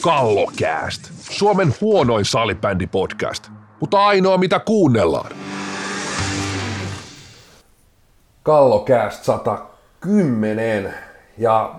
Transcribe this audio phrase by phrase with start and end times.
[0.00, 1.02] Kallokääst.
[1.30, 5.30] Suomen huonoin salibändi-podcast, mutta ainoa mitä kuunnellaan.
[8.42, 10.94] Kallokääst 110.
[11.38, 11.74] Ja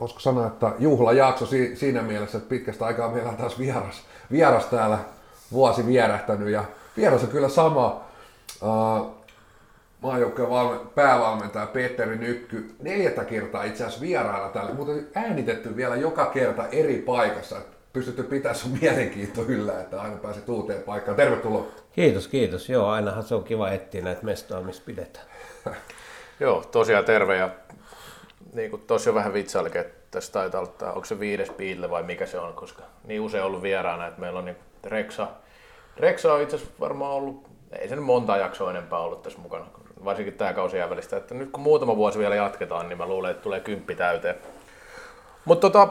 [0.00, 4.64] voisiko sanoa, että juhlajakso si- siinä mielessä, että pitkästä aikaa meillä on taas vieras, vieras
[4.64, 4.98] täällä
[5.52, 6.48] vuosi vierähtänyt.
[6.48, 6.64] Ja
[6.96, 7.86] vieras on kyllä sama
[8.62, 9.15] uh,
[10.06, 12.74] maajoukkojen valme- päävalmentaja Petteri Nykky.
[12.82, 17.56] Neljättä kertaa itse asiassa vieraana täällä, mutta äänitetty vielä joka kerta eri paikassa.
[17.92, 21.16] Pystytty pitää sun mielenkiinto yllä, että aina pääset uuteen paikkaan.
[21.16, 21.66] Tervetuloa.
[21.92, 22.68] Kiitos, kiitos.
[22.68, 25.26] Joo, ainahan se on kiva etsiä näitä mestoja, missä pidetään.
[26.40, 27.50] Joo, tosiaan terve ja
[28.52, 32.26] niin kuin tosi vähän vitsailikin, että tässä taitaa olla, onko se viides piille vai mikä
[32.26, 35.28] se on, koska niin usein ollut vieraana, että meillä on niin Reksa.
[35.96, 39.66] Reksa on itse asiassa varmaan ollut, ei se nyt monta jaksoa enempää ollut tässä mukana,
[40.04, 41.16] varsinkin tämä kausi jää välistä.
[41.16, 44.36] Että nyt kun muutama vuosi vielä jatketaan, niin mä luulen, että tulee kymppi täyteen.
[45.44, 45.88] Mutta tota,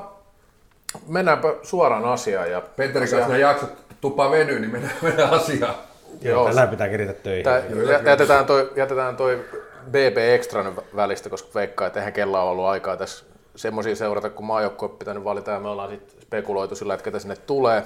[1.07, 2.51] mennäänpä suoraan asiaan.
[2.51, 3.69] Ja Petteri kanssa nämä jaksot
[4.01, 5.75] tuppaa venyy, niin mennään, mennään asiaan.
[6.21, 7.43] Joo, tänään pitää kirjata töihin.
[7.43, 7.63] Tää,
[8.05, 9.45] jätetään toi, jätetään toi
[9.89, 13.25] BB Extra nyt välistä, koska veikkaa, että eihän kella ole ollut aikaa tässä
[13.55, 17.35] semmoisia seurata, kun maajoukkue pitänyt valita ja me ollaan sitten spekuloitu sillä, että ketä sinne
[17.35, 17.83] tulee.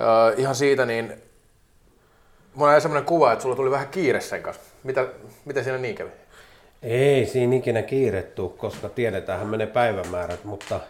[0.00, 1.22] Öö, ihan siitä, niin
[2.54, 4.71] mulla on semmoinen kuva, että sulla tuli vähän kiire sen kanssa.
[4.84, 5.06] Mitä,
[5.44, 6.10] mitä siinä niin kävi?
[6.82, 10.80] Ei siinä ikinä kiirettu, koska tiedetäänhän menee päivämäärät, mutta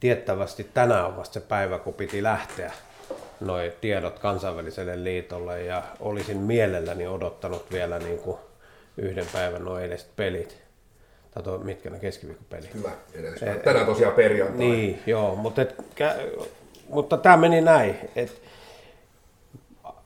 [0.00, 2.72] tiettävästi tänään on vasta se päivä, kun piti lähteä
[3.40, 8.38] noi tiedot kansainväliselle liitolle ja olisin mielelläni odottanut vielä niin kuin
[8.96, 10.62] yhden päivän noin edestä pelit.
[11.34, 12.74] Tai toi, mitkä ne keskiviikon pelit.
[12.74, 13.60] Hyvä, edellispäivä.
[13.60, 14.58] Tänään tosiaan perjantai.
[14.58, 16.44] Niin, joo, mutta, et, kä-
[16.88, 18.40] mutta tämä meni näin, että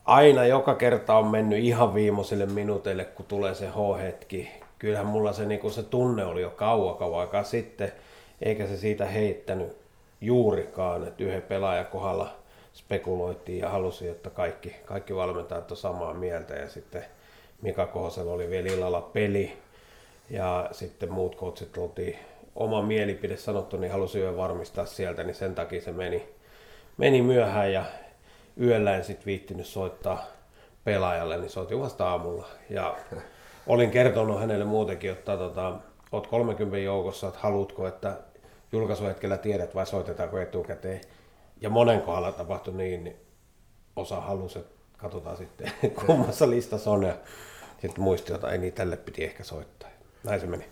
[0.04, 4.50] aina joka kerta on mennyt ihan viimeisille minuuteille, kun tulee se H-hetki.
[4.78, 7.92] Kyllähän mulla se, niin se tunne oli jo kauan kauan aikaa sitten,
[8.42, 9.76] eikä se siitä heittänyt
[10.20, 12.30] juurikaan, että yhden pelaajan kohdalla
[12.74, 17.04] spekuloitiin ja halusi, että kaikki, kaikki valmentajat on samaa mieltä ja sitten
[17.62, 19.52] Mika Kohosella oli vielä illalla peli
[20.30, 22.18] ja sitten muut coachit oltiin
[22.56, 26.28] oma mielipide sanottu, niin halusi yön varmistaa sieltä, niin sen takia se meni,
[26.96, 27.84] meni myöhään ja
[28.60, 30.24] yöllä en sitten viittinyt soittaa
[30.84, 32.48] pelaajalle, niin soitin vasta aamulla.
[32.70, 32.96] Ja
[33.66, 35.76] olin kertonut hänelle muutenkin, että tota,
[36.12, 38.16] oot 30 joukossa, että haluatko, että
[38.72, 41.00] julkaisuhetkellä tiedät vai soitetaanko etukäteen.
[41.60, 43.16] Ja monen kohdalla tapahtui niin, niin
[43.96, 45.72] osa halusi, että katsotaan sitten
[46.06, 47.02] kummassa listassa on.
[47.02, 47.14] Ja
[47.80, 49.88] sitten muisti, että ei niin tälle piti ehkä soittaa.
[50.24, 50.64] Näin se meni.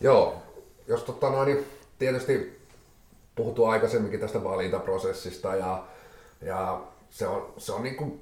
[0.00, 0.42] Joo,
[0.86, 1.66] jos totta noin, niin
[1.98, 2.60] tietysti
[3.34, 5.84] puhuttu aikaisemminkin tästä valintaprosessista ja,
[6.42, 6.80] ja
[7.10, 8.20] se on, se on niin kuin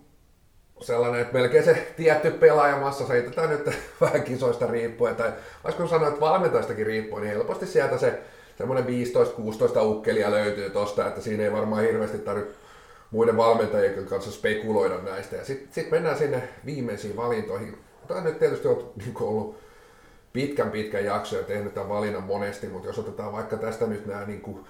[0.81, 3.71] sellainen, että melkein se tietty pelaajamassa heitetään nyt
[4.01, 5.33] vähän kisoista riippuen, tai
[5.65, 8.21] voisiko sanoa, että valmentajastakin riippuen, niin helposti sieltä se
[8.59, 8.89] semmoinen 15-16
[9.83, 12.55] ukkelia löytyy tosta, että siinä ei varmaan hirveästi tarvitse
[13.11, 15.37] muiden valmentajien kanssa spekuloida näistä.
[15.37, 17.79] Ja sitten sit mennään sinne viimeisiin valintoihin.
[18.09, 19.59] Tämä nyt tietysti on niin ollut
[20.33, 24.25] pitkän pitkän jakso ja tehnyt tämän valinnan monesti, mutta jos otetaan vaikka tästä nyt nämä
[24.25, 24.65] niin kuin,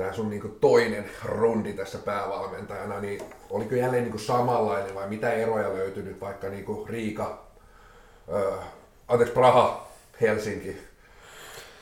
[0.00, 5.74] tämä sun niin toinen rundi tässä päävalmentajana, niin oliko jälleen niin samanlainen vai mitä eroja
[5.74, 7.42] löytynyt vaikka niin Riika,
[8.34, 8.64] äh,
[9.08, 9.88] anteeksi Praha,
[10.20, 10.76] Helsinki,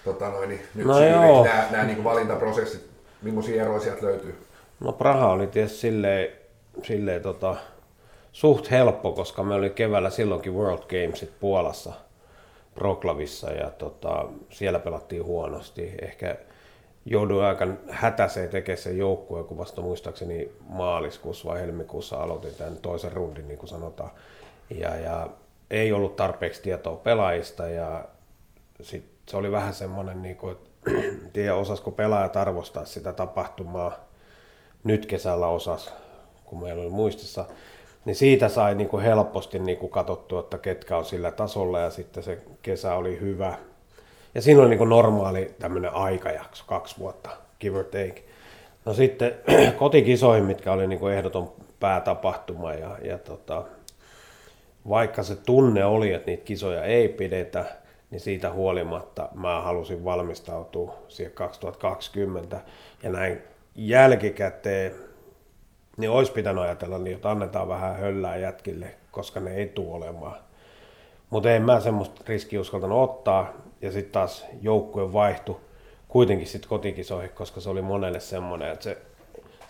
[0.05, 1.45] tota noin, niin nyt No joo.
[1.45, 2.91] nämä, nämä niin valintaprosessit,
[3.23, 4.47] millaisia eroja sieltä löytyy?
[4.81, 6.29] No Praha oli tietysti silleen,
[6.83, 7.57] silleen tota,
[8.33, 11.93] suht helppo, koska me oli keväällä silloinkin World Gamesit Puolassa
[12.75, 15.95] Proklavissa ja tota, siellä pelattiin huonosti.
[16.03, 16.37] Ehkä
[17.11, 23.13] jouduin aika hätäiseen tekemään sen joukkueen, kun vasta muistaakseni maaliskuussa vai helmikuussa aloitin tämän toisen
[23.13, 24.11] rundin, niin kuin sanotaan.
[24.71, 25.29] Ja, ja
[25.71, 28.05] ei ollut tarpeeksi tietoa pelaajista ja
[28.83, 30.69] sit se oli vähän semmoinen, niin kuin, että
[31.33, 33.93] tiedä osasko pelaajat arvostaa sitä tapahtumaa.
[34.85, 35.95] Nyt kesällä osas,
[36.45, 37.45] kun meillä oli muistissa.
[38.05, 41.91] Niin siitä sai niin kuin helposti niin kuin katsottua, että ketkä on sillä tasolla ja
[41.91, 43.59] sitten se kesä oli hyvä.
[44.35, 47.31] Ja siinä oli niin kuin normaali tämmöinen aikajakso, kaksi vuotta,
[47.61, 48.25] give or take.
[48.85, 49.35] No sitten
[49.79, 53.65] kotikisoihin, mitkä oli niin kuin ehdoton päätapahtuma ja, ja tota,
[54.89, 57.65] vaikka se tunne oli, että niitä kisoja ei pidetä,
[58.11, 62.61] niin siitä huolimatta mä halusin valmistautua siihen 2020.
[63.03, 63.43] Ja näin
[63.75, 64.93] jälkikäteen,
[65.97, 70.37] niin olisi pitänyt ajatella niin, että annetaan vähän höllää jätkille, koska ne ei tule olemaan.
[71.31, 73.53] Mutta en mä semmoista riskiä uskaltanut ottaa.
[73.83, 75.57] Ja sitten taas joukkue vaihtui
[76.09, 78.99] kuitenkin sitten kotikisoihin, koska se oli monelle semmoinen, että se,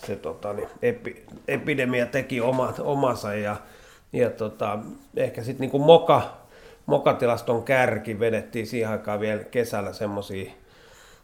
[0.07, 3.57] se tota, niin epi, epidemia teki omat, omansa ja,
[4.13, 4.79] ja tota,
[5.17, 6.37] ehkä sitten niinku moka,
[6.87, 10.53] mokatilaston kärki, vedettiin siihen aikaan vielä kesällä semmoisia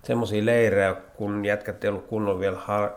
[0.04, 2.92] semmoisia leirejä, kun jätkät ei ollut kunnon vielä har-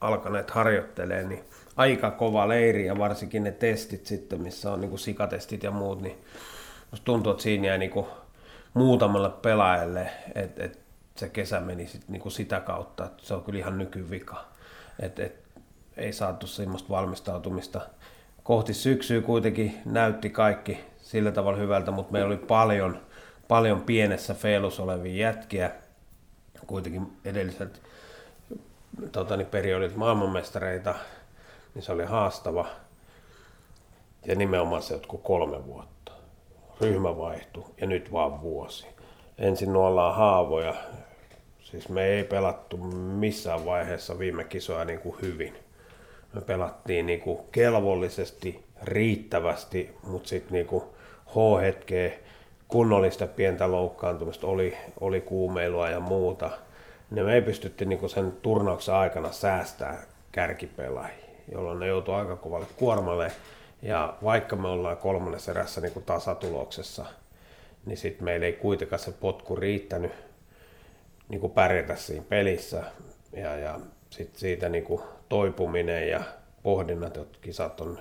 [0.00, 1.44] alkaneet harjoittelemaan, niin
[1.76, 6.02] aika kova leiri ja varsinkin ne testit sitten, missä on niin kuin sikatestit ja muut,
[6.02, 6.18] niin
[6.90, 8.06] musta tuntuu, että siinä jäi niin kuin
[8.74, 10.86] muutamalle pelaajalle, että et
[11.16, 14.44] se kesä meni sit niin kuin sitä kautta, että se on kyllä ihan nykyvika.
[15.00, 15.46] Et, et,
[15.96, 17.80] ei saatu semmoista valmistautumista.
[18.42, 23.00] Kohti syksyä kuitenkin näytti kaikki sillä tavalla hyvältä, mutta meillä oli paljon,
[23.48, 25.70] paljon pienessä feilus olevia jätkiä,
[26.66, 27.82] kuitenkin edelliset
[29.12, 30.94] tota, niin periodit maailmanmestareita,
[31.74, 32.66] niin se oli haastava.
[34.26, 35.95] Ja nimenomaan se jotkut kolme vuotta.
[36.80, 38.86] Ryhmä vaihtui ja nyt vaan vuosi.
[39.38, 40.74] Ensin nuollaan haavoja.
[41.60, 45.54] Siis me ei pelattu missään vaiheessa viime kisoja niin kuin hyvin.
[46.32, 50.84] Me pelattiin niin kuin kelvollisesti, riittävästi, mutta sitten niin kuin
[51.26, 52.12] H-hetkeä,
[52.68, 56.50] kunnollista pientä loukkaantumista, oli, oli kuumeilua ja muuta.
[57.10, 60.02] Ne me ei pystytty niin sen turnauksen aikana säästää
[60.32, 63.32] kärkipelaajia, jolloin ne joutuu aika kovalle kuormalle.
[63.86, 67.06] Ja vaikka me ollaan kolmannessa erässä niin tasatuloksessa,
[67.86, 70.12] niin sitten meillä ei kuitenkaan se potku riittänyt
[71.28, 72.82] niin kuin pärjätä siinä pelissä.
[73.32, 73.80] Ja, ja
[74.10, 76.20] sitten siitä niin kuin toipuminen ja
[76.62, 77.98] pohdinnat, että kisat on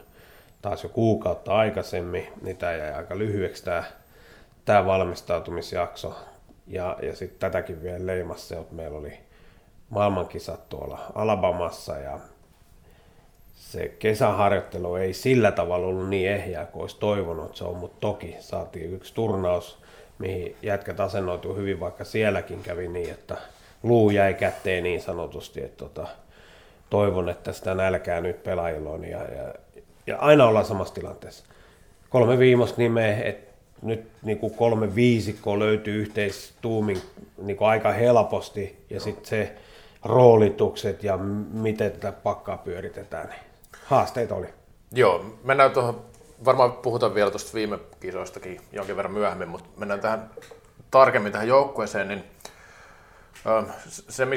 [0.61, 3.83] taas jo kuukautta aikaisemmin, niin tämä jäi aika lyhyeksi tämä,
[4.65, 6.15] tämä valmistautumisjakso.
[6.67, 9.19] Ja, ja sitten tätäkin vielä leimassa että meillä oli
[9.89, 12.19] maailmankisat tuolla Alabamassa ja
[13.75, 18.35] se kesäharjoittelu ei sillä tavalla ollut niin ehjää kuin olisi toivonut se on, mutta toki
[18.39, 19.77] saatiin yksi turnaus,
[20.19, 23.37] mihin jätkät asennoituu hyvin, vaikka sielläkin kävi niin, että
[23.83, 26.07] luu jäi käteen niin sanotusti, että tota,
[26.89, 29.53] toivon, että sitä nälkää nyt pelaajilla on ja, ja,
[30.07, 31.45] ja aina ollaan samassa tilanteessa.
[32.09, 37.01] Kolme viimosta nimeä, että nyt niin kuin kolme viisikkoa löytyy yhteistuumin
[37.37, 39.55] niin kuin aika helposti ja sitten se
[40.03, 41.17] roolitukset ja
[41.53, 43.44] miten tätä pakkaa pyöritetään, niin
[43.85, 44.47] haasteita oli.
[44.91, 46.05] Joo, mennään tuohon,
[46.45, 50.29] varmaan puhutaan vielä tuosta viime kisoistakin jonkin verran myöhemmin, mutta mennään tähän
[50.91, 52.23] tarkemmin tähän joukkueeseen, niin
[53.87, 54.27] se,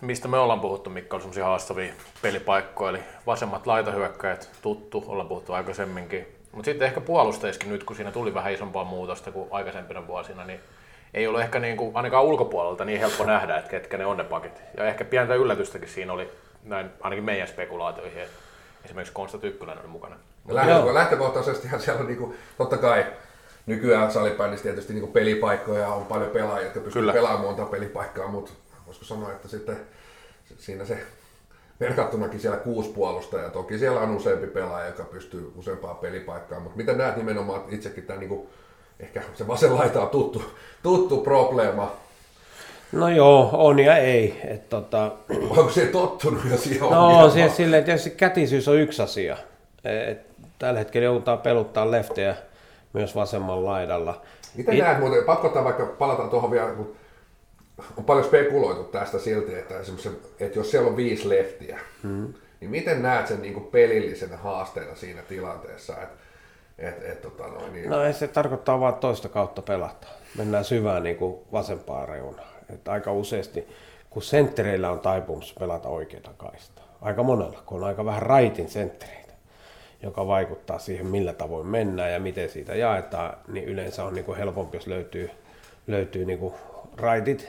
[0.00, 5.52] mistä me ollaan puhuttu, mikä on semmoisia haastavia pelipaikkoja, eli vasemmat laitahyökkäjät, tuttu, ollaan puhuttu
[5.52, 6.26] aikaisemminkin.
[6.52, 10.60] Mutta sitten ehkä puolusteiskin nyt, kun siinä tuli vähän isompaa muutosta kuin aikaisempina vuosina, niin
[11.14, 14.24] ei ole ehkä niin kuin, ainakaan ulkopuolelta niin helppo nähdä, että ketkä ne on ne
[14.24, 14.62] pakit.
[14.76, 16.30] Ja ehkä pientä yllätystäkin siinä oli,
[16.64, 18.47] näin ainakin meidän spekulaatioihin, että
[18.88, 20.16] esimerkiksi Konsta Tykkyläinen oli mukana.
[20.48, 23.06] Lähtö, lähtökohtaisestihan siellä on niin kuin, totta kai
[23.66, 28.52] nykyään salibändissä tietysti niin pelipaikkoja on paljon pelaajia, jotka pystyvät pelaamaan monta pelipaikkaa, mutta
[28.86, 29.76] voisiko sanoa, että sitten
[30.58, 30.98] siinä se
[31.80, 33.50] verkattunakin siellä kuusi puolustajaa.
[33.50, 38.18] Toki siellä on useampi pelaaja, joka pystyy useampaa pelipaikkaa, mutta miten näet nimenomaan itsekin tämä
[38.18, 38.48] niin kuin,
[39.00, 40.42] ehkä se vasen laita on tuttu,
[40.82, 41.96] tuttu probleema.
[42.92, 44.40] No joo, on ja ei.
[44.44, 45.12] Et tota...
[45.50, 49.36] Onko se tottunut jo siihen No siis silleen, tietysti kätisyys on yksi asia.
[49.84, 50.18] Et
[50.58, 52.36] tällä hetkellä joudutaan peluttaa leftejä
[52.92, 54.22] myös vasemmalla laidalla.
[54.54, 54.80] Miten It...
[54.80, 56.96] näet muuten, pakko vaikka palata tuohon vielä, kun
[57.96, 59.74] on paljon spekuloitu tästä silti, että,
[60.40, 62.34] että jos siellä on viisi leftiä, hmm.
[62.60, 66.18] niin miten näet sen niin pelillisenä haasteena siinä tilanteessa, että
[66.78, 67.90] et, et, tota noin, niin...
[67.90, 70.06] No ei se tarkoittaa vaan toista kautta pelata.
[70.36, 72.57] Mennään syvään niin kuin vasempaan reunaan.
[72.74, 73.68] Et aika useasti,
[74.10, 76.82] kun senttereillä on taipumus pelata oikeita kaista.
[77.00, 79.32] Aika monella, kun on aika vähän raitin senttereitä,
[80.02, 84.76] joka vaikuttaa siihen, millä tavoin mennään ja miten siitä jaetaan, niin yleensä on niin helpompi,
[84.76, 85.30] jos löytyy,
[85.86, 86.52] löytyy niin
[86.96, 87.48] raitit.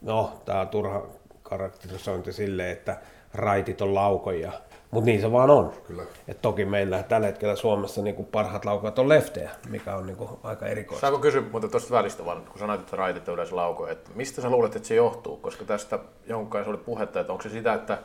[0.00, 1.06] No, tämä on turha
[1.42, 2.96] karakterisointi silleen, että
[3.34, 4.52] raitit on laukoja
[4.90, 5.72] mutta niin se vaan on.
[5.86, 6.02] Kyllä.
[6.28, 10.30] Et toki meillä tällä hetkellä Suomessa niin parhaat laukaat on leftejä, mikä on niin kuin
[10.42, 11.00] aika erikoista.
[11.00, 14.50] Saanko kysyä mutta tuosta välistä vaan, kun sanoit, että raitit yleensä laukoja, että mistä sä
[14.50, 15.36] luulet, että se johtuu?
[15.36, 17.98] Koska tästä jonkun kanssa oli puhetta, että onko se sitä, että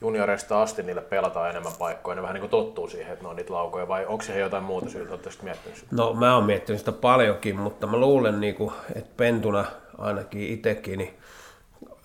[0.00, 3.36] junioreista asti niille pelataan enemmän paikkoja, ne vähän niin kuin tottuu siihen, että ne on
[3.36, 5.96] niitä laukoja, vai onko se jotain muuta syytä, oletteko miettinyt sitä?
[5.96, 9.64] No mä oon miettinyt sitä paljonkin, mutta mä luulen, niin kuin, että pentuna
[9.98, 11.14] ainakin itsekin, niin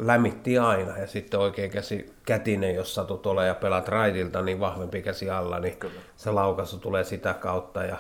[0.02, 5.02] lämitti aina ja sitten oikein käsi, kätinen, jos satut ole ja pelaat raidilta, niin vahvempi
[5.02, 6.02] käsi alla, niin kyllä.
[6.16, 7.98] se laukaisu tulee sitä kautta ja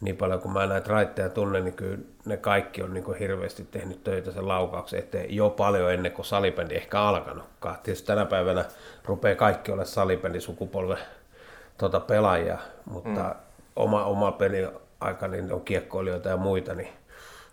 [0.00, 3.64] niin paljon kuin mä näitä raitteja tunnen, niin kyllä ne kaikki on niin kuin hirveästi
[3.70, 7.78] tehnyt töitä sen laukauksen eteen jo paljon ennen kuin salibändi ehkä alkanutkaan.
[7.82, 8.64] Tietysti tänä päivänä
[9.04, 10.98] rupeaa kaikki olla salibändi sukupolven
[11.78, 13.34] tuota pelaajia, mutta mm.
[13.76, 14.68] oma, oma peli
[15.00, 16.92] aika niin on kiekkoilijoita ja muita, niin,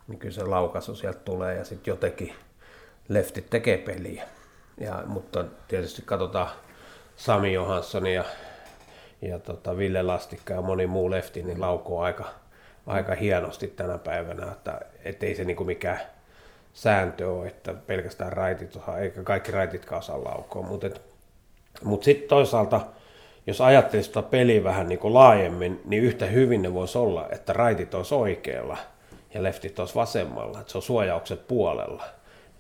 [0.07, 2.33] niin kyllä se laukaisu sieltä tulee ja sitten jotenkin
[3.09, 4.23] leftit tekee peliä.
[4.77, 6.49] Ja, mutta tietysti katsotaan
[7.15, 8.23] Sami Johansson ja,
[9.21, 12.25] ja tota Ville Lastikka ja moni muu lefti, niin laukoo aika,
[12.87, 15.99] aika hienosti tänä päivänä, että ettei se niinku mikään
[16.73, 20.89] sääntö ole, että pelkästään raitit eikä kaikki raititkaan osaa laukoa, mutta
[21.83, 22.81] mut sitten toisaalta,
[23.47, 27.53] jos ajattelisi tuota peliä vähän niin kuin laajemmin, niin yhtä hyvin ne voisi olla, että
[27.53, 28.77] raitit olisi oikealla
[29.33, 32.03] ja leftit olisi vasemmalla, että se on suojaukset puolella.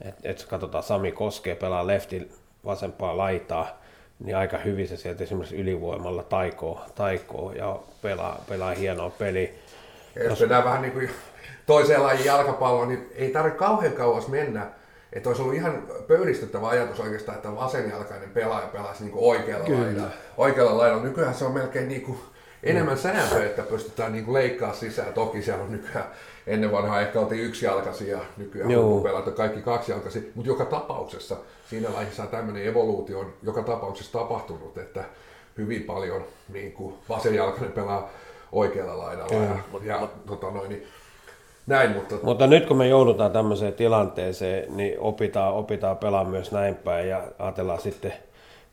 [0.03, 2.31] Et, et katsotaan, Sami Koskee pelaa leftin
[2.65, 3.81] vasempaa laitaa,
[4.19, 9.49] niin aika hyvin se sieltä esimerkiksi ylivoimalla taikoo, taikoo ja pelaa, pelaa hienoa peliä.
[10.15, 11.09] Ja jos mennään vähän niin kuin
[11.65, 14.67] toiseen lajin jalkapalloon, niin ei tarvitse kauhean kauas mennä.
[15.13, 19.85] Että olisi ollut ihan pöyristyttävä ajatus oikeastaan, että vasenjalkainen pelaaja pelaisi niin kuin oikealla Kyllä.
[19.85, 20.11] laidalla.
[20.37, 21.03] Oikealla laidalla.
[21.03, 22.19] Nykyään se on melkein niin kuin
[22.63, 25.13] enemmän sääntö, että pystytään niin kuin leikkaa sisään.
[25.13, 26.05] Toki siellä on nykyään
[26.47, 28.95] ennen vanhaa ehkä oltiin yksi jalkasi ja nykyään Joo.
[28.95, 30.31] on pelata kaikki kaksi jalkasi.
[30.35, 31.37] Mutta joka tapauksessa
[31.69, 35.03] siinä lajissa tämmöinen evoluutio on joka tapauksessa tapahtunut, että
[35.57, 36.23] hyvin paljon
[36.53, 38.09] niin kuin vasenjalkainen pelaa
[38.51, 39.33] oikealla laidalla.
[39.33, 40.87] Ja, ja, ja tota noin, niin
[41.67, 42.15] näin, mutta...
[42.23, 47.23] mutta nyt kun me joudutaan tämmöiseen tilanteeseen, niin opitaan, opitaan pelaa myös näin päin ja
[47.39, 48.13] ajatellaan sitten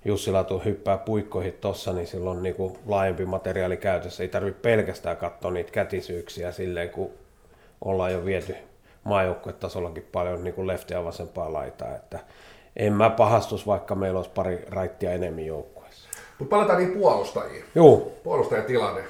[0.04, 4.22] Jussi Latu hyppää puikkoihin tossa, niin silloin on niin kuin laajempi materiaali käytössä.
[4.22, 7.10] Ei tarvitse pelkästään katsoa niitä kätisyyksiä silleen, kun
[7.84, 8.56] ollaan jo viety
[9.04, 11.94] maajoukkuetasollakin paljon niin kuin leftiä vasempaa laitaa.
[11.94, 12.18] Että
[12.76, 16.08] en mä pahastus, vaikka meillä olisi pari raittia enemmän joukkueessa.
[16.38, 17.64] Mutta palataan niin puolustajiin.
[17.74, 18.12] Joo.
[18.22, 19.02] Puolustajatilanne.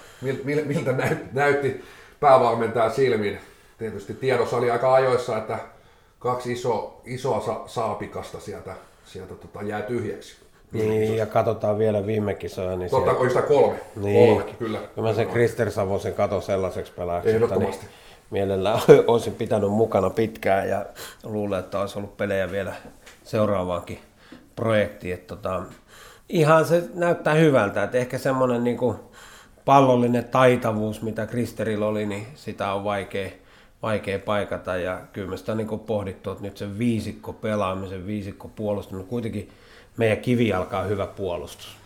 [0.45, 0.95] Miltä
[1.33, 1.85] näytti
[2.21, 3.39] päävalmentaja silmin
[3.79, 5.59] tietysti tiedossa oli aika ajoissa, että
[6.19, 8.75] kaksi iso, isoa sa- saapikasta sieltä,
[9.05, 10.37] sieltä tota, jää tyhjäksi.
[10.73, 12.77] Niin, ja katsotaan vielä viime kisoja.
[12.77, 13.29] Niin Totta, siellä...
[13.29, 13.81] sitä kolme.
[13.97, 14.79] Niin, kolme, kyllä.
[14.95, 17.31] Kyllä mä sen Krister Savosen katon sellaiseksi pelaajaksi.
[17.31, 17.87] Ehdottomasti.
[17.87, 18.00] Niin
[18.31, 20.87] mielellään olisin pitänyt mukana pitkään ja
[21.25, 22.73] luulen, että olisi ollut pelejä vielä
[23.25, 23.99] seuraavaankin
[24.57, 25.15] projektiin.
[25.15, 25.63] Että tota,
[26.29, 28.79] ihan se näyttää hyvältä, että ehkä semmoinen niin
[29.65, 33.31] pallollinen taitavuus, mitä Kristerillä oli, niin sitä on vaikea,
[33.83, 39.09] vaikea paikata ja kyllä me sitä niin pohdittu, että nyt se viisikko pelaamisen, viisikko puolustaminen,
[39.09, 39.49] kuitenkin
[39.97, 41.80] meidän kivi alkaa hyvä puolustus.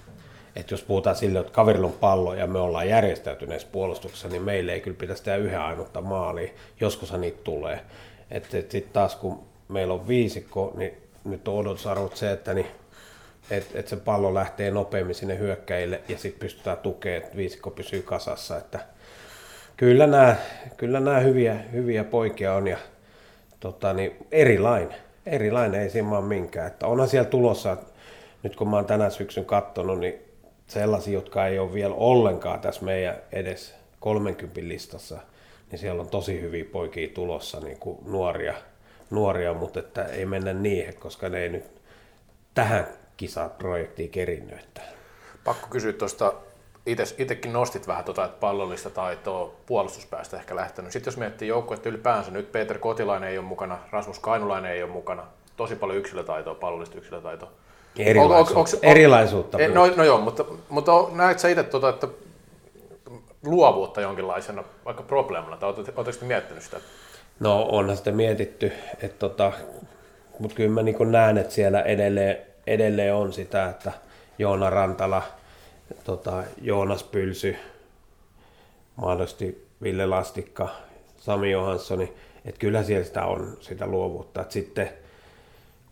[0.57, 4.73] Että jos puhutaan sille, että kaverilla on pallo ja me ollaan järjestäytyneessä puolustuksessa, niin meille
[4.73, 7.81] ei kyllä pitäisi tehdä yhden ainutta maalia, joskus niitä tulee.
[8.31, 12.67] Että et sitten taas kun meillä on viisikko, niin nyt on odotusarvot se, että niin,
[13.51, 18.03] et, et se pallo lähtee nopeammin sinne hyökkäille ja sitten pystytään tukemaan, että viisikko pysyy
[18.03, 18.57] kasassa.
[18.57, 18.81] Että
[19.77, 20.37] kyllä nämä,
[20.77, 22.79] kyllä nämä hyviä, hyviä poikia on ja
[23.61, 24.99] tota, niin erilainen.
[25.27, 26.67] Erilainen ei siinä minkään.
[26.67, 27.77] Että onhan siellä tulossa,
[28.43, 30.34] nyt kun mä oon tänä syksyn katsonut, niin
[30.67, 35.19] sellaisia, jotka ei ole vielä ollenkaan tässä meidän edes 30 listassa,
[35.71, 38.55] niin siellä on tosi hyviä poikia tulossa, niin kuin nuoria,
[39.11, 41.65] nuoria, mutta että ei mennä niihin, koska ne ei nyt
[42.55, 44.59] tähän kisaprojektiin kerinnyt.
[44.59, 44.81] Että.
[45.45, 46.33] Pakko kysyä tuosta
[47.19, 50.93] itsekin nostit vähän tuota, että pallollista taitoa puolustuspäästä ehkä lähtenyt.
[50.93, 54.91] Sitten jos miettii joukkuetta ylipäänsä, nyt Peter Kotilainen ei ole mukana, Rasmus Kainulainen ei ole
[54.91, 57.51] mukana, tosi paljon yksilötaitoa, pallollista yksilötaitoa.
[57.99, 58.59] Erilaisuutta.
[58.59, 59.59] Onko, onko, Erilaisuutta.
[59.59, 62.09] E, no, no joo, mutta, mutta näet sä itse, tuota, että
[63.47, 66.81] luovuutta jonkinlaisena vaikka probleemana, tai oletteko miettinyt sitä?
[67.41, 68.73] No onhan sitä mietitty,
[69.03, 69.53] että tota,
[70.39, 72.37] mutta kyllä mä niin näen, että siellä edelleen,
[72.67, 73.93] edelleen on sitä, että
[74.39, 75.23] Joona Rantala,
[76.05, 77.57] tota, Joonas Pylsy,
[78.97, 80.69] mahdollisesti Ville Lastikka,
[81.17, 82.13] Sami Johanssoni,
[82.45, 84.41] että kyllä siellä sitä on sitä luovuutta.
[84.41, 84.91] Että sitten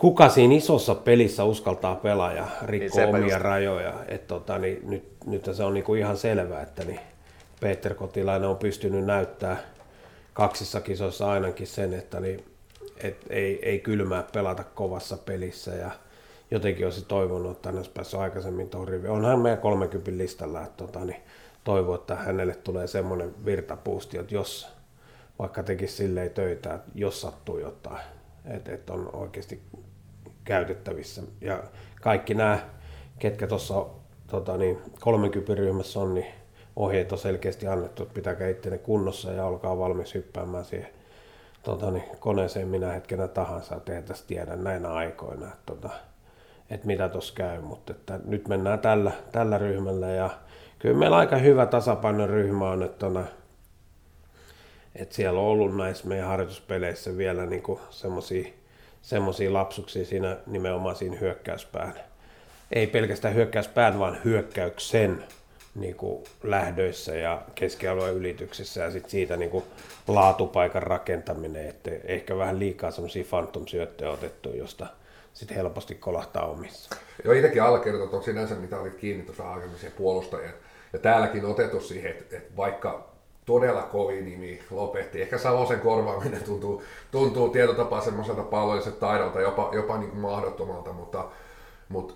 [0.03, 3.41] kuka siinä isossa pelissä uskaltaa pelaa ja rikkoa niin omia just.
[3.45, 3.95] rajoja.
[4.09, 7.01] Et tota, niin nyt, nyt se on niinku ihan selvää, että niin
[7.61, 9.57] Peter Kotilainen on pystynyt näyttää
[10.33, 12.45] kaksissa kisoissa ainakin sen, että niin,
[12.97, 15.91] et ei, ei kylmää pelata kovassa pelissä ja
[16.51, 19.13] jotenkin olisi toivonut, että hän olisi päässyt aikaisemmin tuohon riviin.
[19.13, 21.23] Onhan meidän 30 listalla, että tota, niin
[21.65, 24.69] toivon, että hänelle tulee semmoinen virtapuusti, että jos
[25.39, 28.01] vaikka tekisi silleen töitä, että jos sattuu jotain,
[28.45, 29.63] että, että on oikeasti
[30.45, 31.23] käytettävissä.
[31.41, 31.63] Ja
[32.01, 32.59] kaikki nämä,
[33.19, 33.87] ketkä tuossa
[34.27, 36.27] tota, niin, 30 ryhmässä on, niin
[36.77, 40.89] ohjeet on selkeästi annettu, että pitäkää ittenne kunnossa ja olkaa valmis hyppäämään siihen
[41.63, 45.91] tota, niin, koneeseen minä hetkenä tahansa, että eihän tästä tiedä näinä aikoina, että, tota,
[46.71, 50.31] että mitä tuossa käy, mutta että nyt mennään tällä, tällä ryhmällä ja
[50.79, 53.25] kyllä meillä aika hyvä tasapainon ryhmä on, että, tota,
[54.95, 58.49] että siellä on ollut näissä meidän harjoituspeleissä vielä niin semmoisia
[59.03, 61.95] semmoisia lapsuksia siinä nimenomaan siinä hyökkäyspään.
[62.73, 65.25] Ei pelkästään hyökkäyspään, vaan hyökkäyksen
[65.75, 69.65] niin kuin lähdöissä ja keskialueen ylityksissä ja sit siitä niin kuin
[70.09, 74.87] laatupaikan rakentaminen, että ehkä vähän liikaa semmoisia phantom-syöttöjä otettu, josta
[75.33, 76.97] sitten helposti kolahtaa omissa.
[77.25, 80.55] Joo, itsekin allekirjoitat on sinänsä, mitä olit kiinni tuossa aikaisemmin puolustajien.
[80.93, 83.12] Ja täälläkin otettu siihen, että, että vaikka
[83.47, 85.23] todella kovin nimi lopetti.
[85.23, 91.25] Ehkä Salosen korvaaminen tuntuu, tuntuu tietotapaa semmoiselta pallolliselta taidolta, jopa, jopa niin kuin mahdottomalta, mutta,
[91.89, 92.15] mutta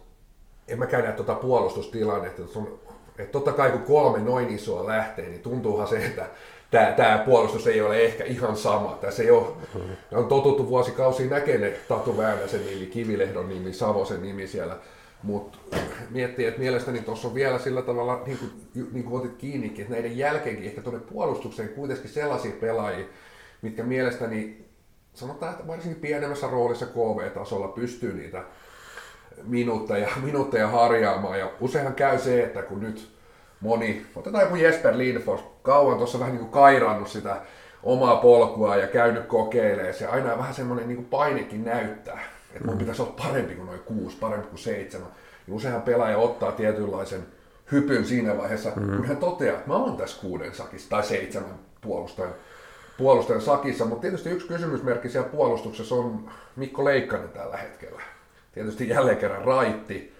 [0.69, 2.43] en mä käydä tuota puolustustilannetta.
[2.43, 2.79] Että, on,
[3.19, 6.27] että totta kai kun kolme noin isoa lähtee, niin tuntuuhan se, että
[6.71, 8.99] tämä, tämä puolustus ei ole ehkä ihan sama.
[9.01, 9.47] Tässä ei ole,
[10.13, 14.77] on totuttu vuosikausia näkemään Tatu Väänäsen nimi, Kivilehdon nimi, Savosen nimi siellä.
[15.23, 15.59] Mutta
[16.11, 18.53] miettii, että mielestäni tuossa on vielä sillä tavalla, niin kuin,
[18.93, 23.07] niin kuin otit kiinnikin, että näiden jälkeenkin ehkä tuonne puolustukseen kuitenkin sellaisia pelaajia,
[23.63, 24.65] mitkä mielestäni,
[25.15, 28.43] sanotaan, että varsinkin pienemmässä roolissa KV-tasolla pystyy niitä
[29.43, 31.39] minuutteja, minuutteja harjaamaan.
[31.39, 33.09] Ja useinhan käy se, että kun nyt
[33.61, 37.37] moni, otetaan joku Jesper Lindfors, kauan tuossa vähän niin kuin kairannut sitä
[37.83, 42.79] omaa polkua ja käynyt kokeilemaan, se aina vähän semmoinen niin painekin näyttää, että mun mm.
[42.79, 45.09] pitäisi olla parempi kuin noin kuusi, parempi kuin seitsemän.
[45.49, 47.27] Ja useinhan pelaaja ottaa tietynlaisen
[47.73, 48.97] hypyn siinä vaiheessa, mm.
[48.97, 52.35] kun hän toteaa, että mä oon tässä kuuden sakissa tai seitsemän puolustajan,
[52.99, 58.03] puolustajan sakissa, mutta tietysti yksi kysymysmerkki siellä puolustuksessa on Mikko Leikkanen tällä hetkellä.
[58.53, 60.17] Tietysti jälleen kerran raitti,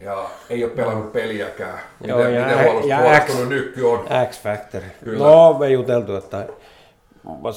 [0.00, 1.80] ja ei ole pelannut peliäkään.
[2.00, 4.06] Miten, Joo, ja, miten huolestunut, ja huolestunut Nykky on?
[4.30, 4.82] X-Factor.
[5.18, 6.46] No, me juteltu, että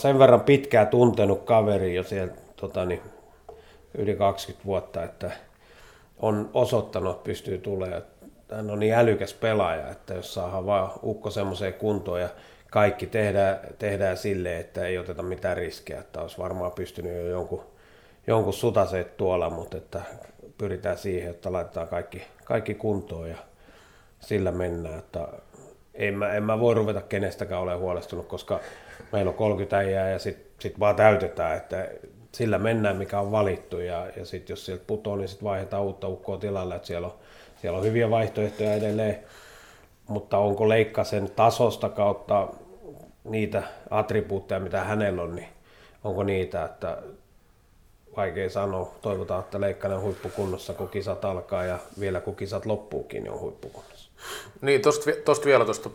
[0.02, 3.02] sen verran pitkään tuntenut kaveri jo sieltä tota, niin,
[3.98, 5.32] yli 20 vuotta, että
[6.20, 8.02] on osoittanut, että pystyy tulemaan.
[8.52, 12.30] Hän on niin älykäs pelaaja, että jos saadaan vaan ukko semmoiseen kuntoon ja
[12.72, 17.64] kaikki tehdään, tehdään silleen, että ei oteta mitään riskejä, että olisi varmaan pystynyt jo jonkun,
[18.28, 20.02] jonkun sutaseet tuolla, mutta että
[20.58, 23.38] pyritään siihen, että laitetaan kaikki, kaikki kuntoon ja
[24.20, 25.00] sillä mennään.
[25.00, 25.28] Että
[25.94, 28.60] en, mä, en mä voi ruveta kenestäkään ole huolestunut, koska
[29.12, 31.90] meillä on 30 äijää ja sitten sit vaan täytetään, että
[32.36, 36.08] sillä mennään, mikä on valittu ja, ja sitten jos sieltä putoo, niin sitten vaihdetaan uutta
[36.08, 37.14] ukkoa tilalle, että siellä on,
[37.62, 39.20] siellä on hyviä vaihtoehtoja edelleen,
[40.08, 42.48] mutta onko leikka sen tasosta kautta
[43.24, 45.50] niitä attribuutteja, mitä hänellä on, niin
[46.04, 46.98] onko niitä, että
[48.16, 48.92] vaikea sanoa.
[49.02, 53.40] Toivotaan, että Leikkanen on huippukunnossa, kun kisat alkaa ja vielä kun kisat loppuukin, niin on
[53.40, 54.12] huippukunnossa.
[54.62, 54.82] Niin,
[55.26, 55.90] tosta vielä tuosta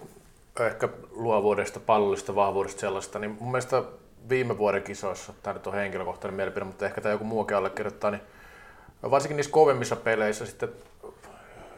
[0.61, 3.83] ehkä luovuudesta, pallollista vahvuudesta sellaista, niin mun mielestä
[4.28, 8.22] viime vuoden kisoissa, tämä nyt on henkilökohtainen mielipide, mutta ehkä tämä joku muukin allekirjoittaa, niin
[9.11, 10.68] varsinkin niissä kovemmissa peleissä sitten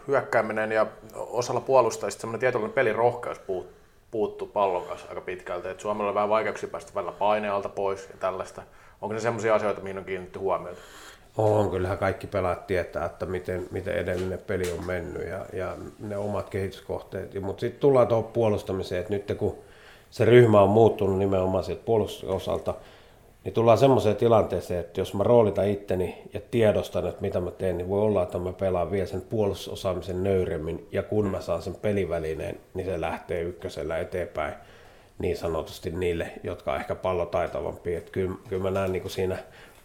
[0.08, 3.40] hyökkääminen ja osalla puolustajista semmoinen tietynlainen pelirohkeus
[4.10, 5.68] puuttuu pallon kanssa aika pitkälti.
[5.68, 8.62] Et Suomella on vähän vaikeuksia päästä välillä painealta pois ja tällaista.
[9.02, 10.80] Onko ne sellaisia asioita, mihin on kiinnitetty huomiota?
[11.36, 16.16] On, kyllähän kaikki pelaat tietää, että miten, miten edellinen peli on mennyt ja, ja ne
[16.16, 17.40] omat kehityskohteet.
[17.40, 19.58] Mutta sitten tullaan tuohon puolustamiseen, että nyt kun
[20.12, 22.74] se ryhmä on muuttunut nimenomaan sieltä puolustusosalta,
[23.44, 27.78] niin tullaan semmoiseen tilanteeseen, että jos mä roolitan itteni ja tiedostan, että mitä mä teen,
[27.78, 31.74] niin voi olla, että mä pelaan vielä sen puolustusosaamisen nöyremmin, ja kun mä saan sen
[31.74, 34.54] pelivälineen, niin se lähtee ykkösellä eteenpäin
[35.18, 37.98] niin sanotusti niille, jotka on ehkä pallotaitavampia.
[37.98, 39.38] Että kyllä, kyllä mä näen niin kuin siinä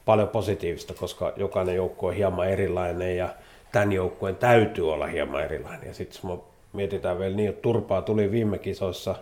[0.05, 3.29] paljon positiivista, koska jokainen joukko on hieman erilainen ja
[3.71, 5.87] tämän joukkueen täytyy olla hieman erilainen.
[5.87, 6.39] Ja sitten jos
[6.73, 9.15] mietitään vielä niin, että turpaa tuli viime kisoissa,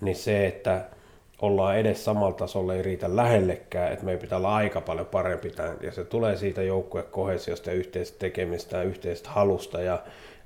[0.00, 0.84] niin se, että
[1.42, 5.76] ollaan edes samalla tasolla ei riitä lähellekään, että meidän pitää olla aika paljon parempi tämän.
[5.80, 10.02] Ja se tulee siitä joukkuekohesiosta ja yhteisestä tekemistä ja yhteisestä halusta ja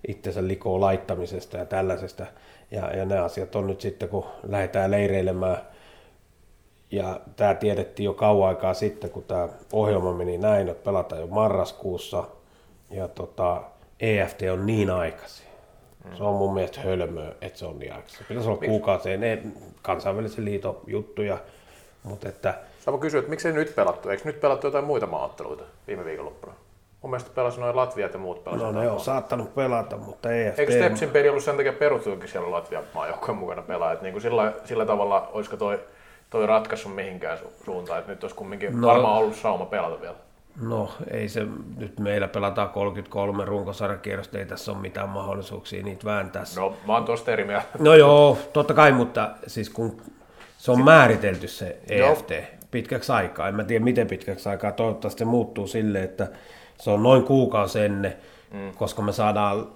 [0.08, 2.26] itsensä likoon laittamisesta ja tällaisesta.
[2.70, 5.58] Ja, ja ne asiat on nyt sitten, kun lähdetään leireilemään,
[6.90, 11.26] ja tämä tiedettiin jo kauan aikaa sitten, kun tämä ohjelma meni näin, että pelataan jo
[11.26, 12.24] marraskuussa,
[12.90, 13.62] ja tota,
[14.00, 15.43] EFT on niin aikaisin.
[16.16, 18.26] Se on mun mielestä hölmöä, että se on niin aikaisin.
[18.28, 19.42] Pitäisi olla kuukausi ne
[19.82, 21.38] kansainvälisen liiton juttuja,
[22.02, 22.54] mutta että...
[22.80, 24.08] Sä kysyä, että miksei nyt pelattu?
[24.08, 26.54] Eikö nyt pelattu jotain muita maaotteluita viime viikonloppuna?
[27.02, 28.74] Mun mielestä pelasi noin Latviat ja muut pelasivat.
[28.74, 30.58] No ne on saattanut pelata, mutta EFT...
[30.58, 33.94] Eikö Stepsin peli ollut sen takia peruttuukin siellä Latvian maajoukkojen mukana pelaa?
[33.94, 35.80] niin kuin sillä, sillä tavalla, olisiko toi,
[36.30, 40.14] toi ratkaisu mihinkään su- suuntaan, että nyt olisi kumminkin no, varmaan ollut sauma pelata vielä?
[40.60, 46.44] No ei se, nyt meillä pelataan 33 runkosarjakierrosta, ei tässä ole mitään mahdollisuuksia niitä vääntää.
[46.56, 47.66] No mä oon tuosta eri mieltä.
[47.78, 50.02] No joo, totta kai, mutta siis kun
[50.58, 52.40] se on määritelty se EFT joo.
[52.70, 56.28] pitkäksi aikaa, en mä tiedä miten pitkäksi aikaa, toivottavasti se muuttuu silleen, että
[56.78, 58.16] se on noin kuukausi ennen,
[58.52, 58.72] mm.
[58.74, 59.68] koska me saadaan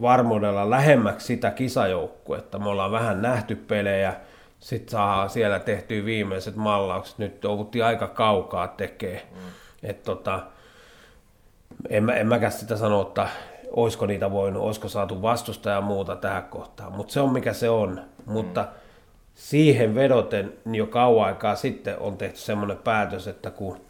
[0.00, 2.58] varmuudella lähemmäksi sitä kisajoukkuetta.
[2.58, 4.14] Me ollaan vähän nähty pelejä,
[4.60, 7.18] sitten saa siellä tehtyä viimeiset mallaukset.
[7.18, 9.22] Nyt jouduttiin aika kaukaa tekee.
[9.30, 9.40] Mm.
[9.82, 10.40] Et tota,
[11.88, 13.28] en, mä, en mäkään sitä sano, että
[13.70, 16.92] olisiko niitä voinut, olisiko saatu vastusta ja muuta tähän kohtaan.
[16.92, 17.90] Mutta se on mikä se on.
[18.26, 18.32] Mm.
[18.32, 18.68] Mutta
[19.34, 23.80] siihen vedoten niin jo kauan aikaa sitten on tehty semmoinen päätös, että kun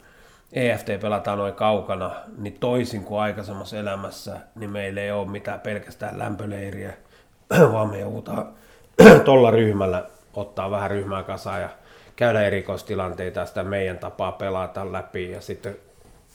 [0.53, 6.19] EFT pelataan noin kaukana, niin toisin kuin aikaisemmassa elämässä, niin meillä ei ole mitään pelkästään
[6.19, 6.93] lämpöleiriä,
[7.73, 8.47] vaan me joudutaan
[9.25, 11.69] tuolla ryhmällä ottaa vähän ryhmää kasaan ja
[12.15, 15.75] käydä erikoistilanteita ja sitä meidän tapaa pelata läpi ja sitten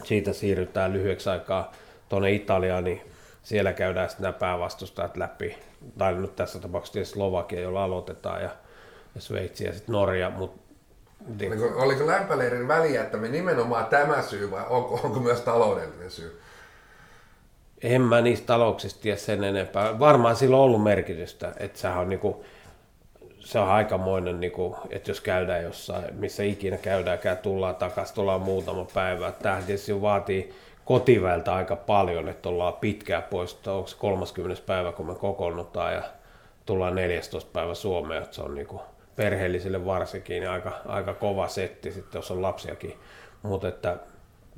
[0.05, 1.73] siitä siirrytään lyhyeksi aikaa
[2.09, 3.01] tuonne Italiaan, niin
[3.43, 5.59] siellä käydään sitten nämä päävastustajat läpi.
[5.99, 8.51] Tai nyt tässä tapauksessa tietysti Slovakia, jolla aloitetaan ja,
[9.15, 10.67] ja Sveitsi ja sitten Norja, mutta
[11.47, 16.41] Oliko, oliko lämpäleirin väliä, että me nimenomaan tämä syy vai onko, onko myös taloudellinen syy?
[17.83, 19.99] en mä niistä talouksista tiedä sen enempää.
[19.99, 22.45] Varmaan sillä on ollut merkitystä, että sehän on niinku,
[23.47, 28.87] se on aikamoinen, niinku, että jos käydään jossain, missä ikinä käydäänkään, tullaan takaisin, tullaan muutama
[28.95, 29.33] päivä.
[29.33, 30.55] Tämähän tietysti vaatii
[30.85, 34.63] kotiväeltä aika paljon, että ollaan pitkään pois, onko se 30.
[34.67, 36.03] päivä, kun me kokoonnutaan ja
[36.67, 37.51] tullaan 14.
[37.53, 38.81] päivä Suomeen, että se on niinku
[39.17, 42.95] perheellisille varsinkin niin aika, aika kova setti sitten, jos on lapsiakin.
[43.43, 43.97] Mutta että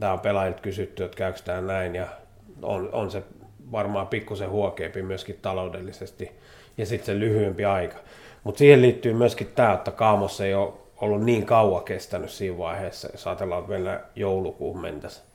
[0.00, 2.06] tämä on pelaajilta kysytty, että käykö tämä näin ja
[2.62, 3.22] on, on se
[3.72, 6.30] varmaan pikkusen huokeampi myöskin taloudellisesti
[6.78, 7.96] ja sitten se lyhyempi aika.
[8.44, 13.08] Mutta siihen liittyy myöskin tämä, että Kaamossa ei ole ollut niin kauan kestänyt siinä vaiheessa,
[13.12, 15.26] jos ajatellaan, vielä joulukuun mentäisiin.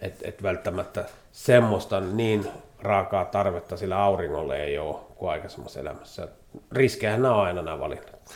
[0.00, 2.46] Että et välttämättä semmoista niin
[2.82, 6.28] raakaa tarvetta sillä auringolle ei ole kuin aikaisemmassa elämässä.
[6.72, 8.34] Riskejähän nämä on aina nämä valinnat.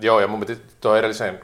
[0.00, 1.40] Joo, ja mun piti tuo edelliseen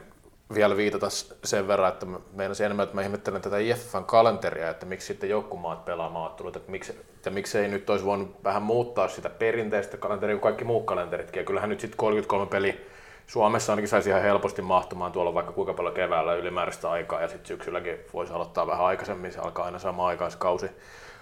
[0.53, 1.07] vielä viitata
[1.43, 5.85] sen verran, että meinasin enemmän, että mä ihmettelen tätä IFFn kalenteria, että miksi sitten joukkumaat
[5.85, 10.35] pelaa maattelut, että miksi, että miksi ei nyt olisi voinut vähän muuttaa sitä perinteistä kalenteria
[10.35, 11.39] kuin kaikki muut kalenteritkin.
[11.39, 12.85] Ja kyllähän nyt sitten 33 peli
[13.27, 17.47] Suomessa ainakin saisi ihan helposti mahtumaan tuolla vaikka kuinka paljon keväällä ylimääräistä aikaa ja sitten
[17.47, 20.69] syksylläkin voisi aloittaa vähän aikaisemmin, se alkaa aina sama aikaan se kausi.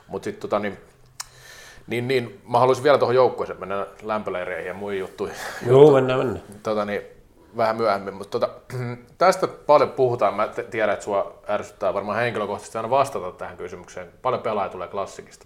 [0.08, 0.78] Mutta sitten tota, niin,
[1.88, 5.38] niin, niin, mä haluaisin vielä tuohon joukkueeseen mennä lämpöleireihin ja muihin juttuihin.
[5.68, 6.44] Joo, mennään, mennään.
[6.64, 7.02] Tota, niin,
[7.58, 8.54] vähän myöhemmin, mutta tota,
[9.18, 10.34] tästä paljon puhutaan.
[10.34, 14.08] Mä tiedän, että sua ärsyttää varmaan henkilökohtaisesti aina vastata tähän kysymykseen.
[14.22, 15.46] Paljon pelaajia tulee klassikista?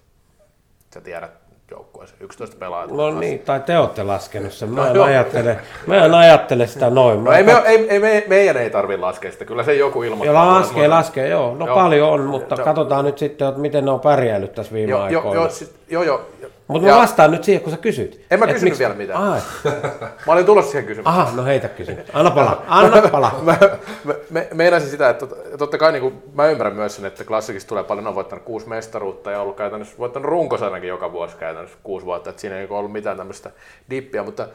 [0.94, 1.32] Sä tiedät
[1.72, 2.22] joukkueeseen.
[2.22, 4.70] 11 pelaajaa No niin, tai te olette laskenut sen.
[4.70, 7.24] Mä en, no, ajattele, mä en ajattele sitä noin.
[7.24, 10.34] No ei, me, ei, ei, me, meidän ei tarvitse laskea sitä, kyllä se joku ilmoittaa.
[10.34, 11.56] Ja laskee, laskee, joo.
[11.56, 11.76] No joo.
[11.76, 12.66] paljon on, mutta joo.
[12.66, 15.42] katsotaan nyt sitten, että miten ne on pärjäillyt tässä viime joo, aikoina.
[15.42, 15.50] Joo,
[15.90, 18.26] joo, joo, joo, mutta mä vastaan nyt siihen, kun sä kysyt.
[18.32, 18.80] En mä kysynyt miksi...
[18.80, 19.24] vielä mitään.
[19.24, 19.42] Ai.
[20.28, 21.20] mä olin tulossa siihen kysymykseen.
[21.20, 22.06] Aha, no heitä kysymys.
[22.14, 23.40] Anna pala, anna pala.
[23.42, 23.58] mä,
[24.04, 27.70] mä, mä, meinasin sitä, että totta kai niin kuin, mä ymmärrän myös sen, että klassikista
[27.70, 32.06] tulee paljon, on voittanut kuusi mestaruutta ja ollut käytännössä, voittanut runkosanakin joka vuosi käytännössä kuusi
[32.06, 33.52] vuotta, että siinä ei niinku ollut mitään tämmöistä
[33.90, 34.48] dippiä, mutta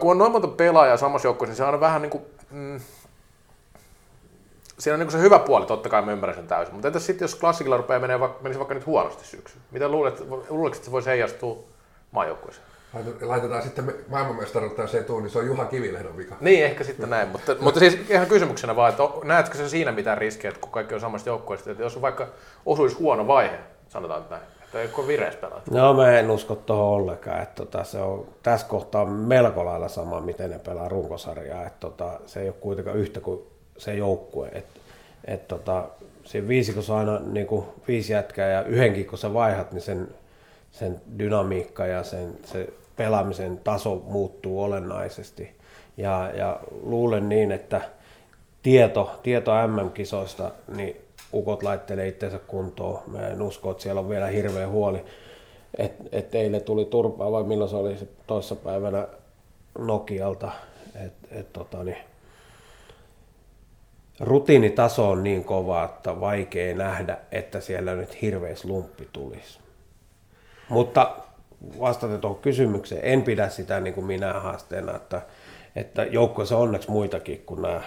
[0.00, 2.80] kun on noin monta pelaajaa samassa joukkueessa, niin se on vähän niin kuin, mm,
[4.82, 6.74] siinä on niin se hyvä puoli, totta kai mä ymmärrän sen täysin.
[6.74, 9.58] Mutta entäs sitten, jos klassikilla rupeaa menee, menisi vaikka nyt huonosti syksy?
[9.70, 11.58] Mitä luulet, luuletko, että se voisi heijastua
[12.10, 12.66] maajoukkueeseen?
[13.20, 16.34] Laitetaan sitten maailmanmestaruutta, jos ei tule, niin se on Juha Kivilehdon vika.
[16.40, 17.28] Niin, ehkä sitten näin.
[17.28, 20.94] Mutta, mutta siis ihan kysymyksenä vaan, että näetkö se siinä mitään riskejä, että kun kaikki
[20.94, 22.26] on samasta joukkueesta, että jos vaikka
[22.66, 25.62] osuisi huono vaihe, sanotaan näin, että ei ole vireessä pelata.
[25.70, 30.20] No mä en usko tuohon ollenkaan, että tota, se on tässä kohtaa melko lailla sama,
[30.20, 33.51] miten ne pelaa runkosarjaa, että tota, se ei ole kuitenkaan yhtä kuin
[33.82, 34.48] se joukkue.
[34.48, 34.80] Että
[35.24, 35.88] et tota,
[36.24, 40.08] siinä viisikossa aina niin kuin viisi jätkää ja yhdenkin kun sä vaihat, niin sen,
[40.72, 45.56] sen dynamiikka ja sen, se pelaamisen taso muuttuu olennaisesti.
[45.96, 47.80] Ja, ja luulen niin, että
[48.62, 50.96] tieto, tieto MM-kisoista, niin
[51.32, 53.02] ukot laittelee itsensä kuntoon.
[53.06, 55.04] Mä en usko, että siellä on vielä hirveä huoli.
[55.78, 59.08] Että et teille tuli turpaa vai milloin se oli toissapäivänä
[59.78, 60.52] Nokialta.
[61.04, 61.96] Et, et, tota, niin,
[64.20, 69.58] rutiinitaso on niin kova, että vaikea nähdä, että siellä nyt hirveä slumppi tulisi.
[70.68, 71.16] Mutta
[71.80, 75.22] vastata tuohon kysymykseen, en pidä sitä niin kuin minä haasteena, että,
[75.76, 77.80] että joukkueessa on onneksi muitakin kuin nämä,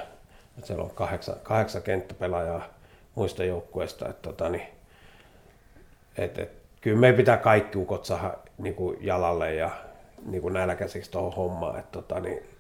[0.57, 2.65] että siellä on kahdeksan, kahdeksan kenttäpelaajaa
[3.15, 4.67] muista joukkueista, että tota, niin,
[6.17, 9.69] et, et, kyllä me pitää kaikki ukot saada niin kuin jalalle ja
[10.25, 12.54] niin kuin nälkäisiksi tuohon hommaan, että tota, niin,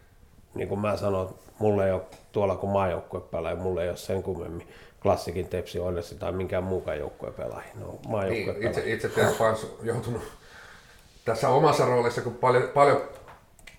[0.55, 4.23] niin kuin mä sanoin, mulle ei ole tuolla kun maajoukkue pelaa, mulle ei ole sen
[4.23, 4.67] kummemmin
[5.01, 7.61] klassikin Tepsi Oilers tai minkään muukaan joukkue pelaa.
[7.79, 10.21] No, niin, itse, itse tietysti joutunut
[11.25, 13.01] tässä omassa roolissa, kun paljon, paljon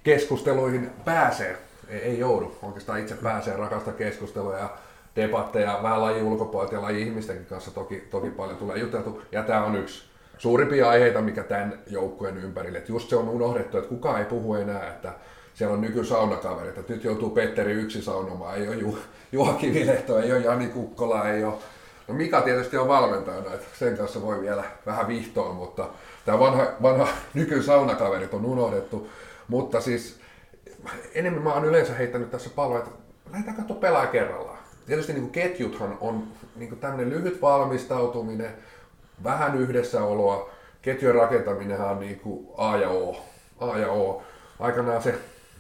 [0.03, 1.57] keskusteluihin pääsee,
[1.89, 4.69] ei, ei joudu, oikeastaan itse pääsee rakasta keskustelua ja
[5.17, 9.23] debatteja vähän laji ulkopuolelta ja laji ihmistenkin kanssa toki, toki paljon tulee juteltu.
[9.33, 10.05] Ja tämä on yksi
[10.39, 12.79] suurimpia aiheita, mikä tämän joukkueen ympärille.
[12.79, 15.13] Et just se on unohdettu, että kukaan ei puhu enää, että
[15.57, 18.99] siellä on nykysaunakaverit, että nyt joutuu Petteri yksi saunomaan, ei ole Ju,
[19.33, 21.55] Juha Kivilehto, ei ole Jani Kukkola, ei ole
[22.09, 25.89] No Mika tietysti on valmentajana, että sen kanssa voi vielä vähän vihtoa, mutta
[26.25, 29.09] tämä vanha, vanha nykysaunakaverit on unohdettu.
[29.49, 30.21] Mutta siis
[31.15, 32.91] enemmän mä oon yleensä heittänyt tässä palloa, että
[33.31, 34.59] lähdetään katsoa pelaa kerrallaan.
[34.87, 36.23] Tietysti niin kuin ketjuthan on
[36.57, 38.51] niin tämmöinen lyhyt valmistautuminen,
[39.25, 40.51] vähän yhdessäoloa.
[40.83, 43.17] Ketjujen rakentaminen on niin kuin A ja O.
[43.61, 44.23] A ja O.
[44.59, 45.15] Aikanaan se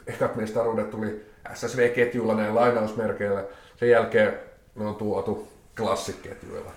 [0.06, 3.44] ekat mestaruudet tuli SSV-ketjulla näin lainausmerkeillä.
[3.76, 4.38] Sen jälkeen
[4.74, 6.70] ne on tuotu klassiketjuilla.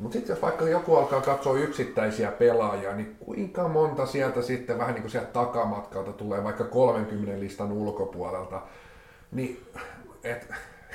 [0.00, 4.94] Mutta sitten jos vaikka joku alkaa katsoa yksittäisiä pelaajia, niin kuinka monta sieltä sitten vähän
[4.94, 8.62] niin kuin sieltä takamatkalta tulee vaikka 30 listan ulkopuolelta,
[9.32, 9.66] niin
[10.24, 10.48] et,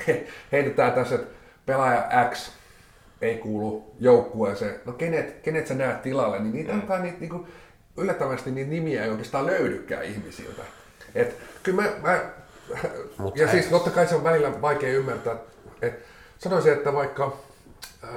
[0.08, 1.28] he, heitetään tässä, että
[1.66, 2.52] pelaaja X
[3.22, 4.80] ei kuulu joukkueeseen.
[4.86, 7.02] No kenet, kenet sä näet tilalle, niin niitä mm.
[7.02, 7.48] niitä niin kuin,
[7.98, 10.62] yllättävästi niitä nimiä ei oikeastaan löydykään ihmisiltä.
[11.16, 12.20] Et, kyllä mä, mä
[13.18, 15.36] Mut ja siis totta kai se on välillä vaikea ymmärtää,
[15.82, 16.06] että
[16.38, 17.38] sanoisin, että vaikka
[18.04, 18.10] äh,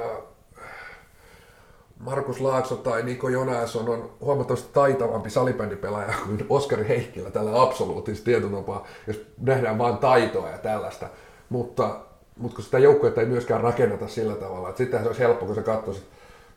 [1.98, 8.86] Markus Laakso tai Niko Jonason on huomattavasti taitavampi salibändipelaaja kuin Oskari Heikkilä tällä absoluuttisesti tietotapaa,
[9.06, 11.08] jos nähdään vain taitoa ja tällaista.
[11.48, 12.00] Mutta,
[12.36, 15.54] mutta kun sitä joukkuetta ei myöskään rakenneta sillä tavalla, että sittenhän se olisi helppo, kun
[15.54, 16.04] sä katsoisit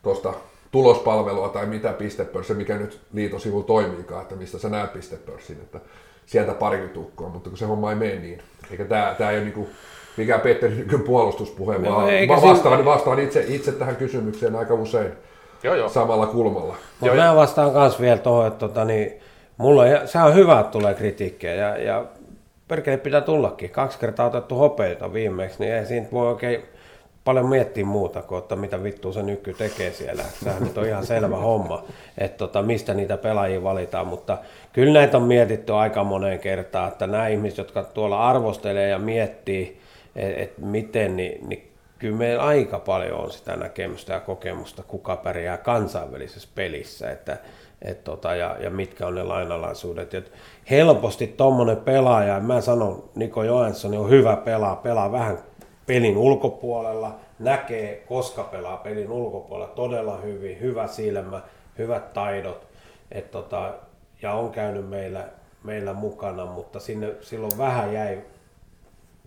[0.04, 0.34] tuosta
[0.72, 5.80] tulospalvelua tai mitä pistepörssi, mikä nyt liitosivu toimiikaan, että mistä sä näet pistepörssin, että
[6.26, 8.42] sieltä pari tukkoa, mutta kun se homma ei mene niin.
[8.72, 9.70] Eikä tää, tää ei ole niinku
[10.18, 15.12] mikään Petterin puolustuspuhe, no, vaan vastaan, vastaan itse, itse tähän kysymykseen aika usein
[15.64, 15.90] joo, joo.
[15.90, 16.76] samalla kulmalla.
[17.00, 19.14] Mutta mä vastaan myös vielä tuohon, että tota, niin,
[19.58, 22.06] mulla, se on hyvä, että tulee kritiikkiä ja, ja
[22.68, 23.70] perkele pitää tullakin.
[23.70, 26.64] Kaksi kertaa otettu hopeita viimeksi, niin ei siinä voi oikein
[27.26, 30.24] paljon miettiä muuta kuin, että mitä vittua se nyky tekee siellä.
[30.44, 31.84] Sehän nyt on ihan selvä homma,
[32.18, 34.38] että tota, mistä niitä pelaajia valitaan, mutta
[34.74, 39.80] kyllä näitä on mietitty aika moneen kertaan, että nämä ihmiset, jotka tuolla arvostelee ja miettii,
[40.16, 45.16] että et miten, niin, niin kyllä meillä aika paljon on sitä näkemystä ja kokemusta, kuka
[45.16, 47.38] pärjää kansainvälisessä pelissä, että,
[47.82, 50.14] et tota, ja, ja mitkä on ne lainalaisuudet.
[50.14, 50.32] Et
[50.70, 55.38] helposti tuommoinen pelaaja, mä sanon, Niko Johansson on hyvä pelaa, pelaa vähän
[55.86, 61.42] pelin ulkopuolella, näkee, koska pelaa pelin ulkopuolella todella hyvin, hyvä silmä,
[61.78, 62.68] hyvät taidot,
[63.12, 63.74] et tota,
[64.22, 65.28] ja on käynyt meillä,
[65.64, 68.22] meillä mukana, mutta sinne silloin vähän jäi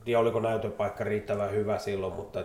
[0.09, 2.44] tiedä oliko näytöpaikka riittävän hyvä silloin, mutta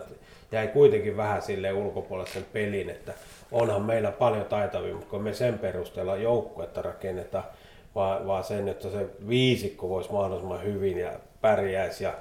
[0.52, 3.12] jäi kuitenkin vähän sille ulkopuolelle sen pelin, että
[3.52, 7.44] onhan meillä paljon taitavia, mutta kun me sen perusteella joukkuetta rakennetaan,
[7.94, 12.14] vaan, vaan sen, että se viisikko voisi mahdollisimman hyvin ja pärjäisi ja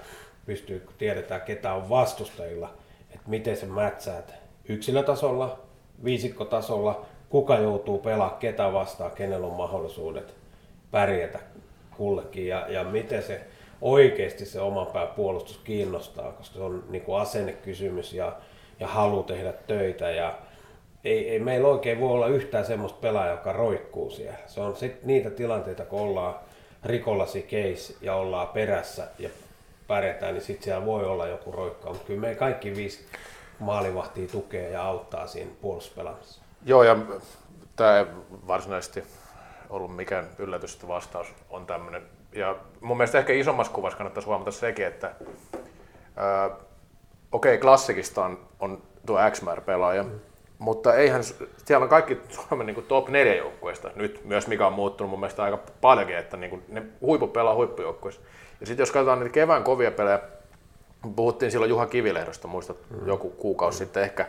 [0.46, 2.74] pystyy, tiedetään ketä on vastustajilla,
[3.10, 4.34] että miten se mätsäät
[4.70, 5.60] yksilötasolla,
[6.04, 10.36] viisikkotasolla, kuka joutuu pelaamaan ketä vastaan, kenellä on mahdollisuudet
[10.92, 11.40] pärjätä
[11.98, 13.42] kullekin ja, ja miten se
[13.82, 18.36] oikeasti se oman pää puolustus kiinnostaa, koska se on niin kuin asennekysymys ja,
[18.80, 20.38] ja halu tehdä töitä ja
[21.04, 24.38] ei, ei meillä oikein voi olla yhtään semmoista pelaajaa, joka roikkuu siellä.
[24.48, 26.36] Se on sit niitä tilanteita, kun ollaan
[26.86, 29.30] rikollasi case ja ollaan perässä ja
[29.94, 31.90] pärjätään, niin sitten siellä voi olla joku roikka.
[31.90, 33.06] Mutta kyllä me kaikki viisi
[33.60, 36.42] maalivahtia tukee ja auttaa siinä puolustuspelaamisessa.
[36.66, 36.98] Joo, ja
[37.76, 38.06] tämä ei
[38.48, 39.04] varsinaisesti
[39.70, 42.02] ollut mikään yllätys, että vastaus on tämmöinen
[42.32, 45.12] ja mun mielestä ehkä isommassa kuvassa kannattaisi huomata sekin, että
[47.32, 50.20] okei, okay, klassikista on, on tuo XMR-pelaaja, mm.
[50.60, 51.24] mutta eihän,
[51.66, 55.20] siellä on kaikki Suomen niin kuin top 4 joukkueista nyt myös, mikä on muuttunut mun
[55.20, 58.22] mielestä aika paljonkin, että niin kuin ne huippu pelaa huippujoukkueissa.
[58.64, 60.20] Ja sitten jos katsotaan niitä kevään kovia pelejä,
[61.16, 63.08] puhuttiin silloin Juha Kivilehdosta, muistat mm.
[63.08, 63.86] joku kuukausi mm.
[63.86, 64.26] sitten ehkä,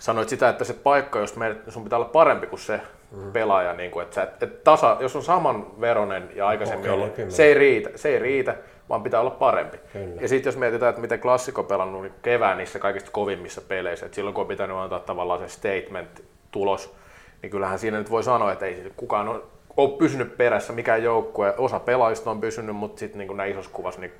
[0.00, 3.32] sanoit sitä, että se paikka, jos me, sun pitää olla parempi kuin se mm.
[3.32, 7.14] pelaaja, niin kuin, että, sä, että tasa, jos on saman veronen ja aikaisemmin okay, ollut,
[7.28, 8.56] se ei, riitä, se ei riitä,
[8.88, 9.78] vaan pitää olla parempi.
[9.92, 10.20] Kyllä.
[10.20, 14.16] Ja sitten jos mietitään, että miten klassikko pelannut niin kevään niissä kaikista kovimmissa peleissä, että
[14.16, 16.94] silloin kun on pitänyt antaa tavallaan se statement-tulos,
[17.42, 19.40] niin kyllähän siinä nyt voi sanoa, että ei kukaan ole,
[19.76, 24.00] ole pysynyt perässä, mikään joukkue, osa pelaajista on pysynyt, mutta sitten niin näin isossa kuvassa,
[24.00, 24.12] niin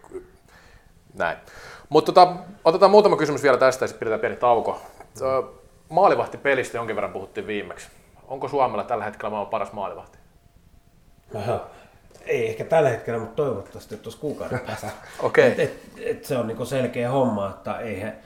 [1.15, 1.37] näin.
[1.89, 4.81] Mutta tota, otetaan muutama kysymys vielä tästä ja sitten pidetään pieni tauko.
[5.89, 7.89] Maalivahti pelistä jonkin verran puhuttiin viimeksi.
[8.29, 10.19] Onko Suomella tällä hetkellä maailman paras maalivahti?
[11.35, 11.67] Aha.
[12.27, 14.91] Ei ehkä tällä hetkellä, mutta toivottavasti tuossa kuukauden päästä.
[15.23, 15.45] okay.
[15.45, 18.17] et, et, et se on niinku selkeä homma, että eihän,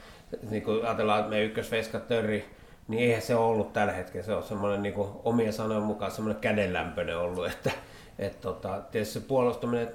[0.49, 2.49] niinku ajatellaan, että me ykkösveska törri,
[2.87, 4.25] niin eihän se ollut tällä hetkellä.
[4.25, 7.71] Se on semmoinen niinku omien sanojen mukaan semmoinen kädenlämpöinen ollut, että
[8.19, 9.89] et, tota, tietysti se puolustaminen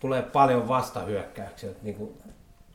[0.00, 1.70] tulee paljon vastahyökkäyksiä.
[1.82, 2.16] Niinku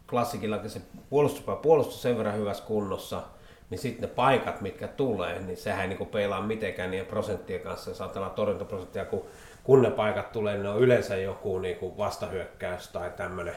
[0.10, 3.24] klassikillakin se puolustus, puolustus sen verran hyvässä kunnossa,
[3.70, 7.92] niin sitten ne paikat, mitkä tulee, niin sehän ei niin peilaa mitenkään niiden prosenttien kanssa.
[7.92, 9.26] Jos ajatellaan torjuntaprosenttia, kun,
[9.64, 13.56] kun ne paikat tulee, niin ne on yleensä joku niin kuin vastahyökkäys tai tämmöinen,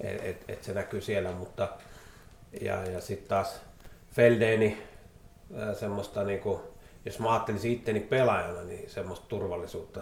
[0.00, 1.32] että et, et se näkyy siellä.
[1.32, 1.68] Mutta,
[2.60, 3.60] ja, ja sitten taas
[4.12, 4.82] Feldeni,
[5.78, 6.60] semmoista niin kuin,
[7.04, 10.00] jos mä ajattelisin itteni pelaajana, niin semmoista turvallisuutta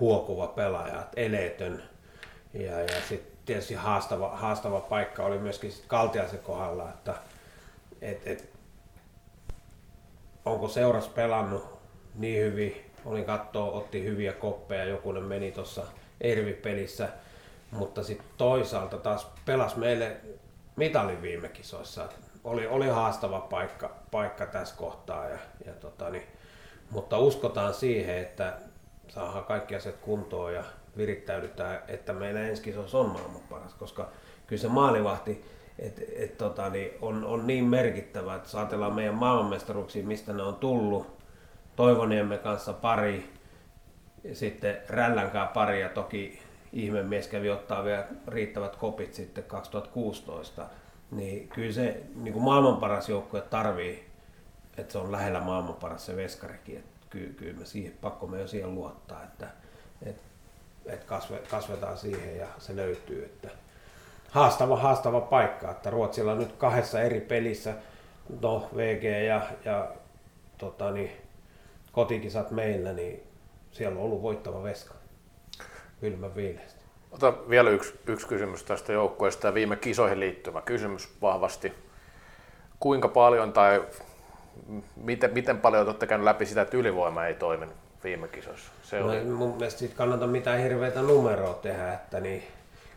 [0.00, 1.82] huokuva pelaaja, eleetön.
[2.54, 7.14] Ja, ja sitten tietysti haastava, haastava paikka oli myöskin sit Kaltiaisen kohdalla, että
[8.02, 8.50] et, et,
[10.44, 11.78] onko seuras pelannut
[12.14, 15.82] niin hyvin, olin katsoa, otti hyviä koppeja, jokunen meni tuossa
[16.20, 17.08] Ervi-pelissä,
[17.70, 20.16] mutta sitten toisaalta taas pelas meille
[20.76, 22.08] mitalin viime kisoissa.
[22.46, 26.26] Oli, oli haastava paikka, paikka tässä kohtaa, ja, ja tota, niin,
[26.90, 28.58] mutta uskotaan siihen, että
[29.08, 30.64] saadaan kaikki asiat kuntoon ja
[30.96, 34.08] virittäydytään, että meillä ensi kisoissa on maailman paras, koska
[34.46, 35.44] kyllä se maalivahti
[35.78, 40.54] et, et, tota, niin on, on niin merkittävä, että saatellaan meidän maailmanmestaruuksia, mistä ne on
[40.54, 41.16] tullut.
[41.76, 43.32] Toivoniemme kanssa pari,
[44.32, 50.66] sitten Rällänkään pari ja toki ihmemies kävi ottaa vielä riittävät kopit sitten 2016.
[51.10, 54.06] Niin kyllä se niin kuin maailman paras joukkue tarvii,
[54.76, 56.78] että se on lähellä maailman paras se veskarikin.
[56.78, 59.48] Että kyllä, kyllä me siihen, pakko me jo siihen luottaa, että,
[60.02, 60.22] että,
[60.86, 63.24] että kasve, kasvetaan siihen ja se löytyy.
[63.24, 63.48] Että
[64.30, 67.74] haastava, haastava paikka, että Ruotsilla on nyt kahdessa eri pelissä,
[68.42, 69.88] no VG ja, ja
[70.58, 71.10] tota, niin,
[71.92, 73.22] kotikisat meillä, niin
[73.72, 74.94] siellä on ollut voittava veska.
[76.00, 76.85] Kylmä viileästi.
[77.12, 81.72] Ota vielä yksi, yksi kysymys tästä joukkueesta ja viime kisoihin liittyvä kysymys vahvasti.
[82.80, 83.82] Kuinka paljon tai
[84.96, 88.72] miten, miten paljon olette käynyt läpi sitä, että ylivoima ei toiminut viime kisoissa?
[88.82, 89.24] Se no, oli...
[89.24, 92.42] mun mielestä siitä kannata mitään hirveitä numeroa tehdä, että niin,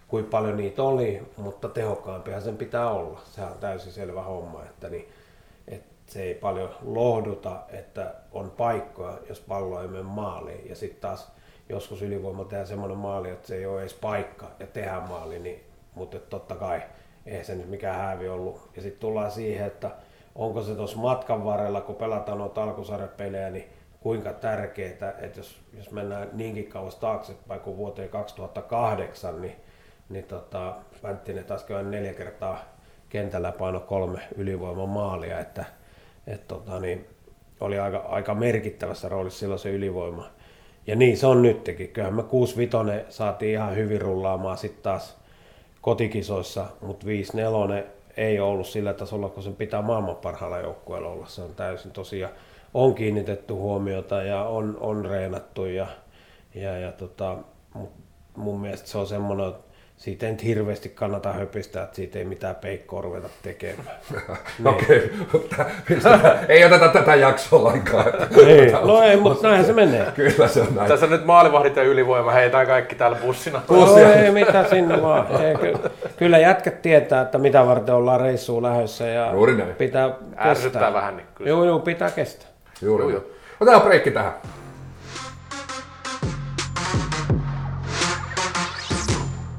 [0.07, 3.21] kuinka paljon niitä oli, mutta tehokkaampihan sen pitää olla.
[3.25, 5.09] Sehän on täysin selvä homma, että, niin,
[5.67, 10.69] että se ei paljon lohduta, että on paikkoja, jos pallo ei mene maaliin.
[10.69, 11.31] Ja sitten taas
[11.69, 15.63] joskus ylivoima tehdään semmoinen maali, että se ei ole edes paikka ja tehdään maali, niin,
[15.95, 16.81] mutta totta kai
[17.25, 18.69] eihän se nyt mikään häävi ollut.
[18.75, 19.91] Ja sitten tullaan siihen, että
[20.35, 25.91] onko se tuossa matkan varrella, kun pelataan noita alkusarjapelejä, niin kuinka tärkeää, että jos, jos
[25.91, 29.55] mennään niinkin kauas taaksepäin kuin vuoteen 2008, niin,
[30.09, 32.59] niin tota, Vänttinen taas käy neljä kertaa
[33.09, 35.65] kentällä paino kolme ylivoiman maalia, että
[36.27, 37.07] et tota, niin,
[37.59, 40.29] oli aika, aika merkittävässä roolissa silloin se ylivoima.
[40.87, 41.89] Ja niin se on nytkin.
[41.89, 42.71] Kyllähän me 6 5
[43.09, 45.17] saatiin ihan hyvin rullaamaan sitten taas
[45.81, 47.83] kotikisoissa, mutta 5 4
[48.17, 51.27] ei ollut sillä tasolla, kun sen pitää maailman parhaalla joukkueella olla.
[51.27, 52.33] Se on täysin tosiaan,
[52.73, 55.87] on kiinnitetty huomiota ja on, on reenattu ja,
[56.55, 57.37] ja, ja tota,
[58.35, 59.53] mun mielestä se on semmoinen,
[59.99, 63.87] siitä ei nyt hirveästi kannata höpistää, että siitä ei mitään peikkoa ruveta tekemään.
[64.65, 65.65] Okei, mutta
[66.49, 68.05] ei oteta tätä jaksoa lainkaan.
[68.47, 70.05] Ei, no ei, mutta näinhän se menee.
[70.15, 70.87] Kyllä se on näin.
[70.87, 73.61] Tässä nyt maalivahdit ja ylivoima heitään kaikki täällä bussina.
[73.69, 75.41] No ei mitä sinne vaan.
[75.41, 75.79] Ei, kyllä,
[76.17, 79.75] kyllä jätkät tietää, että mitä varten ollaan reissuun lähdössä ja Juuri näin.
[79.75, 80.05] pitää
[80.37, 80.93] Ärsyttää kestää.
[80.93, 81.17] vähän.
[81.17, 81.49] Niin kyllä.
[81.49, 82.49] Joo, joo, pitää kestää.
[82.81, 83.23] Juuri joo.
[83.59, 84.33] Otetaan breikki tähän.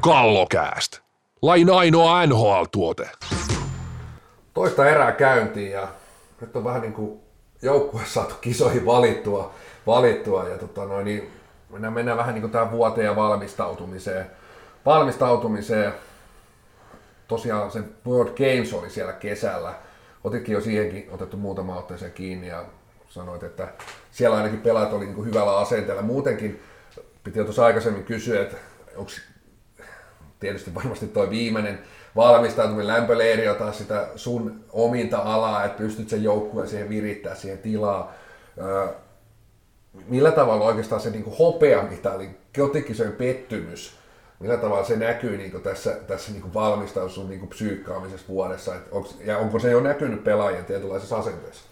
[0.01, 0.99] Kallokääst.
[1.43, 3.11] Lain ainoa NHL-tuote.
[4.55, 5.89] Toista erää käyntiin ja
[6.41, 7.21] nyt on vähän niin kuin
[7.63, 9.55] joukkue saatu kisoihin valittua,
[9.87, 11.31] valittua ja tota noin, niin
[11.71, 14.27] mennään, mennään vähän niin kuin tähän vuoteen ja valmistautumiseen.
[14.87, 15.93] Valmistautumiseen,
[17.29, 19.75] tosiaan se World Games oli siellä kesällä.
[20.25, 22.65] Otitkin jo siihenkin otettu muutama otteeseen kiinni ja
[23.09, 23.69] sanoit, että
[24.11, 26.03] siellä ainakin pelaajat oli niin kuin hyvällä asenteella.
[26.03, 26.63] Muutenkin
[27.25, 28.57] piti jo tuossa aikaisemmin kysyä, että
[28.97, 29.11] onko
[30.41, 31.79] tietysti varmasti tuo viimeinen
[32.17, 38.13] valmistautuminen lämpöleiri jotain sitä sun ominta alaa, että pystyt sen joukkueen siihen virittää siihen tilaa.
[40.09, 43.97] Millä tavalla oikeastaan se niin hopeamitali, kotikisojen pettymys,
[44.41, 49.09] millä tavalla se näkyy niin tässä, tässä niin valmistautus sun niin psyykkaamisessa vuodessa, että onko,
[49.25, 51.65] ja onko se jo näkynyt pelaajien tietynlaisessa asenteessa?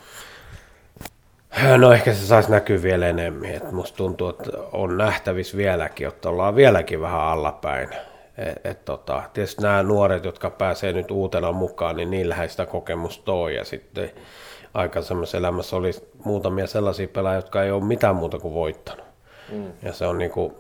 [1.77, 3.51] No ehkä se saisi näkyä vielä enemmän.
[3.51, 7.89] että musta tuntuu, että on nähtävissä vieläkin, että ollaan vieläkin vähän allapäin.
[8.39, 12.67] Et, et tota, tietysti nämä nuoret, jotka pääsee nyt uutena mukaan, niin niillähän ei sitä
[12.67, 13.53] kokemusta ole.
[13.53, 14.11] Ja sitten
[14.75, 15.91] aikaisemmassa elämässä oli
[16.25, 19.07] muutamia sellaisia pelaajia, jotka ei ole mitään muuta kuin voittanut.
[19.53, 19.73] Mm.
[19.83, 20.55] Ja se on niin kuin,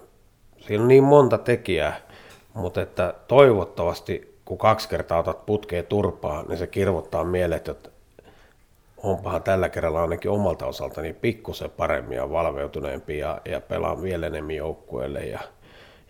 [0.60, 1.96] siinä on niin monta tekijää,
[2.54, 7.90] mutta että toivottavasti kun kaksi kertaa otat putkeen turpaa, niin se kirvottaa mielet, että
[9.02, 14.56] onpahan tällä kerralla ainakin omalta osaltani pikkusen paremmin ja valveutuneempi ja, ja pelaan vielä enemmän
[14.56, 15.40] joukkueelle ja,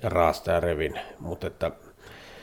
[0.03, 1.01] ja raasta ja revin.
[1.19, 1.71] Mutta että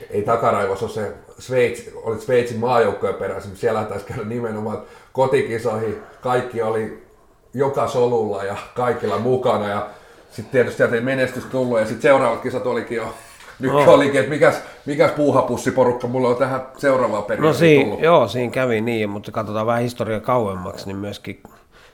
[0.09, 4.81] ei takaraivossa ole se Sveitsi, olit Sveitsin maajoukkojen peräisin, mutta siellä taisi käydä nimenomaan
[5.13, 7.05] kotikisoihin, kaikki oli
[7.53, 9.89] joka solulla ja kaikilla mukana ja
[10.31, 13.13] sitten tietysti sieltä ei menestys tullut ja sitten seuraavat kisat olikin jo
[13.59, 13.93] nyt no.
[13.93, 18.01] olikin, että mikäs, mikäs puuhapussiporukka mulla on tähän seuraavaan periaatteessa no siinä, tullut.
[18.01, 21.43] Joo, siinä kävi niin, mutta katsotaan vähän historiaa kauemmaksi, niin myöskin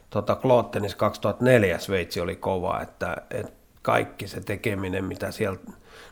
[0.09, 5.59] tota, Klottenis 2004 Sveitsi oli kova, että, että kaikki se tekeminen, mitä siellä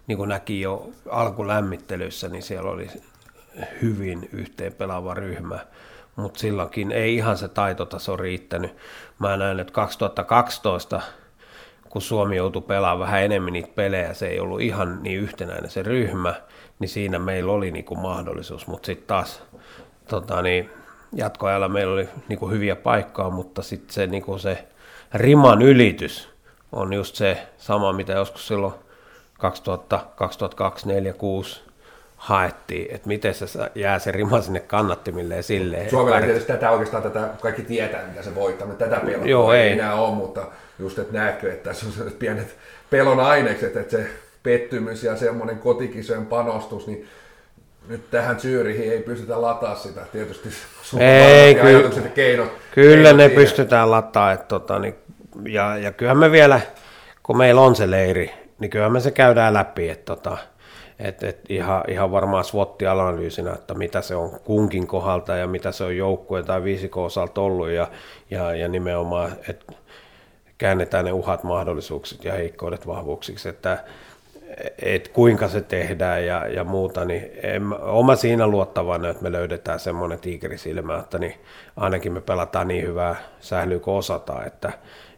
[0.07, 2.89] niin kuin näki jo alkulämmittelyssä, niin siellä oli
[3.81, 5.59] hyvin yhteen pelaava ryhmä,
[6.15, 8.75] mutta silloinkin ei ihan se taitotaso riittänyt.
[9.19, 11.01] Mä näen, että 2012
[11.89, 15.83] kun Suomi joutui pelaamaan vähän enemmän niitä pelejä, se ei ollut ihan niin yhtenäinen se
[15.83, 16.33] ryhmä,
[16.79, 19.43] niin siinä meillä oli niin kuin mahdollisuus, mutta sitten taas
[20.07, 20.69] tota niin,
[21.13, 24.67] jatkoajalla meillä oli niin kuin hyviä paikkaa, mutta sitten se, niin kuin se
[25.13, 26.29] riman ylitys
[26.71, 28.73] on just se sama, mitä joskus silloin
[29.39, 31.61] 2000, 2002, 2004, 2006
[32.17, 33.45] haettiin, että miten se
[33.75, 35.89] jää se rima sinne kannattimille ja silleen.
[35.89, 39.61] Suomella tietysti tätä oikeastaan tätä, kaikki tietää, mitä se voittaa, mutta tätä pelottaa Joo, ei
[39.61, 39.71] ei.
[39.71, 40.45] enää ole, mutta
[40.79, 42.55] just, että näetkö, että tässä on sellaiset pienet
[42.89, 44.07] pelon ainekset, että se
[44.43, 47.07] pettymys ja semmoinen kotikisojen panostus, niin
[47.87, 50.01] nyt tähän Zyrihin ei pystytä lataa sitä.
[50.11, 50.49] Tietysti
[50.99, 52.51] Ei, kyllä- ajatukset ja keinot.
[52.75, 53.41] Kyllä keinot ne siihen.
[53.43, 54.95] pystytään lataa, että tota, niin,
[55.47, 56.61] ja, ja kyllähän me vielä,
[57.23, 60.37] kun meillä on se leiri, niin kyllähän me se käydään läpi, että tota,
[60.99, 65.83] et, et ihan, ihan varmaan SWOT-analyysinä, että mitä se on kunkin kohdalta ja mitä se
[65.83, 67.87] on joukkueen tai viisikon osalta ollut ja,
[68.29, 69.73] ja, ja nimenomaan, että
[70.57, 73.83] käännetään ne uhat mahdollisuuksiksi ja heikkoudet vahvuuksiksi, että
[74.81, 79.79] et kuinka se tehdään ja, ja muuta, niin en, oma siinä luottavana, että me löydetään
[79.79, 81.35] semmoinen tiikerisilmä, että niin
[81.75, 84.71] ainakin me pelataan niin hyvää sählyä kuin osataan, että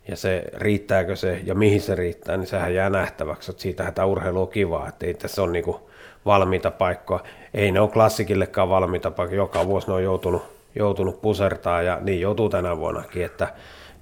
[0.08, 4.06] ja se riittääkö se ja mihin se riittää, niin sehän jää nähtäväksi, että siitähän tämä
[4.06, 5.89] urheilu on kivaa, että ei tässä ole niinku
[6.26, 7.24] valmiita paikkoja,
[7.54, 10.43] ei ne ole klassikillekaan valmiita paikkoja, joka vuosi ne on joutunut,
[10.76, 13.47] joutunut pusertaa ja niin joutuu tänä vuonnakin, että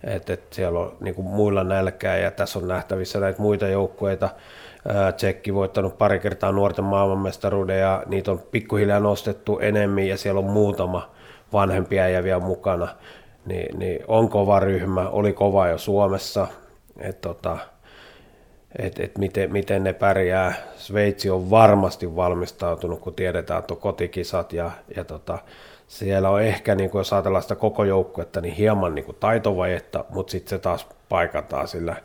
[0.03, 4.29] et, et siellä on niin muilla nälkää ja tässä on nähtävissä näitä muita joukkueita.
[5.15, 10.45] Tsekki voittanut pari kertaa nuorten maailmanmestaruuden ja niitä on pikkuhiljaa nostettu enemmän ja siellä on
[10.45, 11.09] muutama
[11.53, 12.87] vanhempia ja vielä mukana.
[13.49, 16.47] Ni, niin on kova ryhmä, oli kova jo Suomessa.
[16.99, 17.57] Et tota,
[18.79, 20.53] et, et miten, miten ne pärjää.
[20.75, 25.39] Sveitsi on varmasti valmistautunut, kun tiedetään, että on kotikisat ja, ja tota,
[25.87, 30.05] siellä on ehkä, niin kuin jos ajatellaan sitä koko joukkuetta, niin hieman niin kuin taitovajetta,
[30.09, 31.95] mutta sitten se taas paikataan sillä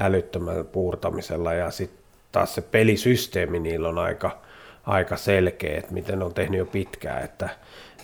[0.00, 4.38] älyttömällä puurtamisella ja sitten taas se pelisysteemi niillä on aika,
[4.86, 7.48] aika selkeä, että miten ne on tehnyt jo pitkään, että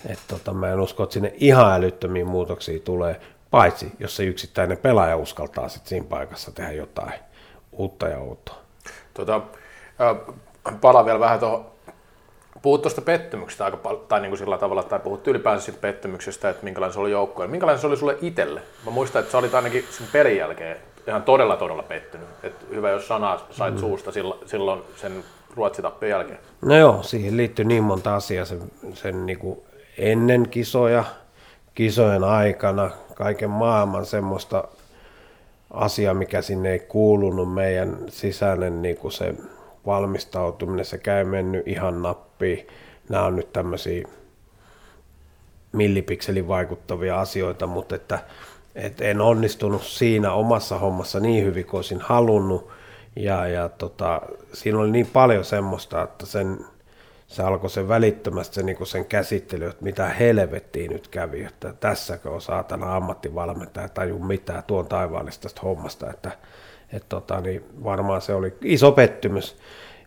[0.05, 3.21] et tota, mä en usko, että sinne ihan älyttömiä muutoksia tulee,
[3.51, 7.13] paitsi jos se yksittäinen pelaaja uskaltaa sitten siinä paikassa tehdä jotain
[7.71, 8.55] uutta ja outoa.
[9.13, 9.41] Tota,
[10.81, 11.65] palaan vielä vähän tuohon,
[12.61, 16.49] puhut tuosta pettymyksestä aika paljon, tai niin kuin sillä tavalla, tai puhut ylipäänsä siitä pettymyksestä,
[16.49, 17.51] että minkälainen se oli joukkojen.
[17.51, 18.61] Minkälainen se oli sulle itselle?
[18.85, 20.77] Mä muistan, että sä olit ainakin sen pelin jälkeen
[21.07, 22.27] ihan todella, todella pettynyt.
[22.43, 23.79] Et hyvä, jos sanaa sait mm.
[23.79, 24.11] suusta
[24.45, 25.23] silloin, sen
[25.55, 26.39] ruotsitappion jälkeen.
[26.61, 28.61] No joo, siihen liittyy niin monta asiaa sen,
[28.93, 29.59] sen niin kuin
[29.99, 31.03] ennen kisoja,
[31.75, 34.63] kisojen aikana, kaiken maailman semmoista
[35.71, 39.33] asiaa, mikä sinne ei kuulunut, meidän sisäinen niin kuin se
[39.85, 42.67] valmistautuminen, se käy mennyt ihan nappiin.
[43.09, 44.07] Nämä on nyt tämmöisiä
[45.71, 48.19] millipikselin vaikuttavia asioita, mutta että,
[48.75, 52.69] että en onnistunut siinä omassa hommassa niin hyvin kuin olisin halunnut.
[53.15, 54.21] Ja, ja tota,
[54.53, 56.65] siinä oli niin paljon semmoista, että sen,
[57.29, 62.29] se alkoi sen välittömästi se, niin sen käsittely, että mitä helvettiä nyt kävi, että tässäkö
[62.29, 66.31] on saatana ammattivalmentaja taju mitään tuon taivaallista tästä hommasta, että
[66.93, 69.57] et tota, niin varmaan se oli iso pettymys.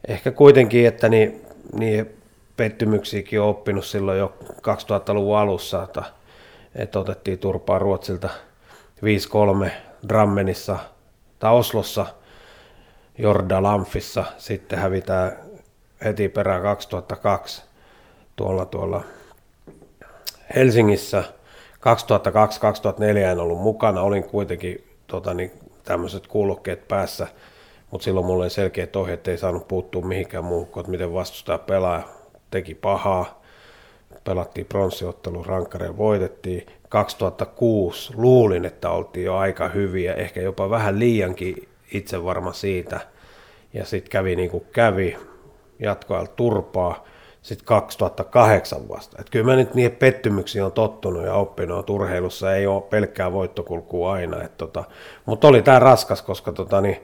[0.08, 1.46] Ehkä kuitenkin, että niin,
[1.78, 2.10] niin
[2.56, 6.02] pettymyksiäkin on oppinut silloin jo 2000-luvun alussa, että,
[6.74, 8.28] että otettiin turpaa Ruotsilta
[9.66, 9.70] 5-3
[10.08, 10.78] Drammenissa
[11.38, 12.06] tai Oslossa,
[13.18, 15.51] Jordalamfissa, sitten hävitään
[16.04, 17.62] heti perään 2002
[18.36, 19.04] tuolla, tuolla
[20.54, 21.24] Helsingissä.
[21.80, 25.52] 2002-2004 en ollut mukana, olin kuitenkin tota, niin,
[25.84, 27.26] tämmöiset kuulokkeet päässä,
[27.90, 31.58] mutta silloin mulla oli selkeä ohje, että ei saanut puuttua mihinkään muuhun kuin, miten vastustaja
[31.58, 32.08] pelaa,
[32.50, 33.42] teki pahaa,
[34.24, 36.66] pelattiin pronssiottelu, rankkareen voitettiin.
[36.88, 43.00] 2006 luulin, että oltiin jo aika hyviä, ehkä jopa vähän liiankin itse varma siitä.
[43.74, 45.16] Ja sitten kävi niin kuin kävi,
[45.78, 47.04] jatkoajalla turpaa,
[47.42, 49.16] sitten 2008 vasta.
[49.20, 53.32] Et kyllä mä nyt niihin pettymyksiin on tottunut ja oppinut, että urheilussa ei ole pelkkää
[53.32, 54.48] voittokulkua aina.
[54.56, 54.84] Tota,
[55.26, 56.96] Mutta oli tämä raskas, koska tota, niin,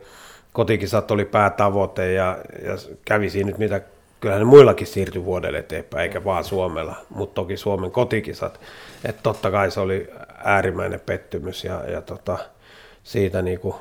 [0.52, 2.72] kotikisat oli päätavoite ja, ja
[3.04, 3.80] kävi siinä nyt mitä
[4.20, 8.60] kyllähän ne muillakin siirtyi vuodelle eteenpäin, eikä vaan Suomella, mutta toki Suomen kotikisat.
[9.04, 10.10] Että totta kai se oli
[10.44, 12.38] äärimmäinen pettymys ja, ja tota,
[13.02, 13.76] siitä niinku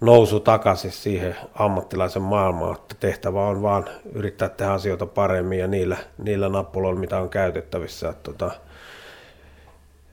[0.00, 5.96] nousu takaisin siihen ammattilaisen maailmaan, että tehtävä on vaan yrittää tehdä asioita paremmin ja niillä,
[6.18, 8.08] niillä nappuloilla, mitä on käytettävissä.
[8.08, 8.50] Et, tota,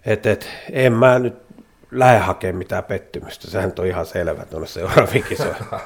[0.06, 1.36] et, et, en mä nyt
[1.92, 5.66] lähde hakemaan mitään pettymystä, sehän on ihan selvä tuonne seuraaviin kisoihin.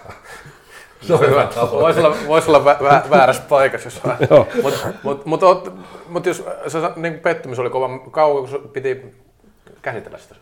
[1.02, 1.84] Se on hyvä tavoite.
[1.84, 4.02] Voisi olla, vois olla vä, vä, väärässä paikassa, jos.
[4.64, 5.74] Mutta mut, mut,
[6.08, 9.16] mut jos se niin pettymys oli kova, kauan piti
[9.82, 10.36] käsitellä sitä?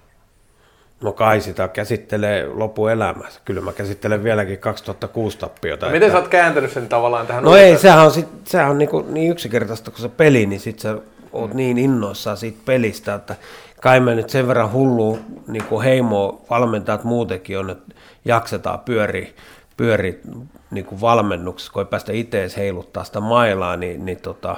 [1.02, 3.41] No kai sitä käsittelee lopuelämässä.
[3.45, 5.86] Kyllä mä käsittelen vieläkin 2006 tappiota.
[5.86, 8.78] No, miten sä oot kääntänyt sen tavallaan tähän No ei, sehän on, sit, sehän on
[8.78, 10.97] niin, kuin, niin yksinkertaista kuin se peli, niin sit sä
[11.34, 13.36] oot niin innoissaan siitä pelistä, että
[13.82, 17.95] kai me nyt sen verran hullu niin kuin heimo valmentajat muutenkin on, että
[18.26, 19.36] jaksetaan pyöri,
[19.78, 20.22] pyöri
[20.72, 24.56] niin kuin valmennuksessa, kun ei päästä itse heiluttaa sitä mailaa, niin, niin tota,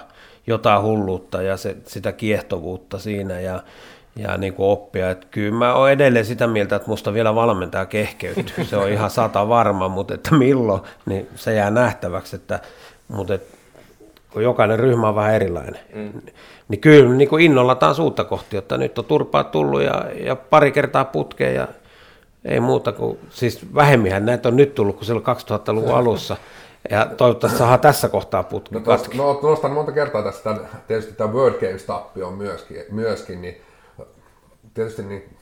[0.47, 3.63] jotain hulluutta ja se, sitä kiehtovuutta siinä ja,
[4.15, 5.11] ja niin kuin oppia.
[5.11, 8.65] Että kyllä mä oon edelleen sitä mieltä, että musta vielä valmentaja kehkeytyy.
[8.69, 12.35] Se on ihan sata varma, mutta että milloin, niin se jää nähtäväksi.
[12.35, 12.59] Että,
[13.07, 13.43] mutta et,
[14.33, 15.79] kun jokainen ryhmä on vähän erilainen.
[15.95, 16.21] Mm.
[16.67, 20.35] Niin kyllä niin kuin innolla taas uutta kohti, että nyt on turpaa tullut ja, ja
[20.35, 21.67] pari kertaa putkeen ja
[22.45, 26.37] ei muuta kuin, siis vähemminhän näitä on nyt tullut kuin silloin 2000-luvun alussa.
[26.89, 28.81] Ja toivottavasti saadaan tässä kohtaa putki no,
[29.15, 33.61] no, nostan monta kertaa tästä tämän, tietysti tämä World Games tappio myöskin, myöskin, niin
[34.73, 35.37] tietysti niin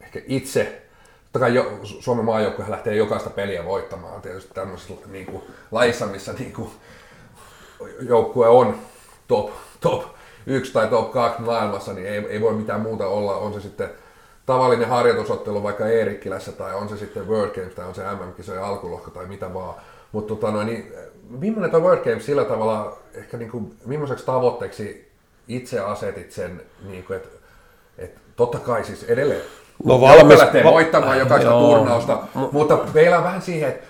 [0.00, 0.82] ehkä itse,
[1.24, 6.32] totta kai jo, Suomen maajoukkue lähtee jokaista peliä voittamaan tietysti tämmöisessä niin kuin, lajissa, missä
[6.32, 6.70] niin kuin,
[8.00, 8.78] joukkue on
[9.28, 9.50] top,
[9.80, 10.02] top
[10.46, 13.90] 1 tai top 2 maailmassa, niin ei, ei voi mitään muuta olla, on se sitten
[14.46, 19.10] tavallinen harjoitusottelu vaikka Eerikkilässä tai on se sitten World Games tai on se MM-kisojen alkulohko
[19.10, 19.74] tai mitä vaan.
[20.12, 20.92] Mutta tota, no, niin,
[21.30, 25.10] millainen tuo World Games sillä tavalla, ehkä niin kuin, millaiseksi tavoitteeksi
[25.48, 27.37] itse asetit sen, niin kuin, että,
[27.98, 29.42] että totta kai siis edelleen
[29.84, 30.38] No valmis.
[30.38, 31.60] lähtee voittamaan jokaista joo.
[31.76, 32.22] turnausta,
[32.52, 33.86] mutta meillä on vähän siihen, että,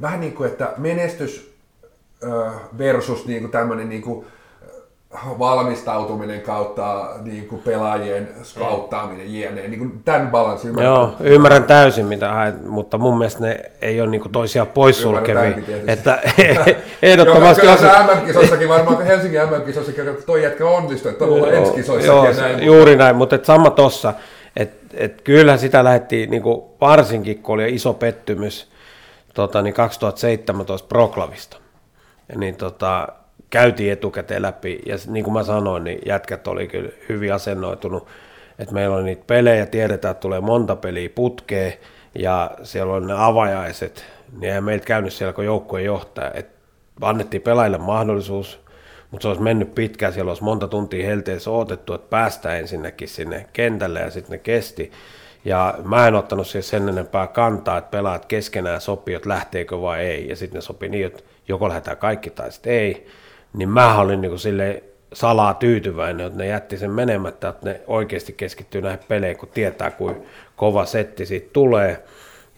[0.00, 1.52] vähän niin kuin, että menestys
[2.78, 4.26] versus niin kuin tämmöinen niin kuin,
[5.38, 9.68] valmistautuminen kautta niin kuin pelaajien skauttaaminen jne.
[9.68, 10.78] Niin kuin tämän balanssin.
[10.78, 15.56] Joo, ymmärrän täysin mitä haet, mutta mun mielestä ne ei ole niin kuin toisiaan poissulkevia.
[15.86, 16.22] Että
[17.02, 17.66] ehdottomasti...
[17.66, 22.12] Joo, kyllä se MM-kisossakin varmaan Helsingin MM-kisossakin, että toi jätkä onnistui, että tuolla ensi kisoissa
[22.12, 22.62] joo, näin.
[22.62, 24.14] Juuri näin, mutta et sama tossa,
[24.56, 28.72] että et kyllähän sitä lähti niin kuin varsinkin, kun oli iso pettymys
[29.34, 31.56] tota, niin 2017 Proklavista.
[32.36, 33.08] Niin tota,
[33.52, 38.08] käytiin etukäteen läpi, ja niin kuin mä sanoin, niin jätkät oli kyllä hyvin asennoitunut,
[38.58, 41.72] että meillä on niitä pelejä, tiedetään, että tulee monta peliä putkeen,
[42.18, 44.04] ja siellä on ne avajaiset,
[44.40, 46.54] niin ei meiltä käynyt siellä kuin joukkueen johtaja, että
[47.00, 48.60] annettiin pelaajille mahdollisuus,
[49.10, 53.46] mutta se olisi mennyt pitkään, siellä olisi monta tuntia helteessä odotettu, että päästään ensinnäkin sinne
[53.52, 54.92] kentälle, ja sitten ne kesti,
[55.44, 60.00] ja mä en ottanut siihen sen enempää kantaa, että pelaat keskenään sopii, että lähteekö vai
[60.00, 60.28] ei.
[60.28, 63.06] Ja sitten ne sopi niin, että joko lähdetään kaikki tai sitten ei
[63.52, 64.82] niin mä olin niin sille
[65.12, 69.90] salaa tyytyväinen, että ne jätti sen menemättä, että ne oikeasti keskittyy näihin peleihin, kun tietää,
[69.90, 70.16] kuin
[70.56, 72.04] kova setti siitä tulee.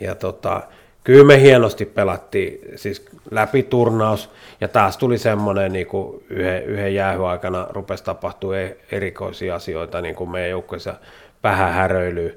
[0.01, 0.63] Ja tota,
[1.05, 4.31] kyllä me hienosti pelattiin, siis läpi turnaus,
[4.61, 10.01] ja taas tuli semmoinen niin kuin yhden, yhden jäähy aikana rupesi tapahtua e-, erikoisia asioita,
[10.01, 10.95] niin kuin meidän joukkueessa
[11.43, 12.33] pähähäröilyä.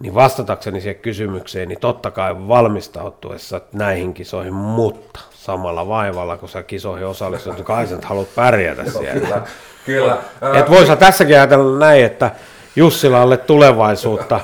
[0.00, 6.62] Niin vastatakseni siihen kysymykseen, niin totta kai valmistautuessa näihin kisoihin, mutta samalla vaivalla, kun sä
[6.62, 9.42] kisoihin osallistut, niin kai sä haluat pärjätä siellä.
[9.86, 10.58] kyllä, kyllä.
[10.58, 12.30] Et voisi tässäkin ajatella näin, että
[12.76, 14.40] Jussilalle tulevaisuutta,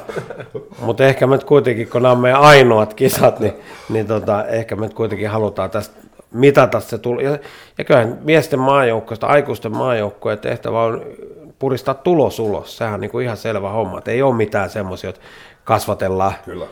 [0.78, 3.54] mutta ehkä me kuitenkin, kun nämä on meidän ainoat kisat, niin,
[3.88, 5.94] niin tota, ehkä me kuitenkin halutaan tästä
[6.32, 7.20] mitata se tulo.
[7.20, 7.38] Ja,
[7.78, 11.04] ja kyllähän miesten maajoukkoista, aikuisten maajoukkojen tehtävä on
[11.58, 12.76] puristaa tulos ulos.
[12.76, 15.22] Sehän on niin kuin ihan selvä homma, että ei ole mitään semmoisia, että
[15.64, 16.66] kasvatellaan Kyllä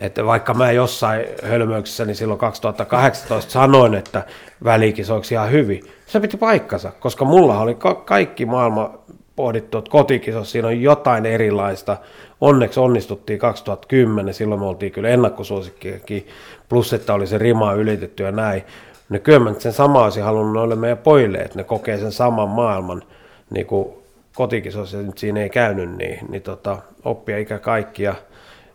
[0.00, 4.22] että vaikka mä jossain hölmöyksessäni niin silloin 2018 sanoin, että
[4.64, 8.98] välikisoiksi ihan hyvin, se piti paikkansa, koska mulla oli ka- kaikki maailma
[9.36, 11.96] pohdittu, että kotikisossa siinä on jotain erilaista.
[12.40, 16.28] Onneksi onnistuttiin 2010, silloin me oltiin kyllä ennakkosuosikkiakin,
[16.68, 18.62] plus että oli se rima ylitetty ja näin.
[19.08, 22.48] Ne kyllä mä sen sama olisi halunnut noille meidän pojille, että ne kokee sen saman
[22.48, 23.02] maailman
[23.50, 23.88] niin kuin
[24.34, 28.14] kotikisossa, nyt siinä ei käynyt, niin, niin tota, oppia ikä kaikkia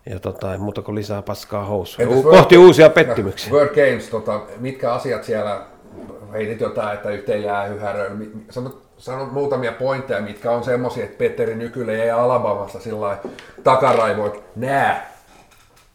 [0.10, 2.10] ja tota, ei muuta kuin lisää paskaa housuja.
[2.10, 3.54] U- kohti World, uusia pettymyksiä.
[3.54, 5.62] World Games, tota, mitkä asiat siellä,
[6.34, 8.32] heitit jotain, että yhteen jää yhäröön.
[8.50, 13.18] Sanot, sanot muutamia pointteja, mitkä on semmoisia, että Petteri Nykylä jäi Alabamasta sillä
[13.64, 15.02] takaraivoin, että nämä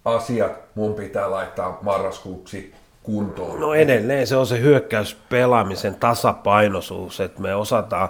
[0.05, 3.61] asiat mun pitää laittaa marraskuuksi kuntoon.
[3.61, 8.09] No edelleen se on se hyökkäyspelaamisen tasapainoisuus, että me osataan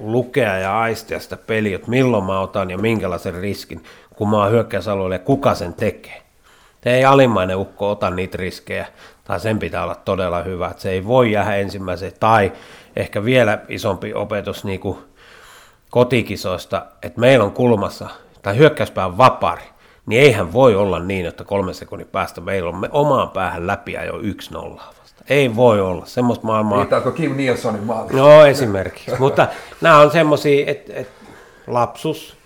[0.00, 3.82] lukea ja aistia sitä peliä, että milloin mä otan ja minkälaisen riskin
[4.22, 6.22] kun mä oon hyökkäysalueelle, kuka sen tekee.
[6.84, 8.86] Se ei alimmainen ukko ota niitä riskejä,
[9.24, 12.52] tai sen pitää olla todella hyvä, että se ei voi jäädä ensimmäiseen, tai
[12.96, 14.98] ehkä vielä isompi opetus niin kuin
[15.90, 18.08] kotikisoista, että meillä on kulmassa,
[18.42, 19.62] tai hyökkäyspään vapari,
[20.06, 23.92] niin eihän voi olla niin, että kolme sekunnin päästä meillä on me omaan päähän läpi
[23.92, 25.24] jo 1-0 vasta.
[25.28, 26.06] Ei voi olla.
[26.06, 26.78] Semmoista maailmaa...
[26.78, 28.12] Viittaako Kim Nielsonin maali?
[28.12, 29.18] No esimerkiksi.
[29.18, 29.48] Mutta
[29.80, 31.24] nämä on semmoisia, että, että
[31.66, 32.41] lapsus,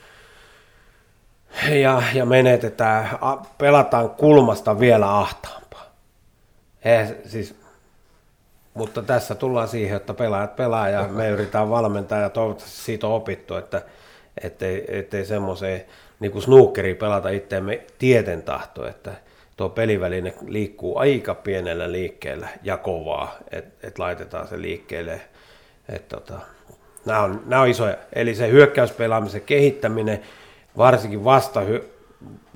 [1.82, 5.86] ja, ja menetetään, a- pelataan kulmasta vielä ahtaampaa.
[6.82, 7.54] Se- siis,
[8.74, 13.12] mutta tässä tullaan siihen, että pelaajat pelaa ja me yritetään valmentaa ja toivottavasti siitä on
[13.12, 13.82] opittu, että
[14.42, 15.84] ettei, ettei semmoiseen
[16.20, 19.10] niin kuin snookeriin pelata itseämme tieten tahto, että
[19.56, 25.20] tuo peliväline liikkuu aika pienellä liikkeellä ja kovaa, että et laitetaan se liikkeelle.
[25.88, 26.34] Et tota,
[27.04, 27.96] nämä, on, nämä on isoja.
[28.12, 30.22] Eli se hyökkäyspelaamisen kehittäminen,
[30.78, 31.90] varsinkin vastahy,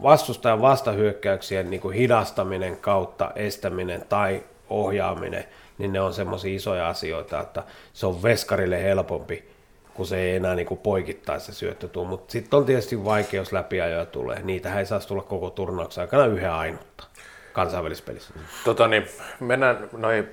[0.02, 5.44] vastustajan vastahyökkäyksien niin kuin hidastaminen kautta estäminen tai ohjaaminen,
[5.78, 7.62] niin ne on semmoisia isoja asioita, että
[7.92, 9.48] se on veskarille helpompi,
[9.94, 12.08] kun se ei enää niin kuin poikittain se syöttö tule.
[12.08, 14.42] Mutta sitten on tietysti vaikea, jos läpiajoja tulee.
[14.42, 17.04] Niitähän ei saisi tulla koko turnauksen aikana yhden ainutta
[17.52, 18.34] kansainvälisessä pelissä.
[18.64, 19.06] Tota, niin,
[19.40, 20.28] mennään noihin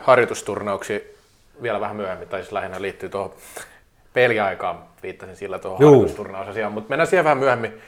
[0.00, 1.02] harjoitusturnauksiin
[1.62, 3.34] vielä vähän myöhemmin, tai siis lähinnä liittyy tuohon
[4.12, 7.80] peliaikaan, viittasin sillä tuohon harjoitusturnausasiaan, mutta mennään siihen vähän myöhemmin.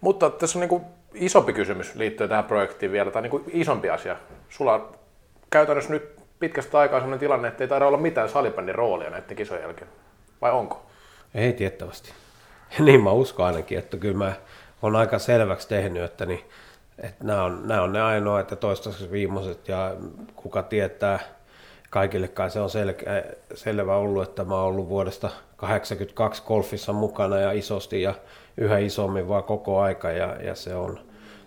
[0.00, 0.82] Mutta tässä on niin kuin
[1.14, 4.16] isompi kysymys liittyen tähän projektiin vielä, tai niin kuin isompi asia.
[4.48, 4.88] Sulla on
[5.50, 9.62] käytännössä nyt pitkästä aikaa sellainen tilanne, että ei taida olla mitään salibändin roolia näiden kisojen
[9.62, 9.90] jälkeen.
[10.42, 10.86] Vai onko?
[11.34, 12.12] Ei tiettävästi.
[12.78, 14.32] Niin mä uskon ainakin, että kyllä mä
[14.82, 16.44] on aika selväksi tehnyt, että, niin,
[16.98, 19.94] että nämä, on, nämä on ne ainoat ja toistaiseksi viimeiset ja
[20.36, 21.18] kuka tietää,
[21.96, 23.24] kaikille kai se on selkeä,
[23.54, 28.14] selvä ollut, että mä oon ollut vuodesta 82 golfissa mukana ja isosti ja
[28.56, 30.10] yhä isommin vaan koko aika.
[30.10, 30.98] Ja, ja se on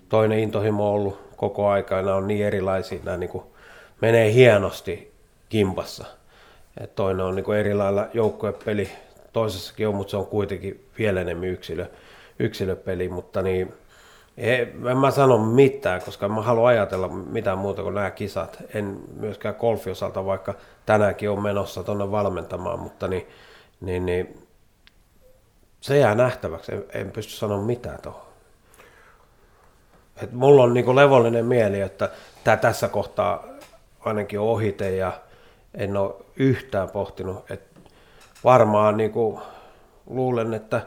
[0.09, 1.95] toinen intohimo ollut koko aika.
[1.95, 3.43] Ja on niin erilaisia, nämä niin kuin
[4.01, 5.11] menee hienosti
[5.49, 6.05] kimpassa.
[6.81, 8.89] Et toinen on niin eri lailla joukkuepeli,
[9.33, 11.85] toisessakin on, mutta se on kuitenkin vielä enemmän yksilö,
[12.39, 13.73] yksilöpeli, mutta niin,
[14.39, 14.61] ei,
[14.91, 18.57] en mä sano mitään, koska mä halua ajatella mitään muuta kuin nämä kisat.
[18.73, 20.53] En myöskään golfi osalta, vaikka
[20.85, 23.27] tänäänkin on menossa tuonne valmentamaan, mutta niin,
[23.81, 24.47] niin, niin,
[25.81, 26.71] se jää nähtäväksi.
[26.71, 28.21] En, en pysty sanomaan mitään tuohon.
[30.23, 32.09] Et mulla on niinku levollinen mieli, että
[32.43, 33.45] tämä tässä kohtaa
[33.99, 35.11] ainakin on ohite ja
[35.73, 37.51] en ole yhtään pohtinut.
[37.51, 37.61] Et
[38.43, 39.41] varmaan niinku,
[40.07, 40.81] luulen, että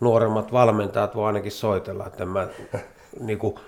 [0.00, 2.48] nuoremmat valmentajat voi ainakin soitella, että mä,
[3.20, 3.58] niinku,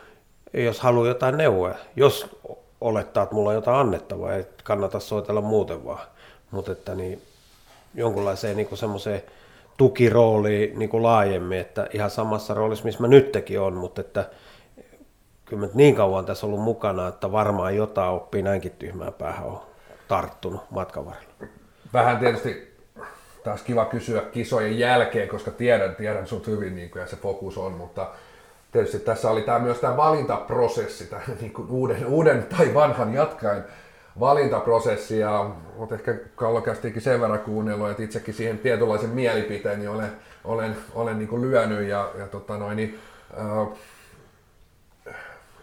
[0.54, 2.40] jos haluaa jotain neuvoja, jos
[2.80, 6.06] olettaa, että mulla on jotain annettavaa, ei kannata soitella muuten vaan.
[6.50, 7.22] Mutta että niin,
[7.94, 9.22] jonkunlaiseen niinku semmoiseen
[9.76, 14.30] tukirooliin niinku laajemmin, että ihan samassa roolissa, missä mä nytkin on, mutta että
[15.44, 19.60] kyllä niin kauan tässä ollut mukana, että varmaan jotain oppii näinkin tyhmää päähän on
[20.08, 21.32] tarttunut matkan varrella.
[21.92, 22.71] Vähän tietysti
[23.44, 27.58] taas kiva kysyä kisojen jälkeen, koska tiedän, tiedän sut hyvin niin kuin, ja se fokus
[27.58, 28.10] on, mutta
[28.72, 33.64] tietysti tässä oli tämä myös tämä valintaprosessi, tämä niin kuin uuden, uuden tai vanhan jatkaen
[34.20, 40.10] valintaprosessi, ja olet ehkä kallokästikin sen verran kuunnellut, että itsekin siihen tietynlaisen mielipiteen niin olen,
[40.44, 42.98] olen, olen niin kuin lyönyt, ja, ja tota noin, niin,
[43.38, 43.68] äh,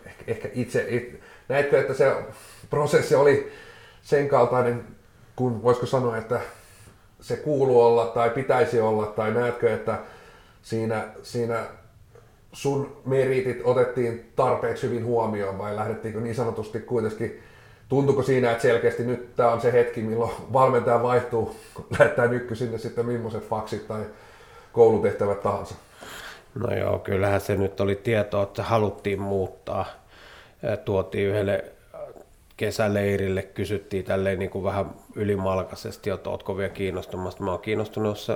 [0.05, 1.19] ehkä, ehkä itse, it,
[1.49, 2.15] näetkö, että se
[2.69, 3.51] prosessi oli
[4.01, 4.83] sen kaltainen,
[5.35, 6.39] kun voisiko sanoa, että
[7.21, 9.99] se kuuluu olla tai pitäisi olla, tai näetkö, että
[10.61, 11.65] siinä, siinä
[12.53, 17.43] sun meritit otettiin tarpeeksi hyvin huomioon vai lähdettiinkö niin sanotusti kuitenkin,
[17.89, 21.55] tuntuuko siinä, että selkeästi nyt tämä on se hetki, milloin valmentaja vaihtuu,
[21.99, 24.01] lähettää nykky sinne sitten millaiset faksit tai
[24.73, 25.75] koulutehtävät tahansa?
[26.55, 29.85] No joo, kyllähän se nyt oli tietoa, että haluttiin muuttaa.
[30.85, 31.65] Tuotiin yhdelle
[32.59, 34.85] kesäleirille, kysyttiin tälleen niin kuin vähän
[35.15, 37.43] ylimalkaisesti, että ootko vielä kiinnostumasta.
[37.43, 38.31] Mä oon kiinnostunut, jos,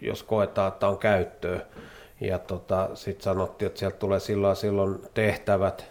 [0.00, 1.60] jos koetaan, että on käyttöä.
[2.20, 5.86] Ja tota, sitten sanottiin, että sieltä tulee silloin silloin tehtävät.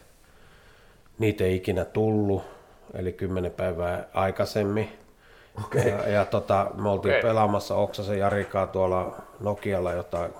[1.19, 2.43] Niitä ei ikinä tullut,
[2.93, 4.89] eli kymmenen päivää aikaisemmin.
[5.63, 5.89] Okei.
[5.89, 7.21] Ja, ja tota, me oltiin okay.
[7.21, 10.31] pelaamassa Oksasen Jarikaa tuolla Nokialla jotain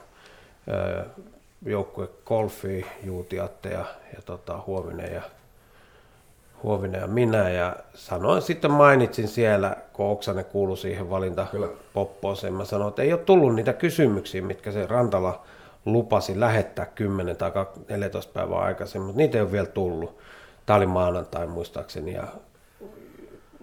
[1.66, 5.22] joukkue golfia, Juutiatte ja, ja tota, Huovinen ja
[6.64, 11.68] Huovinen ja minä ja sanoin sitten mainitsin siellä, kun Oksanen kuului siihen valinta Kyllä.
[11.94, 15.44] poppooseen, mä sanoin, että ei ole tullut niitä kysymyksiä, mitkä se Rantala
[15.86, 17.52] lupasi lähettää 10 tai
[17.90, 20.18] 14 päivää aikaisemmin, mutta niitä ei ole vielä tullut.
[20.66, 22.28] Tämä oli maanantai muistaakseni ja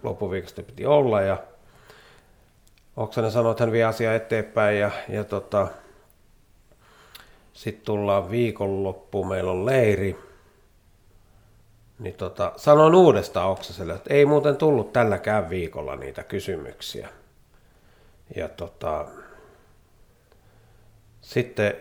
[0.02, 1.36] loppuviikosta piti olla ja
[2.96, 5.68] Oksanen sanoi, että hän vie asiaa eteenpäin ja, ja tota,
[7.52, 10.29] sitten tullaan viikonloppuun, meillä on leiri.
[12.00, 17.08] Niin tota, sanoin uudestaan Oksaselle, että ei muuten tullut tälläkään viikolla niitä kysymyksiä.
[18.36, 19.06] Ja tota,
[21.20, 21.74] sitten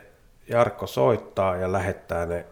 [0.48, 2.46] Jarkko soittaa ja lähettää ne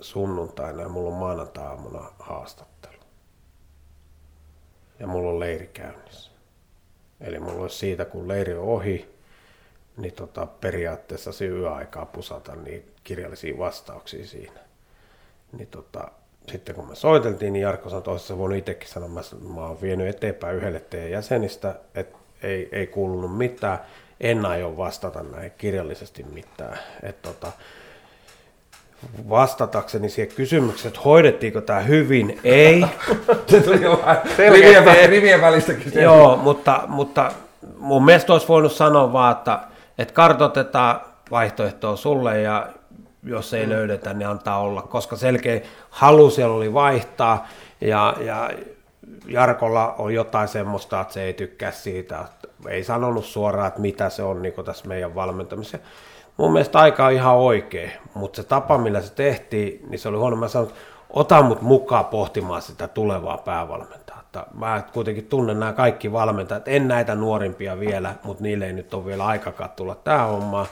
[0.00, 3.02] sunnuntaina ja mulla on maanantai-aamuna haastattelu.
[4.98, 6.30] Ja mulla on leiri käynnissä.
[7.20, 9.14] Eli mulla olisi siitä, kun leiri on ohi,
[9.96, 14.60] niin tota, periaatteessa se yöaikaa pusata niin kirjallisia vastauksia siinä.
[15.52, 16.10] Niin tota,
[16.48, 19.20] sitten kun me soiteltiin, niin Jarkko sanoi, että voinut itsekin sanoa, mä,
[19.54, 23.78] mä oon vienyt eteenpäin yhdelle teidän jäsenistä, että ei, ei kuulunut mitään,
[24.20, 26.78] en aio vastata näin kirjallisesti mitään.
[27.02, 27.52] Et tota,
[29.28, 32.84] vastatakseni siihen kysymykseen, että hoidettiinko tämä hyvin, ei.
[33.46, 36.02] Se tuli jo vähän rivien, vä- rivien välistäkin.
[36.02, 37.32] Joo, mutta, mutta
[37.78, 39.58] mun mielestä olisi voinut sanoa vaan, että,
[39.98, 42.66] että kartoitetaan vaihtoehtoa sulle ja
[43.22, 45.60] jos ei löydetä, niin antaa olla, koska selkeä
[45.90, 47.48] halu siellä oli vaihtaa
[47.80, 48.50] ja, ja
[49.26, 52.24] Jarkolla on jotain semmoista, että se ei tykkää siitä,
[52.68, 55.78] ei sanonut suoraan, että mitä se on niin tässä meidän valmentamisessa.
[56.36, 60.16] Mun mielestä aika on ihan oikea, mutta se tapa, millä se tehtiin, niin se oli
[60.16, 60.36] huono.
[60.36, 60.72] Mä sanoin,
[61.10, 64.22] ota mut mukaan pohtimaan sitä tulevaa päävalmentajaa.
[64.54, 69.04] Mä kuitenkin tunnen nämä kaikki valmentajat, en näitä nuorimpia vielä, mutta niille ei nyt ole
[69.04, 70.66] vielä aikakaan tulla tähän hommaan.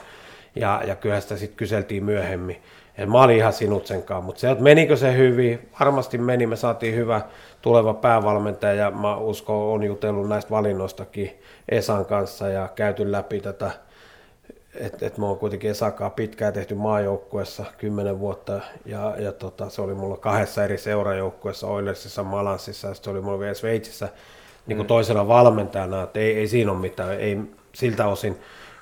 [0.57, 2.63] Ja, ja kyllä sitä sitten kyseltiin myöhemmin.
[2.99, 6.57] Et mä olin ihan sinut senkaan, mutta se, että menikö se hyvin, varmasti meni, me
[6.57, 7.21] saatiin hyvä
[7.63, 13.71] tuleva päävalmentaja ja mä uskon, on jutellut näistä valinnoistakin Esan kanssa ja käyty läpi tätä,
[14.75, 19.83] että et mä oon kuitenkin Esakaa pitkään tehty maajoukkuessa, kymmenen vuotta, ja, ja tota, se
[19.83, 24.09] oli mulla kahdessa eri seurajoukkuessa, Oilersissa, Malansissa, ja se oli mulla vielä Sveitsissä
[24.67, 27.39] niin kuin toisena valmentajana, että ei, ei siinä ole mitään, ei
[27.73, 28.41] siltä osin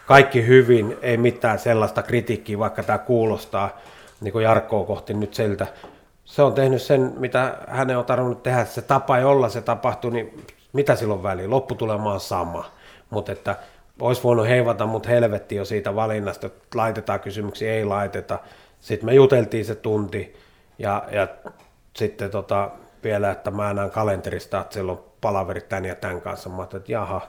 [0.08, 3.78] kaikki hyvin, ei mitään sellaista kritiikkiä, vaikka tämä kuulostaa
[4.20, 5.66] niin kuin Jarkkoa kohti nyt siltä.
[6.24, 10.10] Se on tehnyt sen, mitä hänen on tarvinnut tehdä, se tapa ei olla, se tapahtui,
[10.10, 11.50] niin mitä silloin väliin?
[11.50, 12.70] Lopputulema on sama.
[13.10, 13.56] Mutta että
[14.00, 18.38] olisi voinut heivata mut helvetti jo siitä valinnasta, että laitetaan kysymyksiä, ei laiteta.
[18.80, 20.36] Sitten me juteltiin se tunti
[20.78, 21.28] ja, ja
[21.96, 22.70] sitten tota,
[23.04, 26.48] vielä, että mä näen kalenterista, että siellä on palaverit tän ja tämän kanssa.
[26.48, 27.20] Mä ajattelin, että jaha,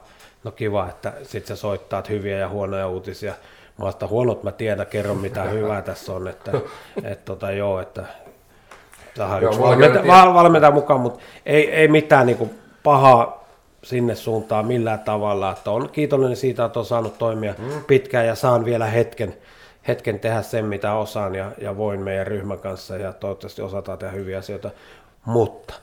[0.44, 3.34] no kiva, että sit sä soittaat hyviä ja huonoja uutisia.
[3.78, 6.52] Mä oon huonot mä tiedän, kerro mitä hyvää tässä on, että
[7.04, 8.04] et, tota, joo, että
[9.14, 12.50] tähän Joo, yksi mulla valmentaja, kerrottiin- val- valmentaja mukaan, mutta ei, ei mitään niinku
[12.82, 13.44] pahaa
[13.82, 15.50] sinne suuntaan millään tavalla.
[15.50, 17.84] Että on kiitollinen siitä, että on saanut toimia mm.
[17.86, 19.36] pitkään ja saan vielä hetken,
[19.88, 24.12] hetken tehdä sen, mitä osaan ja, ja voin meidän ryhmän kanssa ja toivottavasti osataan tehdä
[24.12, 24.70] hyviä asioita.
[25.24, 25.74] Mutta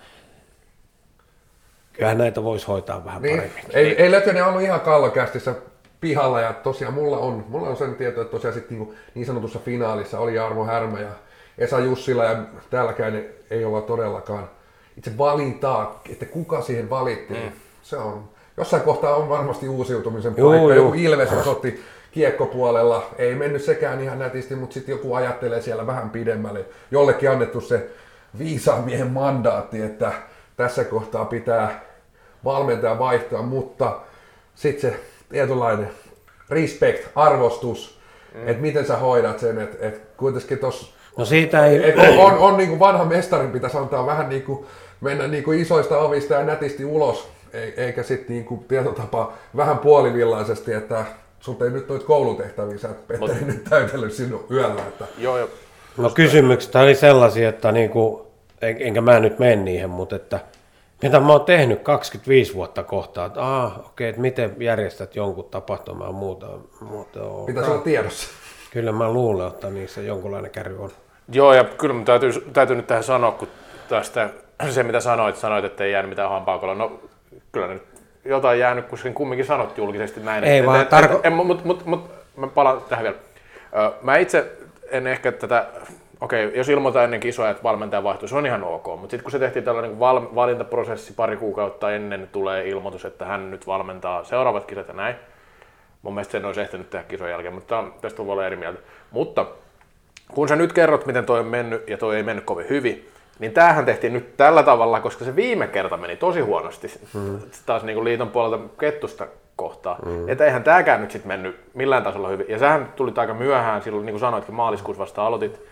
[1.98, 3.64] kyllähän näitä voisi hoitaa vähän Niin, paremmin.
[3.74, 5.54] ei, ei Lötönen ollut ihan kallokästissä
[6.02, 9.60] pihalla ja tosiaan mulla on, mulla on sen tieto, että tosiaan sit niin, niin sanotussa
[9.60, 11.10] finaalissa oli Jarmo Härmä ja
[11.58, 12.38] Esa Jussila ja
[12.70, 14.50] täälläkään ei olla todellakaan
[14.98, 17.44] itse valintaa, että kuka siihen valittiin.
[17.44, 17.52] Mm.
[17.84, 20.74] Se on, jossain kohtaa on varmasti uusiutumisen Juu, paikka.
[20.76, 20.86] juu.
[20.86, 21.82] Joku Ilves osoitti
[22.12, 26.66] kiekkopuolella, ei mennyt sekään ihan nätisti, mutta sitten joku ajattelee siellä vähän pidemmälle.
[26.92, 27.90] Jollekin annettu se
[28.40, 30.12] viisaan miehen mandaatti, että
[30.58, 31.87] tässä kohtaa pitää
[32.48, 34.00] valmentaja vaihtaa, mutta
[34.56, 35.90] sitten se tietynlainen
[36.50, 38.00] respect, arvostus,
[38.36, 38.48] mm.
[38.48, 41.90] että miten sä hoidat sen, että et kuitenkin tuossa No siitä ei...
[41.90, 44.66] et on, on, on niin kuin vanha mestarin pitäisi antaa vähän niin kuin
[45.02, 49.78] mennä niin kuin isoista ovista ja nätisti ulos, ei- eikä sitten niin kuin tietotapa vähän
[49.78, 51.06] puolivillaisesti, että
[51.40, 55.50] sulta ei nyt noita koulutehtäviä, sä et Petteri nyt täytellyt sinun yöllä, että Joo, joo.
[55.98, 58.28] No kysymykset oli sellaisia, että niinku,
[58.62, 60.40] en, enkä mä nyt mene niihin, mutta että
[61.02, 65.46] mitä mä oon tehnyt 25 vuotta kohtaa, että aah, okei, okay, että miten järjestät jonkun
[65.46, 66.48] tapahtumaa muuta,
[66.82, 67.46] muuta on.
[67.46, 68.30] pitäisi olla tiedossa.
[68.72, 70.90] Kyllä mä luulen, että niissä jonkunlainen kärry on.
[71.32, 73.48] Joo, ja kyllä mun täytyy, täytyy nyt tähän sanoa, kun
[73.90, 74.30] tästä
[74.70, 76.76] se mitä sanoit, sanoit, että ei jäänyt mitään hampaakolla.
[76.76, 77.00] No
[77.52, 77.84] kyllä nyt
[78.26, 80.44] jotain jäänyt, kun sen kumminkin sanot julkisesti näin.
[80.44, 83.18] Ei vaan, et, tarko- et, en, mut, mut, mut, mä palaan tähän vielä.
[83.78, 84.52] Ö, Mä itse
[84.90, 85.66] en ehkä tätä,
[86.22, 89.32] okei, jos ilmoitetaan ennen kisoja, että valmentaja vaihtuu, se on ihan ok, mutta sitten kun
[89.32, 94.66] se tehtiin tällainen val, valintaprosessi pari kuukautta ennen, tulee ilmoitus, että hän nyt valmentaa seuraavat
[94.66, 95.16] kisat ja näin.
[96.02, 98.80] Mun mielestä sen olisi ehtinyt tehdä kisojen jälkeen, mutta tästä voi olla eri mieltä.
[99.12, 99.46] Mutta
[100.34, 103.10] kun sä nyt kerrot, miten toi on mennyt ja toi ei mennyt kovin hyvin,
[103.40, 107.40] niin tämähän tehtiin nyt tällä tavalla, koska se viime kerta meni tosi huonosti mm.
[107.66, 110.00] taas niin kuin liiton puolelta kettusta kohtaa.
[110.06, 110.30] Mm.
[110.30, 112.46] Että eihän tämäkään nyt sitten mennyt millään tasolla hyvin.
[112.50, 115.68] Ja sähän tuli aika myöhään silloin, niin kuin sanoitkin, maaliskuussa vasta aloitit.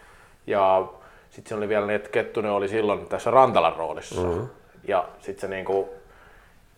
[0.48, 0.86] Ja
[1.30, 4.22] sitten se oli vielä niin, että Kettunen oli silloin tässä Rantalan roolissa.
[4.22, 4.48] Mm.
[4.88, 5.86] Ja sitten se niin kuin,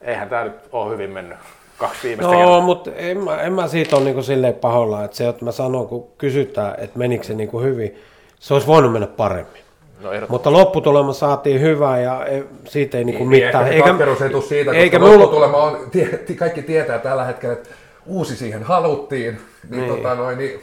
[0.02, 1.38] eihän tämä nyt ole hyvin mennyt
[1.78, 5.28] kaksi viimeistä No, mutta en mä, en mä siitä ole niinku silleen pahoilla, että se,
[5.28, 8.02] että mä sanon, kun kysytään, että menikö se niinku hyvin,
[8.40, 9.62] se olisi voinut mennä paremmin.
[10.02, 10.10] No.
[10.30, 13.68] Mutta lopputulema saatiin hyvä ja ei, siitä ei niinku Niin, mitään.
[13.68, 13.90] Eikä
[14.24, 17.70] ei tule siitä, koska eikä eikä lopputulema on, tie, kaikki tietää tällä hetkellä, että
[18.08, 19.38] uusi siihen haluttiin,
[19.70, 19.96] niin, Niin.
[19.96, 20.60] Tota noin, niin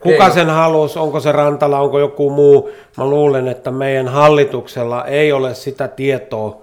[0.00, 2.70] Kuka ei- sen halusi, onko se Rantala, onko joku muu.
[2.96, 6.62] Mä luulen, että meidän hallituksella ei ole sitä tietoa,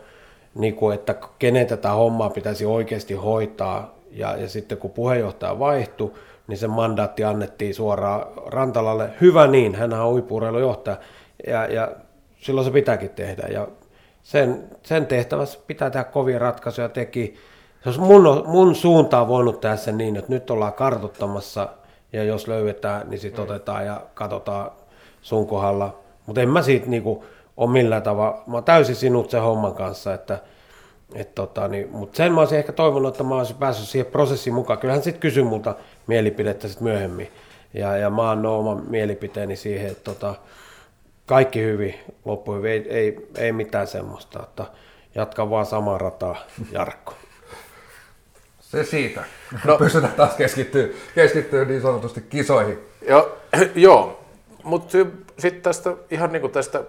[0.56, 3.96] niin kuin, että kenen tätä hommaa pitäisi oikeasti hoitaa.
[4.12, 6.12] Ja, ja sitten kun puheenjohtaja vaihtui,
[6.48, 9.10] niin se mandaatti annettiin suoraan Rantalalle.
[9.22, 10.98] Hyvä niin, hän on huippuurheilujohtaja
[11.48, 11.92] ja, ja
[12.38, 13.48] silloin se pitääkin tehdä.
[13.52, 13.68] Ja
[14.24, 17.36] sen, sen tehtävässä pitää tehdä kovia ratkaisuja teki.
[17.84, 21.70] Se olisi mun, mun suuntaan voinut tehdä sen niin, että nyt ollaan kartuttamassa
[22.14, 23.52] ja jos löydetään, niin sitten mm.
[23.52, 24.72] otetaan ja katsotaan
[25.22, 26.00] sun kohdalla.
[26.26, 27.24] Mutta en mä siitä niinku
[27.58, 30.40] ole millään tavalla, mä oon täysin sinut sen homman kanssa, että
[31.16, 34.54] et tota, niin, mutta sen mä olisin ehkä toivonut, että mä olisin päässyt siihen prosessiin
[34.54, 34.80] mukaan.
[34.80, 35.76] Kyllähän sitten kysyi multa
[36.08, 37.32] mielipidettä sit myöhemmin.
[37.74, 40.36] Ja, ja mä annan oman mielipiteeni siihen, että tota,
[41.26, 44.66] kaikki hyvin, loppu hyvin, ei, ei, ei mitään semmoista, että
[45.16, 46.36] jatka vaan samaa rataa,
[46.72, 47.14] Jarkko.
[48.72, 49.24] Se siitä.
[49.66, 49.78] No.
[49.78, 52.80] Pystytään taas keskittyä, keskittyä niin sanotusti kisoihin.
[53.08, 53.38] Jo,
[53.76, 54.20] joo,
[54.64, 54.98] mutta
[55.38, 56.84] sitten tästä ihan niin kuin tästä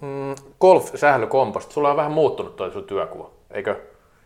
[0.00, 3.76] mm, golf-sählykomposta, sulla on vähän muuttunut tuo sun työkuva, eikö?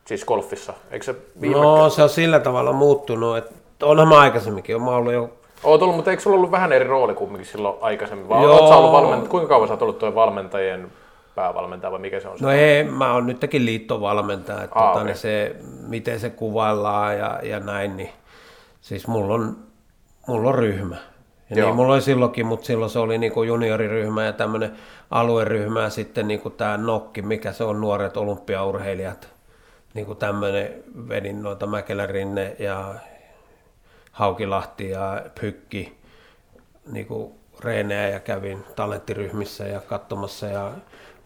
[0.05, 1.91] Siis golfissa, eikö se viime No kertaa?
[1.91, 5.31] se on sillä tavalla muuttunut, että onhan mä aikaisemminkin, mä ollut jo
[5.65, 8.29] Oot ollut, mutta eikö sulla ollut vähän eri rooli kumminkin silloin aikaisemmin?
[8.29, 8.59] Vai Joo.
[8.59, 10.89] Ollut kuinka kauan sä oot ollut tuo valmentajien
[11.39, 12.37] päävalmentaja vai mikä se on?
[12.41, 15.05] No ei, mä oon nytkin liittovalmentaja, että tota, okay.
[15.05, 15.57] niin se,
[15.89, 18.11] miten se kuvaillaan ja, ja näin, niin
[18.81, 19.57] siis mulla on,
[20.29, 20.97] mulla on ryhmä.
[21.51, 24.73] Ja niin mulla oli silloinkin, mutta silloin se oli niinku junioriryhmä ja tämmöinen
[25.11, 29.29] alueryhmä ja sitten niinku tämä Nokki, mikä se on, nuoret olympiaurheilijat.
[29.95, 32.95] Niinku tämmöinen, vedin noita Mäkelärinne ja
[34.13, 35.99] Haukilahti ja Pykki
[36.93, 40.73] niinku reenejä ja kävin talenttiryhmissä ja katsomassa ja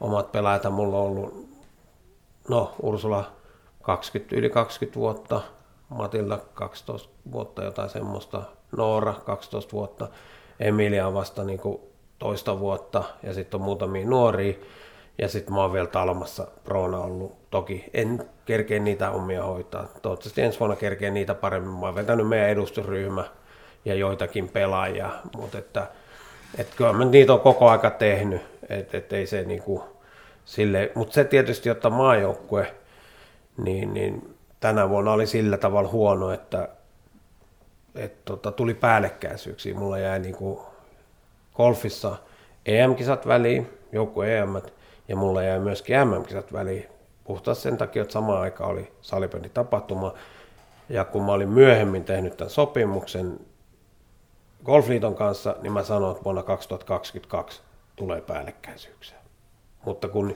[0.03, 1.49] omat pelaajat mulla on ollut,
[2.49, 3.33] no Ursula
[3.83, 5.41] 20, yli 20 vuotta,
[5.89, 8.43] Matilda 12 vuotta jotain semmoista,
[8.77, 10.09] Noora 12 vuotta,
[10.61, 11.81] Emilia on vasta niin kuin
[12.19, 14.55] toista vuotta ja sitten on muutamia nuoria.
[15.19, 17.51] Ja sitten mä oon vielä Talmassa Proona ollut.
[17.51, 19.89] Toki en kerkeä niitä omia hoitaa.
[20.03, 21.73] Toivottavasti ensi vuonna kerkeä niitä paremmin.
[21.73, 23.25] Mä oon vetänyt meidän edustusryhmä
[23.85, 25.11] ja joitakin pelaajia.
[25.37, 25.87] Mutta että,
[26.59, 28.43] että kyllä mä niitä on koko aika tehnyt.
[28.69, 29.85] Että et ei se niinku
[30.45, 32.75] sille, mutta se tietysti, jotta maajoukkue,
[33.65, 36.69] niin, niin tänä vuonna oli sillä tavalla huono, että
[37.95, 39.75] et tota, tuli päällekkäisyyksiä.
[39.75, 40.63] Mulla jäi niinku
[41.55, 42.17] golfissa
[42.67, 44.57] EM-kisat väliin, joukku EM,
[45.09, 46.87] ja mulla jäi myöskin MM-kisat väliin.
[47.25, 48.93] Puhtaasti sen takia, että samaan aikaan oli
[49.55, 50.15] tapahtuma.
[50.89, 53.41] Ja kun mä olin myöhemmin tehnyt tämän sopimuksen
[54.65, 57.63] Golfliiton kanssa, niin mä sanoin, että vuonna 2022
[57.97, 59.19] tulee päällekkäisyyksiä.
[59.85, 60.35] Mutta kun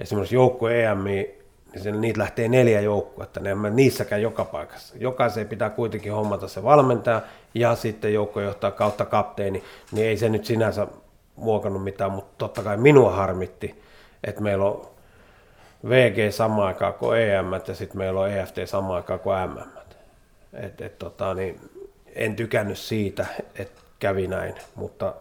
[0.00, 1.44] esimerkiksi joukko EM, niin
[2.00, 4.94] niitä lähtee neljä joukkuetta, niin en niissäkään joka paikassa.
[4.98, 7.22] Jokaisen pitää kuitenkin hommata se valmentaja
[7.54, 10.86] ja sitten joukkojohtaja kautta kapteeni, niin ei se nyt sinänsä
[11.36, 13.82] muokannut mitään, mutta totta kai minua harmitti,
[14.24, 14.86] että meillä on
[15.88, 19.58] VG samaan aikaan kuin EM ja sitten meillä on EFT samaan aikaan kuin MM.
[20.52, 21.60] Et, et, tota, niin
[22.14, 23.26] en tykännyt siitä,
[23.58, 25.14] että kävi näin, mutta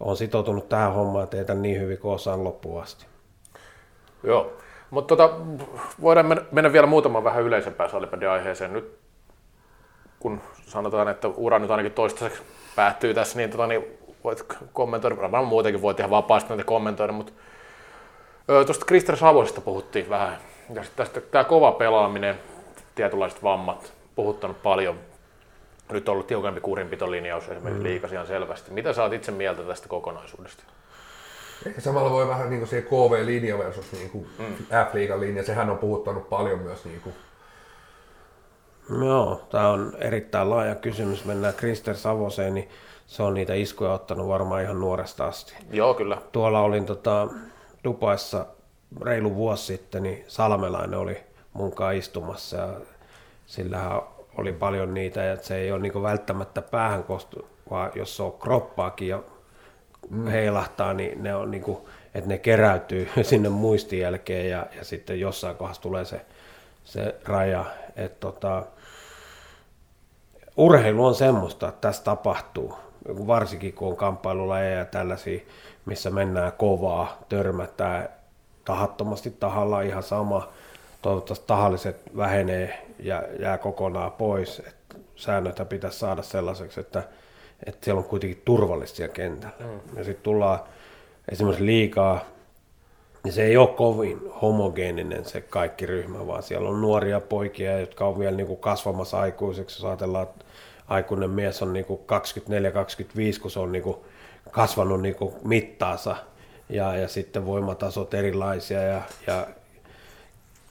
[0.00, 3.06] olen sitoutunut tähän hommaan teitä niin hyvin kuin osaan loppuun asti.
[4.22, 4.52] Joo,
[4.90, 5.36] mutta tota,
[6.00, 8.72] voidaan mennä vielä muutaman vähän yleisempään salibändiaiheeseen.
[8.72, 8.98] Nyt
[10.20, 12.42] kun sanotaan, että ura nyt ainakin toistaiseksi
[12.76, 17.32] päättyy tässä, niin, tota, niin voit kommentoida, varmaan muutenkin voit ihan vapaasti näitä kommentoida, mutta
[18.66, 20.38] tuosta Krister Savosesta puhuttiin vähän.
[20.74, 22.38] Ja tästä tämä kova pelaaminen,
[22.94, 25.09] tietynlaiset vammat, puhuttanut paljon.
[25.90, 27.82] Nyt on ollut tiukempi kurinpitolinjaus esimerkiksi mm.
[27.82, 28.70] liikasiaan selvästi.
[28.70, 30.62] Mitä sä oot itse mieltä tästä kokonaisuudesta?
[31.66, 34.54] Ehkä samalla voi vähän niin kuin siihen KV-linja versus niin kuin mm.
[34.54, 37.14] F-liigan linja, sehän on puhuttanut paljon myös niin kuin
[38.98, 41.24] Joo, tämä on erittäin laaja kysymys.
[41.24, 42.68] Mennään Krister Savoseen, niin
[43.06, 45.54] se on niitä iskuja ottanut varmaan ihan nuoresta asti.
[45.70, 46.18] Joo, kyllä.
[46.32, 47.28] Tuolla olin tota,
[47.84, 48.46] Dubaissa
[49.02, 51.20] reilu vuosi sitten, niin Salmelainen oli
[51.52, 52.68] munkaan istumassa ja
[53.46, 54.02] sillähän
[54.40, 58.32] oli paljon niitä, ja se ei ole niin välttämättä päähän kostu, vaan jos se on
[58.32, 59.22] kroppaakin ja
[60.10, 60.26] mm.
[60.26, 61.78] heilahtaa, niin ne on niin kuin,
[62.14, 66.20] että ne keräytyy sinne muistin jälkeen ja, ja sitten jossain kohdassa tulee se,
[66.84, 67.64] se raja.
[67.96, 68.62] Että tota,
[70.56, 72.74] urheilu on semmoista, että tässä tapahtuu,
[73.08, 75.40] varsinkin kun on kamppailulajeja ja tällaisia,
[75.86, 78.08] missä mennään kovaa, törmätään
[78.64, 80.48] tahattomasti tahalla ihan sama.
[81.02, 84.58] Toivottavasti tahalliset vähenee ja jää kokonaan pois.
[84.58, 84.76] Et
[85.16, 87.02] säännöitä pitäisi saada sellaiseksi, että,
[87.66, 89.54] että siellä on kuitenkin turvallista siellä kentällä.
[89.60, 89.98] Mm.
[89.98, 90.60] Ja sitten tullaan
[91.32, 92.24] esimerkiksi liikaa,
[93.24, 98.06] niin se ei ole kovin homogeeninen se kaikki ryhmä, vaan siellä on nuoria poikia, jotka
[98.06, 99.76] on vielä niin kuin kasvamassa aikuiseksi.
[99.76, 100.44] Jos ajatellaan, että
[100.88, 103.96] aikuinen mies on niin 24-25, kun se on niin kuin
[104.50, 106.16] kasvanut niin kuin mittaansa
[106.68, 109.46] ja, ja sitten voimatasot erilaisia ja, ja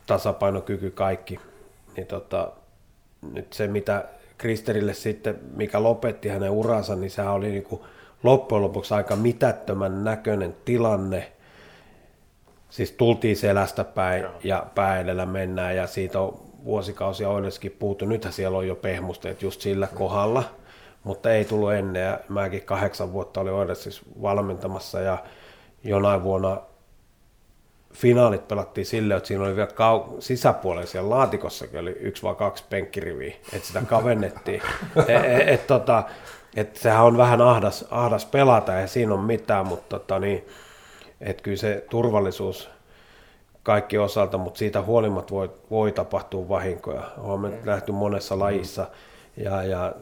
[0.10, 1.40] tasapainokyky kaikki.
[1.96, 2.52] Niin tota,
[3.34, 4.06] nyt se, mitä
[4.38, 7.82] Kristerille sitten, mikä lopetti hänen uransa, niin sehän oli niin kuin
[8.24, 11.32] loppujen lopuksi aika mitättömän näköinen tilanne.
[12.70, 14.32] Siis tultiin selästä päin Joo.
[14.44, 18.06] ja pää edellä mennään ja siitä on vuosikausia Oileskin puhuttu.
[18.06, 20.44] Nythän siellä on jo pehmusteet just sillä kohdalla,
[21.04, 22.04] mutta ei tullut ennen.
[22.04, 25.18] Ja mäkin kahdeksan vuotta oli Oilesissa valmentamassa ja
[25.84, 26.62] jonain vuonna
[27.94, 32.64] finaalit pelattiin silleen, että siinä oli vielä kau- sisäpuolella siellä laatikossakin oli yksi vai kaksi
[32.70, 34.62] penkkiriviä, että sitä kavennettiin.
[34.96, 35.10] et,
[35.42, 36.04] et, et, tota,
[36.56, 40.48] et sehän on vähän ahdas, ahdas pelata ja siinä on mitään, mutta tota, niin,
[41.22, 42.70] et kyllä se turvallisuus
[43.64, 47.04] kaikki osalta, mutta siitä huolimatta voi, voi tapahtua vahinkoja.
[47.18, 47.56] Olemme mm.
[47.66, 48.88] nähty monessa lajissa
[49.38, 49.94] ja, ja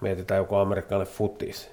[0.00, 1.70] mietitään joku amerikkalainen futis,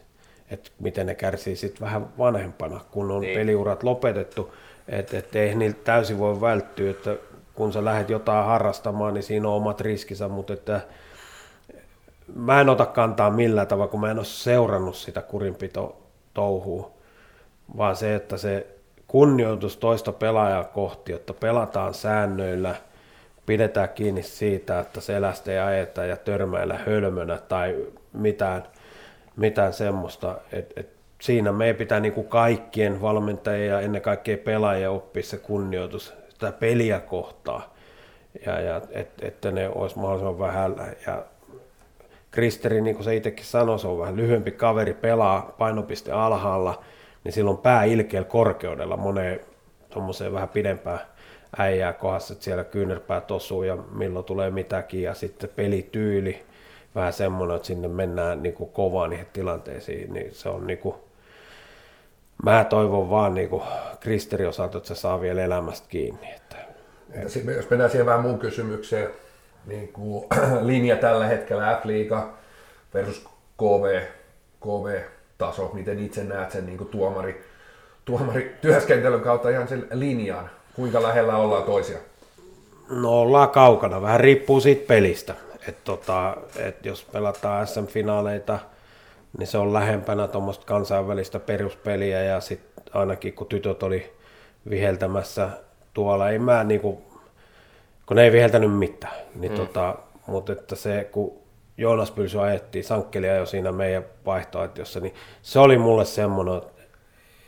[0.52, 3.40] että miten ne kärsii sitten vähän vanhempana, kun on niin.
[3.40, 4.54] peliurat lopetettu,
[4.88, 7.16] että et ei niiltä täysin voi välttyä, että
[7.54, 10.82] kun sä lähdet jotain harrastamaan, niin siinä on omat riskinsä, mutta että
[12.36, 16.02] mä en ota kantaa millään tavalla, kun mä en ole seurannut sitä kurinpito
[16.34, 16.92] touhua,
[17.78, 18.68] vaan se, että se
[19.08, 22.76] kunnioitus toista pelaajaa kohti, että pelataan säännöillä,
[23.46, 28.64] pidetään kiinni siitä, että selästä ei ajeta ja törmäillä hölmönä tai mitään,
[29.36, 30.38] mitään semmoista.
[30.52, 35.38] Et, et siinä meidän pitää niin kuin kaikkien valmentajien ja ennen kaikkea pelaajien oppia se
[35.38, 37.76] kunnioitus sitä peliä kohtaa.
[38.45, 40.76] Ja, ja et, että ne olisi mahdollisimman vähän.
[41.07, 41.26] Ja
[42.32, 46.84] Kristeri, niin kuin se itsekin sanoi, se on vähän lyhyempi kaveri, pelaa painopiste alhaalla–
[47.28, 49.39] niin silloin pää ilkeällä korkeudella moneen
[49.89, 50.99] tuommoiseen vähän pidempään
[51.57, 56.45] äijää kohdassa, että siellä kyynärpää tosuu ja milloin tulee mitäkin ja sitten pelityyli
[56.95, 60.95] vähän semmoinen, että sinne mennään niin kuin kovaa niihin tilanteisiin, niin se on niin kuin,
[62.44, 63.64] mä toivon vaan niin kuin
[64.00, 66.32] Kristeri osalta, että se saa vielä elämästä kiinni.
[66.36, 66.58] Että,
[67.28, 69.10] sitten jos mennään siihen vähän muun kysymykseen,
[69.66, 70.26] niin kuin
[70.62, 72.28] linja tällä hetkellä F-liiga
[72.94, 73.26] versus
[73.58, 74.02] KV,
[74.62, 75.02] KV
[75.38, 77.46] taso, miten itse näet sen niin kuin tuomari,
[78.06, 81.98] tuomari työskentelyn kautta ihan sen linjaan, kuinka lähellä ollaan toisia?
[82.90, 85.36] No ollaan kaukana, vähän riippuu siitä pelistä.
[85.68, 88.60] Et tota, et jos pelataan SM-finaaleita,
[89.38, 94.14] niin se on lähempänä tuommoista kansainvälistä peruspeliä ja sitten ainakin kun tytöt oli
[94.70, 95.50] viheltämässä
[95.94, 97.02] tuolla, ei mä niinku,
[98.06, 99.58] kun ne ei viheltänyt mitään, niin mm.
[99.58, 99.96] tota,
[100.28, 101.34] mutta että se, kun
[101.78, 106.82] Joonas Pylsy ajettiin sankkelia jo siinä meidän vaihtoehtoissa, niin se oli mulle semmoinen, että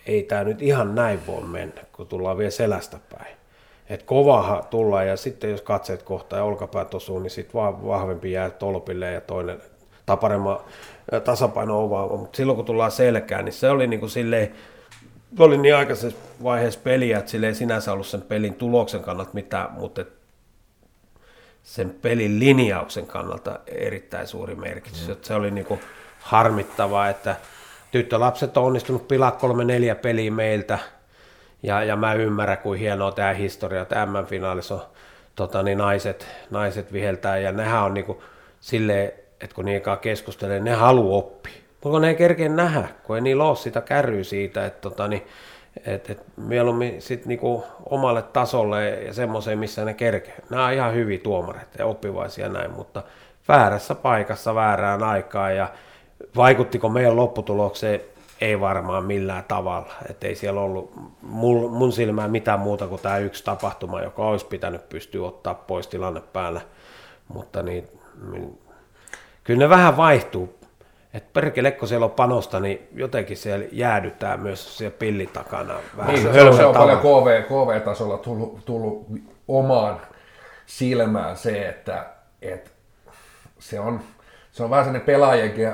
[0.06, 3.38] ei tämä nyt ihan näin voi mennä, kun tullaan vielä selästä päin.
[3.90, 8.32] Et kovaha tullaan ja sitten jos katseet kohtaa ja olkapäät osuu, niin sitten vaan vahvempi
[8.32, 9.62] jää tolpille ja toinen
[10.10, 10.60] tai paremman
[11.24, 12.18] tasapaino ovaava.
[12.18, 14.52] Mutta silloin kun tullaan selkään, niin se oli niin kuin silleen,
[15.40, 19.72] oli niin aikaisessa vaiheessa peliä, että sille ei sinänsä ollut sen pelin tuloksen kannalta mitään,
[19.72, 20.06] mutta
[21.64, 25.08] sen pelin linjauksen kannalta erittäin suuri merkitys.
[25.08, 25.16] Mm.
[25.22, 25.80] Se oli niin kuin
[26.20, 27.36] harmittavaa, että
[27.92, 30.80] tyttölapset on onnistunut pilaa kolme neljä peliä meiltä,
[31.64, 34.82] ja, ja mä ymmärrän, kuin hienoa tämä historia, että M-finaalissa on
[35.36, 38.18] tota, niin naiset, naiset viheltää, ja nehän on niin kuin
[38.60, 39.12] silleen,
[39.42, 41.54] että kun niikaa keskustelee, ne haluaa oppia.
[41.84, 45.28] Mutta ne ei kerkeä nähdä, kun ei niillä ole sitä kärryä siitä, että tota, niin,
[45.86, 50.36] et, et mieluummin sit niinku omalle tasolle ja semmoiseen, missä ne kerkee.
[50.50, 53.04] Nämä on ihan hyviä tuomareita ja oppivaisia näin, mutta
[53.48, 55.70] väärässä paikassa väärään aikaan ja
[56.36, 58.02] vaikuttiko meidän lopputulokseen?
[58.42, 59.94] Ei varmaan millään tavalla.
[60.10, 64.46] Et ei siellä ollut mun, mun silmään mitään muuta kuin tämä yksi tapahtuma, joka olisi
[64.46, 66.62] pitänyt pystyä ottaa pois tilanne päällä.
[67.28, 67.88] Mutta niin,
[69.44, 70.60] kyllä ne vähän vaihtuu
[71.14, 75.76] että perkele, kun siellä on panosta, niin jotenkin siellä jäädytää myös siellä pillin takana.
[75.98, 79.08] Vähän niin, se, se on paljon KV, KV-tasolla tullut, tullut
[79.48, 80.02] omaan
[80.66, 82.06] silmään se, että,
[82.42, 82.70] että
[83.60, 84.00] se on,
[84.52, 85.68] se on vähän sellainen pelaajienkin,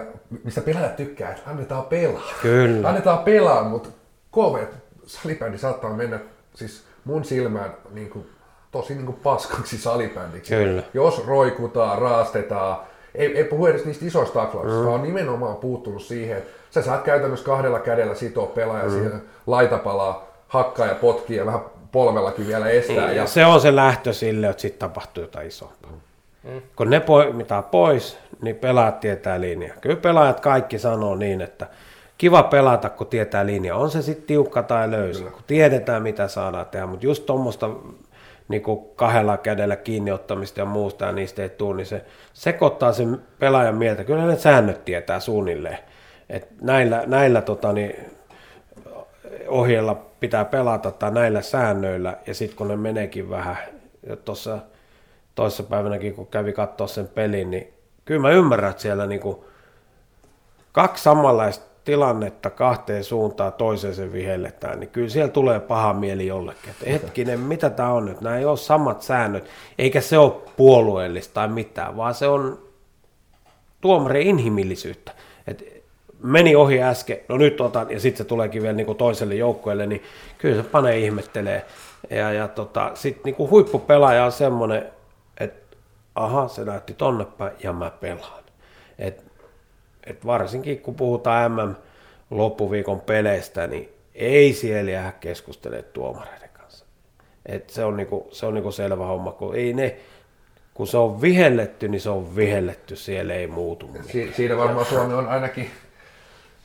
[0.43, 2.33] mistä pelaajat tykkää, että annetaan pelaa.
[2.41, 2.89] Kyllä.
[2.89, 3.89] Annetaan pelaa, mutta
[4.31, 6.19] KV-salibändi saattaa mennä
[6.53, 8.29] siis mun silmään niin kuin,
[8.71, 10.55] tosi niin kuin paskaksi salibändiksi.
[10.55, 10.83] Kyllä.
[10.93, 12.77] Jos roikutaan, raastetaan,
[13.17, 14.87] ei, ei puhu edes niistä isoista taklauksista, mm.
[14.87, 18.91] vaan nimenomaan puuttunut siihen, että sä saat käytännössä kahdella kädellä sitoa pelaaja mm.
[18.91, 21.61] siihen laitapalaa, hakkaa ja potkia ja vähän
[21.91, 22.95] polvellakin vielä estää.
[22.95, 25.91] Ja, ja se on se lähtö sille, että sitten tapahtuu jotain isompaa.
[26.43, 26.61] Mm.
[26.75, 27.01] Kun ne
[27.33, 29.77] mitä pois, niin pelaajat tietää linjaa.
[29.81, 31.67] Kyllä pelaajat kaikki sanoo niin, että
[32.17, 33.75] kiva pelata, kun tietää linja.
[33.75, 35.31] On se sitten tiukka tai löysä, Kyllä.
[35.31, 37.69] kun tiedetään mitä saadaan tehdä, mutta just tuommoista
[38.47, 43.21] niin kuin kahdella kädellä kiinniottamista ja muusta ja niistä ei tule, niin se sekoittaa sen
[43.39, 44.03] pelaajan mieltä.
[44.03, 45.77] Kyllä ne säännöt tietää suunnilleen.
[46.29, 47.95] Et näillä näillä tota, niin,
[49.47, 53.57] ohjeilla pitää pelata tai näillä säännöillä ja sitten kun ne meneekin vähän,
[54.25, 54.59] tuossa
[55.35, 57.73] toisessa päivänäkin kun kävi katsoa sen pelin, niin
[58.05, 59.45] kyllä mä ymmärrän, että siellä niinku
[60.71, 66.69] kaksi samanlaista tilannetta kahteen suuntaan toiseen se vihelletään, niin kyllä siellä tulee paha mieli jollekin.
[66.69, 68.21] Että hetkinen, mitä tämä on nyt?
[68.21, 69.43] Nämä ei ole samat säännöt,
[69.77, 72.59] eikä se ole puolueellista tai mitään, vaan se on
[73.81, 75.11] tuomarin inhimillisyyttä.
[75.47, 75.83] Et
[76.23, 79.85] meni ohi äsken, no nyt otan, ja sitten se tuleekin vielä niin kuin toiselle joukkueelle,
[79.87, 80.03] niin
[80.37, 81.65] kyllä se panee ihmettelee.
[82.09, 84.85] Ja, ja tota, sitten niin huippupelaaja on semmoinen,
[85.39, 85.77] että
[86.15, 88.43] aha, se näytti tonne päin, ja mä pelaan.
[88.99, 89.24] Et,
[90.05, 91.75] et varsinkin kun puhutaan MM
[92.29, 96.85] loppuviikon peleistä, niin ei siellä jää keskustele tuomareiden kanssa.
[97.45, 99.97] Et se on, niinku, se on niinku selvä homma, kun ei ne,
[100.73, 103.89] kun se on vihelletty, niin se on vihelletty, siellä ei muutu.
[104.11, 105.69] Si- siinä varmaan Suomi on ainakin,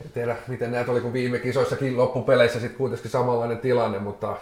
[0.04, 4.36] en tiedä miten näitä oli, kun viime kisoissakin loppupeleissä sitten kuitenkin samanlainen tilanne, mutta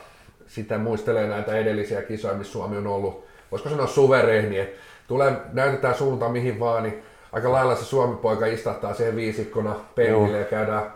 [0.46, 4.78] sitä muistelee näitä edellisiä kisoja, missä Suomi on ollut, voisiko sanoa suverehni, että
[5.08, 7.02] tulee, näytetään suunta mihin vaan, niin
[7.32, 10.92] aika lailla se Suomi-poika istahtaa siihen viisikkona penkille ja käydään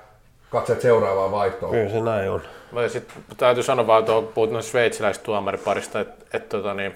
[0.50, 1.72] katseet seuraavaan vaihtoon.
[1.72, 2.42] Kyllä se näin on.
[2.72, 6.94] Mä sit täytyy sanoa vaan, että puhut noista sveitsiläistä tuomariparista, että, että tota, niin,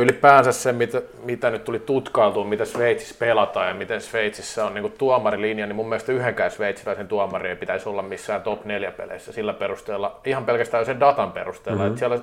[0.00, 4.92] ylipäänsä se, mitä, mitä nyt tuli tutkailtua, mitä Sveitsissä pelataan ja miten Sveitsissä on niin
[4.98, 9.52] tuomarilinja, niin mun mielestä yhdenkään sveitsiläisen tuomari ei pitäisi olla missään top 4 peleissä sillä
[9.52, 11.92] perusteella, ihan pelkästään sen datan perusteella, mm-hmm.
[11.92, 12.18] että siellä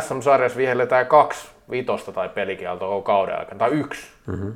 [0.00, 4.06] SM-sarjassa vihelletään kaksi vitosta tai pelikieltoa koko kauden aikana, tai yksi.
[4.26, 4.54] Mm-hmm.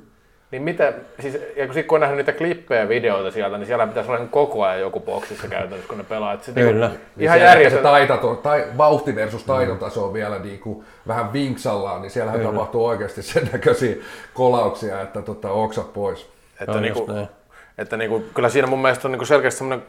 [0.50, 3.86] Niin miten, siis, ja kun, kun on nähnyt niitä klippejä ja videoita sieltä, niin siellä
[3.86, 6.32] pitäisi olla koko ajan joku boksissa käytännössä, kun ne pelaa.
[6.32, 6.88] Että se, Kyllä.
[6.88, 7.78] Niin ihan siellä järjestö...
[7.78, 12.40] se taitato, tai vauhti versus taidon taso on vielä niin kuin vähän vinksallaan, niin siellähän
[12.40, 12.52] Kyllä.
[12.52, 13.96] tapahtuu oikeasti sen näköisiä
[14.34, 16.30] kolauksia, että tota, oksat pois.
[16.60, 17.28] Että, Joo, niinku, just näin.
[17.78, 19.86] että niinku, kyllä siinä mun mielestä on niinku selkeästi semmoinen,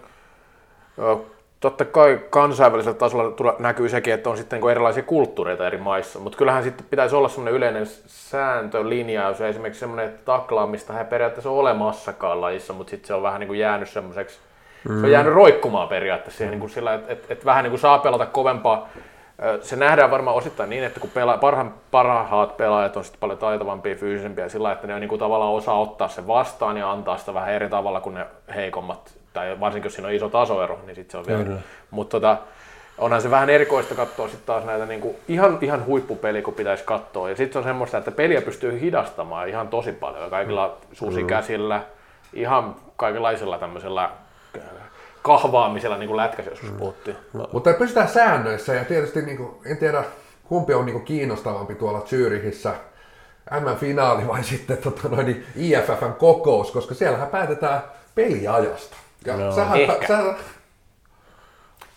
[1.60, 6.64] totta kai kansainvälisellä tasolla näkyy sekin, että on sitten erilaisia kulttuureita eri maissa, mutta kyllähän
[6.64, 12.42] sitten pitäisi olla semmoinen yleinen sääntölinjaus, ja esimerkiksi semmoinen että taklaamista ei periaatteessa ole olemassakaan
[12.42, 14.40] lajissa, mutta sitten se on vähän niinku jäänyt semmoiseksi,
[14.90, 15.00] mm.
[15.00, 18.26] se on jäänyt roikkumaan periaatteessa siihen, niinku sillä, että et, et vähän niinku saa pelata
[18.26, 18.90] kovempaa,
[19.62, 23.96] se nähdään varmaan osittain niin, että kun pela, parha, parhaat pelaajat on sitten paljon taitavampia,
[23.96, 27.34] fyysisempiä sillä, että ne on niin kuin tavallaan osaa ottaa se vastaan ja antaa sitä
[27.34, 28.26] vähän eri tavalla kuin ne
[28.56, 31.44] heikommat, tai varsinkin jos siinä on iso tasoero, niin sitten se on vielä.
[31.44, 31.62] Kyllä.
[31.92, 32.38] Mutta tota,
[32.98, 36.84] onhan se vähän erikoista katsoa sitten taas näitä niin kuin ihan, ihan huippupeli, kun pitäisi
[36.84, 37.30] katsoa.
[37.30, 41.82] Ja sitten se on semmoista, että peliä pystyy hidastamaan ihan tosi paljon, kaikilla susikäsillä,
[42.34, 44.10] ihan kaikenlaisilla tämmöisellä
[45.22, 47.18] kahvaamisella, niin kuin lätkässä joskus puhuttiin.
[47.52, 50.04] Mutta pysytään säännöissä ja tietysti niin kuin, en tiedä
[50.44, 52.74] kumpi on niin kuin kiinnostavampi tuolla Zyrihissä,
[53.52, 57.82] M-finaali vai sitten tota noin, niin IFFn kokous, koska siellähän päätetään
[58.16, 58.98] peliajasta.
[59.26, 60.08] Ja No, sähän, ehkä.
[60.08, 60.36] sähän,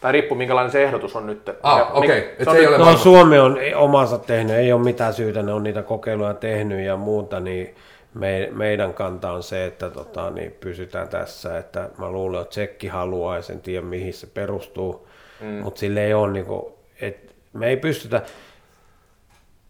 [0.00, 1.50] Tai riippuu minkälainen se ehdotus on nyt.
[1.62, 2.34] Ah, okei.
[2.38, 5.42] Et on se ei nyt- ole- No Suomi on omansa tehnyt, ei ole mitään syytä,
[5.42, 7.74] ne on niitä kokeiluja tehnyt ja muuta, niin
[8.14, 12.88] me, meidän kanta on se, että tota, niin pysytään tässä, että mä luulen, että Tsekki
[12.88, 15.08] haluaa ja sen tiedä mihin se perustuu,
[15.40, 15.46] mm.
[15.46, 18.22] mutta sille ei ole, niinku, et me ei pystytä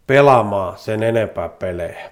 [0.07, 2.09] pelaamaan sen enempää pelejä.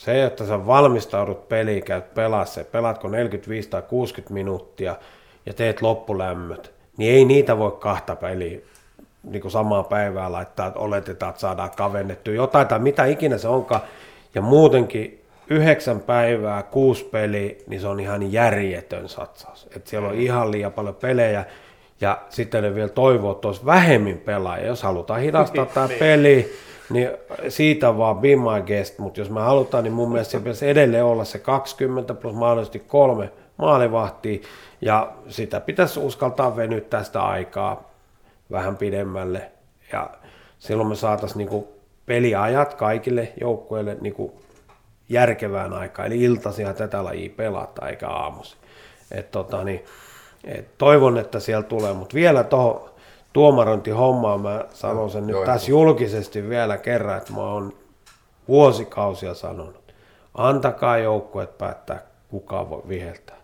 [0.00, 4.96] Se, että sä valmistaudut peliin, käyt pelaa se, pelaatko 45 tai 60 minuuttia
[5.46, 8.58] ja teet loppulämmöt, niin ei niitä voi kahta peliä
[9.22, 13.48] niin kuin samaa päivää laittaa, että oletetaan, että saadaan kavennettua jotain tai mitä ikinä se
[13.48, 13.80] onkaan.
[14.34, 19.68] Ja muutenkin yhdeksän päivää, kuusi peliä, niin se on ihan järjetön satsaus.
[19.76, 21.44] Että siellä on ihan liian paljon pelejä
[22.00, 24.66] ja sitten ne vielä toivoo, että olisi vähemmän pelaajia.
[24.66, 26.52] Jos halutaan hidastaa tämä peli,
[26.90, 27.10] niin
[27.48, 31.04] siitä vaan be my guest, mutta jos me halutaan, niin mun mielestä se pitäisi edelleen
[31.04, 34.40] olla se 20 plus mahdollisesti kolme maalivahtia,
[34.80, 37.90] ja sitä pitäisi uskaltaa venyttää sitä aikaa
[38.50, 39.50] vähän pidemmälle,
[39.92, 40.10] ja
[40.58, 41.68] silloin me saataisiin niinku
[42.06, 44.40] peliajat kaikille joukkueille niinku
[45.08, 48.56] järkevään aikaan, eli iltasihan tätä lajia pelata, eikä aamusi.
[49.10, 49.84] Et tota, niin,
[50.44, 52.89] et toivon, että siellä tulee, mutta vielä tuohon
[53.32, 57.72] tuomarointihommaan mä sanon sen nyt joo, tässä julkisesti vielä kerran, että mä oon
[58.48, 59.94] vuosikausia sanonut,
[60.34, 63.36] antakaa joukkueet päättää, kuka voi viheltää.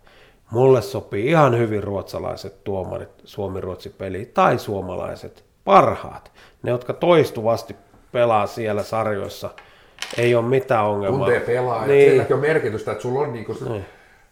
[0.50, 6.32] Mulle sopii ihan hyvin ruotsalaiset tuomarit Suomi-Ruotsi peli tai suomalaiset parhaat.
[6.62, 7.76] Ne, jotka toistuvasti
[8.12, 9.50] pelaa siellä sarjoissa,
[10.18, 11.18] ei ole mitään ongelmaa.
[11.18, 11.86] tuntee pelaajat.
[11.86, 12.10] Niin.
[12.10, 13.64] Silläkin on merkitystä, että sulla on niinku se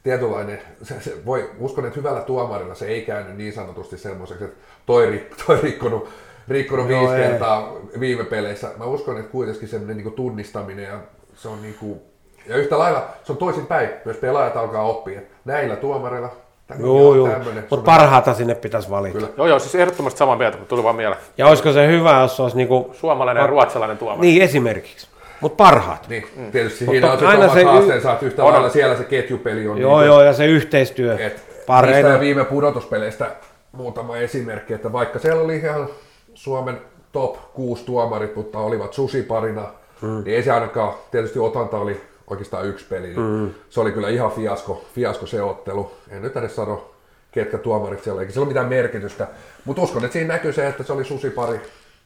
[0.04, 4.56] tietynlainen, se, se voi, uskon, että hyvällä tuomarilla se ei käynyt niin sanotusti semmoiseksi, että
[4.86, 6.08] toi, rik, toi rikkonut,
[6.48, 7.28] rikkonut Joo, viisi ei.
[7.28, 8.70] kertaa viime peleissä.
[8.78, 10.98] Mä uskon, että kuitenkin semmoinen niinku tunnistaminen ja
[11.34, 12.02] se on niinku,
[12.46, 15.20] ja yhtä lailla se on toisinpäin, myös pelaajat alkaa oppia.
[15.44, 16.30] Näillä tuomareilla
[16.78, 17.28] Joo, joo.
[17.70, 19.18] Mutta parhaata sinne pitäisi valita.
[19.18, 19.28] Kyllä.
[19.36, 21.20] Joo, joo, siis ehdottomasti samaa mieltä, kun tuli vaan mieleen.
[21.38, 24.20] Ja olisiko se hyvä, jos se olisi niinku, Suomalainen ja ruotsalainen tuomari.
[24.20, 25.06] niin esimerkiksi.
[25.44, 26.08] Mutta parhaat.
[26.08, 28.52] Niin, tietysti Mutta siinä on se aina se haasteensa, että yhtä on.
[28.52, 29.78] lailla siellä se ketjupeli on.
[29.78, 31.16] Joo, niin joo, ja se yhteistyö.
[31.18, 31.42] Et
[31.86, 33.30] niistä viime pudotuspeleistä
[33.72, 35.88] muutama esimerkki, että vaikka siellä oli ihan
[36.34, 36.78] Suomen
[37.12, 39.66] top 6 tuomarit, mutta olivat susiparina,
[40.02, 40.24] mm.
[40.24, 42.00] niin ei se ainakaan, tietysti Otanta oli
[42.30, 43.50] oikeastaan yksi peli, niin mm.
[43.70, 45.92] se oli kyllä ihan fiasko, fiasko se ottelu.
[46.10, 46.90] En nyt edes sano,
[47.32, 49.28] ketkä tuomarit siellä, eikä sillä ole mitään merkitystä,
[49.64, 51.60] mutta uskon, että siinä näkyy se, että se oli susipari,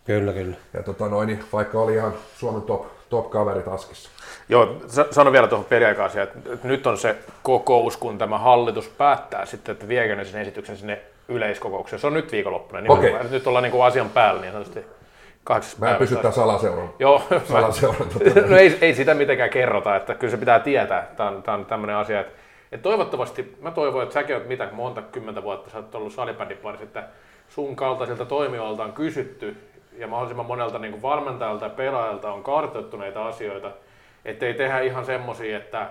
[0.09, 0.56] Kyllä, kyllä.
[0.74, 4.10] ja tota noin, niin vaikka oli ihan Suomen top, top kaverit askissa.
[4.48, 9.47] Joo, sa- sano vielä tuohon peliaikaasiaan, että nyt on se kokous, kun tämä hallitus päättää
[9.47, 12.01] sitten, että viekö ne sen esityksen sinne yleiskokoukseen.
[12.01, 12.80] Se on nyt viikonloppuna.
[12.80, 13.14] Niin Okei.
[13.30, 14.86] Nyt ollaan niin kuin asian päällä niin sanotusti
[15.44, 16.90] kahdeksas Mä en pysy tämän salaseuran.
[16.98, 18.09] Joo, Salaseuran.
[18.12, 21.09] Tota, no ei, ei sitä mitenkään kerrota, että kyllä se pitää tietää.
[21.16, 22.32] Tämä on, tämä on tämmöinen asia, että,
[22.72, 27.05] että toivottavasti, mä toivon, että säkin mitä monta kymmentä vuotta, sä oot ollut salibändiparissa, että
[27.48, 29.56] sun kaltaisilta toimijoilta on kysytty
[29.98, 33.70] ja mahdollisimman monelta niin kuin valmentajalta ja pelaajalta on kartoittu näitä asioita,
[34.24, 35.90] ettei tehdä ihan semmosia, että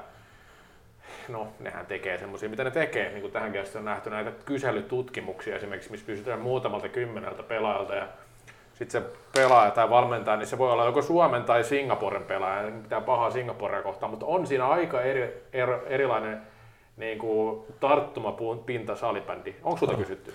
[1.27, 5.55] no nehän tekee semmoisia, mitä ne tekee, niin kuin tähänkin asti on nähty näitä kyselytutkimuksia
[5.55, 8.07] esimerkiksi, missä kysytään muutamalta kymmeneltä pelaajalta ja
[8.73, 12.71] sitten se pelaaja tai valmentaja, niin se voi olla joko Suomen tai Singaporen pelaaja, ei
[12.71, 16.41] mitään pahaa Singaporea kohtaan, mutta on siinä aika eri, er, erilainen
[16.97, 19.55] niin kuin tarttumapinta salibändi.
[19.63, 20.33] Onko sulta kysytty?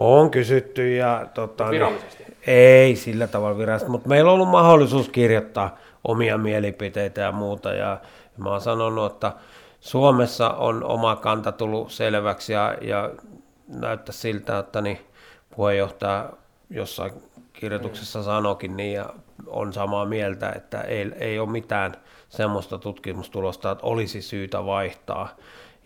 [0.00, 2.24] On kysytty ja tota, Virallisesti?
[2.24, 7.72] Niin, ei sillä tavalla virallisesti, mutta meillä on ollut mahdollisuus kirjoittaa omia mielipiteitä ja muuta
[7.72, 8.00] ja
[8.36, 9.32] mä oon sanonut, että
[9.80, 13.10] Suomessa on oma kanta tullut selväksi ja, ja
[13.68, 14.98] näyttää siltä, että niin
[15.56, 16.30] puheenjohtaja
[16.70, 17.12] jossain
[17.52, 19.10] kirjoituksessa sanokin niin ja
[19.46, 21.94] on samaa mieltä, että ei, ei ole mitään
[22.28, 25.28] semmoista tutkimustulosta, että olisi syytä vaihtaa.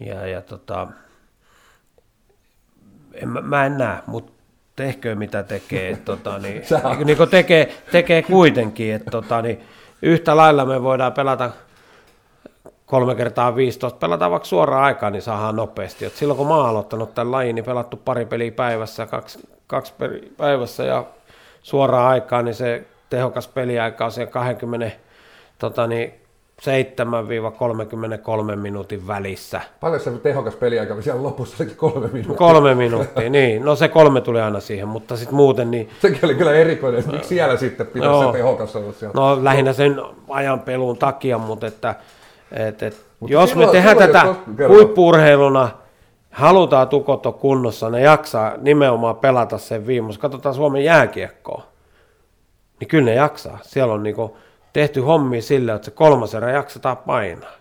[0.00, 0.88] Ja, ja tota,
[3.14, 4.32] en, mä, mä en näe, mutta
[4.76, 5.90] tehkö mitä tekee.
[5.90, 6.62] Et, tota, niin,
[6.96, 9.60] niin, niin kuin tekee, tekee kuitenkin, että tota, niin,
[10.02, 11.50] yhtä lailla me voidaan pelata
[12.86, 16.04] kolme kertaa 15, pelataan vaikka suoraan aikaan, niin saadaan nopeasti.
[16.04, 19.94] Et silloin kun mä oon aloittanut tämän lajin, niin pelattu pari peliä päivässä, kaksi, kaksi
[20.36, 21.04] päivässä ja
[21.62, 24.90] suoraan aikaan, niin se tehokas peliaika on se 20,
[25.58, 26.14] tota, niin
[26.62, 29.60] 7-33 minuutin välissä.
[29.80, 32.36] Paljon se tehokas peliaika oli siellä lopussa, oli kolme minuuttia.
[32.36, 33.64] Kolme minuuttia, niin.
[33.64, 37.12] No se kolme tuli aina siihen, mutta sitten muuten niin, Sekin oli kyllä erikoinen, että
[37.12, 38.32] miksi siellä sitten pitäisi Joo.
[38.32, 39.12] se tehokas olla siellä.
[39.14, 41.94] no lähinnä sen ajan pelun takia, mutta että,
[42.52, 45.68] et, et, Mutta jos silloin- me tehdään silloin, tätä jos huippuurheiluna,
[46.30, 50.20] halutaan tukot on kunnossa, ne jaksaa nimenomaan pelata sen viimeisen.
[50.20, 51.62] Katsotaan Suomen jääkiekkoa,
[52.80, 53.58] niin kyllä ne jaksaa.
[53.62, 54.36] Siellä on niinku
[54.72, 57.52] tehty hommi sille, että se kolmas erä jaksetaan painaa.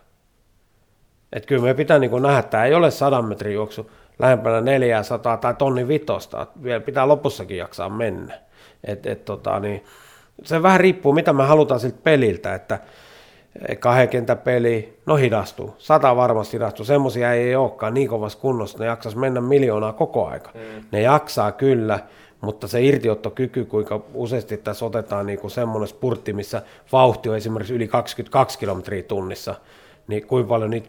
[1.32, 5.36] Et kyllä me pitää niin nähdä, että tämä ei ole sadan metrin juoksu lähempänä 400
[5.36, 6.42] tai tonni vitosta.
[6.42, 8.34] Et Vielä pitää lopussakin jaksaa mennä.
[8.84, 9.84] Et, et, tota, niin,
[10.42, 12.78] se vähän riippuu, mitä me halutaan siltä peliltä, että
[13.78, 15.74] kahden kentän peli, no hidastuu.
[15.78, 16.84] Sata varmasti hidastuu.
[16.84, 20.50] Semmoisia ei olekaan niin kovassa kunnossa, ne jaksas mennä miljoonaa koko aika.
[20.54, 20.84] Mm.
[20.92, 21.98] Ne jaksaa kyllä,
[22.40, 26.62] mutta se irtiottokyky, kuinka useasti tässä otetaan niin kuin semmoinen spurtti, missä
[26.92, 29.54] vauhti on esimerkiksi yli 22 kilometriä tunnissa,
[30.08, 30.88] niin kuinka paljon niitä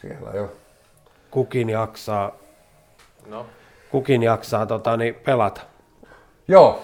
[0.00, 0.52] Siellä jo.
[1.30, 2.32] kukin jaksaa,
[3.26, 3.46] No,
[3.90, 5.60] kukin jaksaa tota, niin pelata.
[6.48, 6.82] Joo,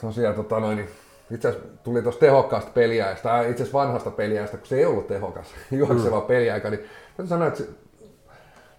[0.00, 0.88] tosiaan tota noin, niin
[1.30, 5.06] itse asiassa tuli tuosta tehokkaasta peliäistä, tai itse asiassa vanhasta peliäistä, kun se ei ollut
[5.06, 6.26] tehokas, juokseva mm.
[6.26, 6.84] peliaika, niin
[7.18, 7.64] mä sanoin, että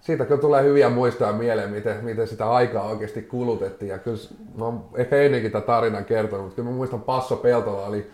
[0.00, 3.88] siitä kyllä tulee hyviä muistoja mieleen, miten, miten sitä aikaa oikeasti kulutettiin.
[3.88, 4.18] Ja kyllä
[4.58, 8.10] mä oon ehkä ennenkin tätä tarinan kertonut, mutta kyllä mä muistan Passo Peltola oli,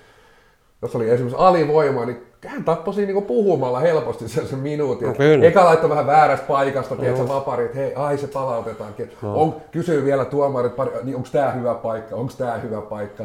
[0.83, 5.09] jos oli esimerkiksi alivoima, niin hän tappoi siinä niinku puhumalla helposti sen, sen minuutin.
[5.09, 5.47] No kyllä.
[5.47, 9.11] Eka laittoi vähän väärästä paikasta, tiedätkö, vapari, että hei, ai se palautetaankin.
[9.23, 9.43] No.
[9.43, 10.73] On, kysyy vielä tuomarit,
[11.03, 13.25] niin onko tämä hyvä paikka, onko tämä hyvä paikka.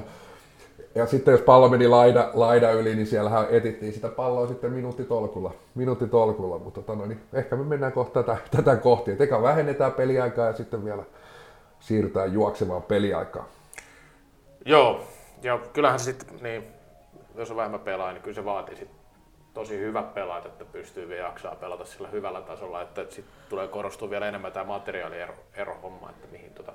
[0.98, 5.53] Ja sitten jos pallo meni laida, laida yli, niin siellähän etittiin sitä palloa sitten minuuttitolkulla.
[5.76, 9.11] Minuuttitolkulla, mutta tota, no, niin ehkä me mennään kohta tätä, tätä kohti.
[9.11, 11.03] Et eka vähennetään peliaikaa ja sitten vielä
[11.80, 13.45] siirrytään juoksevaan peliaikaan.
[14.65, 15.03] Joo,
[15.44, 16.64] ja kyllähän sitten, niin,
[17.36, 18.90] jos on vähemmän pelaaja, niin kyllä se vaatii sit
[19.53, 24.10] tosi hyvät pelaajat, että pystyy vielä jaksaa pelata sillä hyvällä tasolla, että sitten tulee korostua
[24.10, 26.74] vielä enemmän tämä materiaaliero ero homma, että mihin tota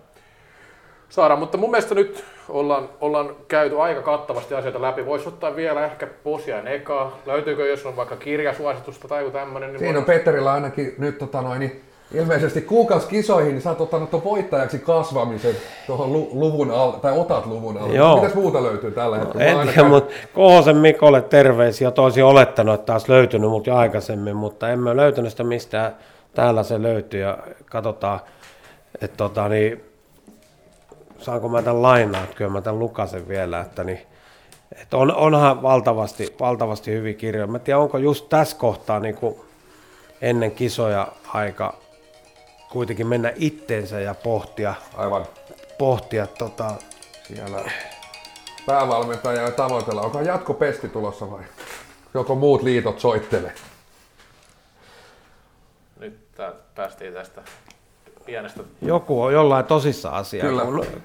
[1.13, 1.39] saadaan.
[1.39, 5.07] Mutta mun mielestä nyt ollaan, ollaan käyty aika kattavasti asioita läpi.
[5.07, 7.13] Voisi ottaa vielä ehkä Posian eka.
[7.27, 9.71] Löytyykö, jos on vaikka kirjasuositusta tai joku tämmöinen?
[9.71, 11.81] Niin Siinä on Petterillä ainakin nyt tota noin, niin
[12.15, 15.57] ilmeisesti kuukauskisoihin, niin sä oot ottanut tuon voittajaksi kasvamisen
[15.87, 17.97] tuohon lu- luvun alle, tai otat luvun alle.
[17.97, 18.15] Joo.
[18.17, 19.55] Mitäs muuta löytyy tällä hetkellä?
[19.55, 21.91] Mä En tiedä, mutta Kohosen Mikolle terveisiä.
[21.91, 25.97] Toisin olettanut, että taas löytynyt multa jo aikaisemmin, mutta emme löytänyt sitä mistään.
[26.35, 28.21] Täällä se löytyy ja katsotaan,
[29.01, 29.92] että tota, niin,
[31.23, 34.01] saanko mä tämän lainaa, että kyllä mä tämän lukasen vielä, että niin,
[34.77, 37.47] Et on, onhan valtavasti, valtavasti hyviä kirjoja.
[37.47, 39.41] Mä en tiedä, onko just tässä kohtaa niin kuin
[40.21, 41.75] ennen kisoja aika
[42.71, 45.27] kuitenkin mennä itteensä ja pohtia, Aivan
[45.79, 46.71] pohtia tota,
[47.29, 47.71] siellä
[48.67, 50.03] päävalmentaja tavoitella.
[50.03, 51.43] Onko jatkopesti tulossa vai
[52.15, 53.55] joko muut liitot soittelee?
[56.01, 56.19] Nyt
[56.75, 57.43] päästiin tästä
[58.27, 60.47] pienestä joku on jollain tosissa asiaa.
[60.47, 60.65] Kyllä.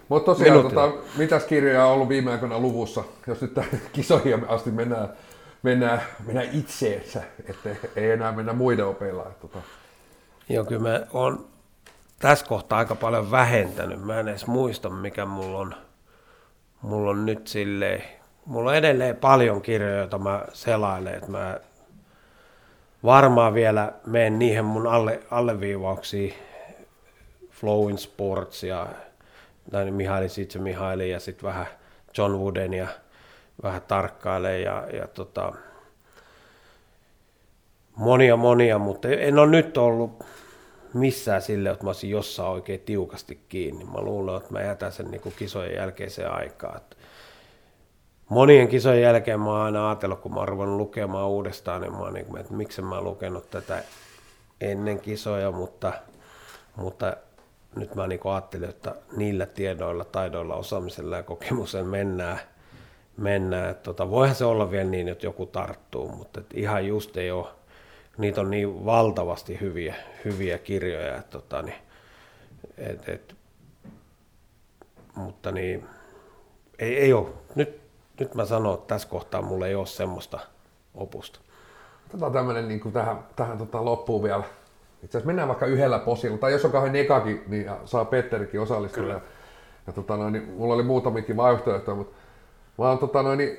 [0.09, 3.59] Mutta tosiaan, tota, mitäs kirjoja on ollut viime aikoina luvussa, jos nyt
[3.93, 5.09] kisoihin asti mennään,
[5.63, 9.31] mennään, mennään itseensä, että ei enää mennä muiden opeilla.
[9.41, 9.59] Tota.
[10.49, 11.45] Joo, kyllä mä oon
[12.19, 14.01] tässä kohtaa aika paljon vähentänyt.
[14.01, 15.75] Mä en edes muista, mikä mulla on,
[16.81, 18.03] mulla on nyt silleen,
[18.45, 21.59] mulla on edelleen paljon kirjoja, joita mä selailen, että mä
[23.03, 26.33] varmaan vielä menen niihin mun alle, alleviivauksiin,
[27.59, 28.87] Flow in Sports ja
[29.71, 31.67] näin Mihaili Sitse Mihaili ja sitten vähän
[32.17, 32.87] John Wooden ja
[33.63, 35.53] vähän tarkkailee ja, ja tota,
[37.95, 40.23] monia monia, mutta en ole nyt ollut
[40.93, 43.85] missään sille, että mä olisin jossain oikein tiukasti kiinni.
[43.85, 46.81] Mä luulen, että mä jätän sen niin kisojen jälkeiseen aikaan.
[48.29, 52.13] Monien kisojen jälkeen mä oon aina ajatellut, kun mä oon lukemaan uudestaan, niin mä oon
[52.13, 53.83] niin kuin, että miksi mä oon lukenut tätä
[54.61, 55.93] ennen kisoja, mutta,
[56.75, 57.17] mutta
[57.79, 62.39] nyt mä niin ajattelin, että niillä tiedoilla, taidoilla, osaamisella ja kokemuksella mennään.
[63.17, 63.75] mennään.
[63.75, 67.47] Tota, voihan se olla vielä niin, että joku tarttuu, mutta et ihan just ei ole.
[68.17, 69.95] Niitä on niin valtavasti hyviä,
[70.25, 71.17] hyviä kirjoja.
[71.17, 71.77] Että tota, niin,
[72.77, 73.35] et, et,
[75.15, 75.85] mutta niin,
[76.79, 77.27] ei, ei ole.
[77.55, 77.81] Nyt,
[78.19, 80.39] nyt mä sanon, että tässä kohtaa mulla ei ole semmoista
[80.95, 81.39] opusta.
[82.09, 84.43] Otetaan tämmöinen niin tähän, tähän tota loppuun vielä.
[85.07, 89.03] Itse asiassa mennään vaikka yhdellä posilla, tai jos on kauhean ekakin, niin saa Petterikin osallistua.
[89.03, 89.21] Ja,
[89.87, 92.15] ja tota noin, niin mulla oli muutamikin vaihtoehtoja, mutta
[92.77, 93.57] mä oon tota noin, niin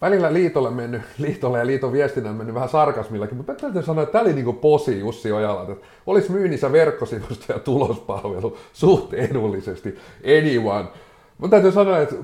[0.00, 4.22] välillä liitolle mennyt, liitolle ja liiton viestinnän mennyt vähän sarkasmillakin, mutta täytyy sanoa, että tämä
[4.22, 9.98] oli niin kuin posi Jussi Ojala, että olisi myynnissä verkkosivusto ja tulospalvelu suht edullisesti
[10.38, 10.88] anyone.
[11.38, 12.14] Mutta täytyy sanoa, että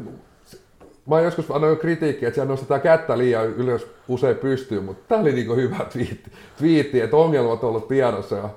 [1.07, 5.33] Mä joskus annoin kritiikkiä, että siellä nostetaan kättä liian ylös usein pystyyn, mutta tämä oli
[5.33, 8.37] niinku hyvä twiitti, twiitti, että ongelmat on ollut tiedossa.
[8.37, 8.49] Ja,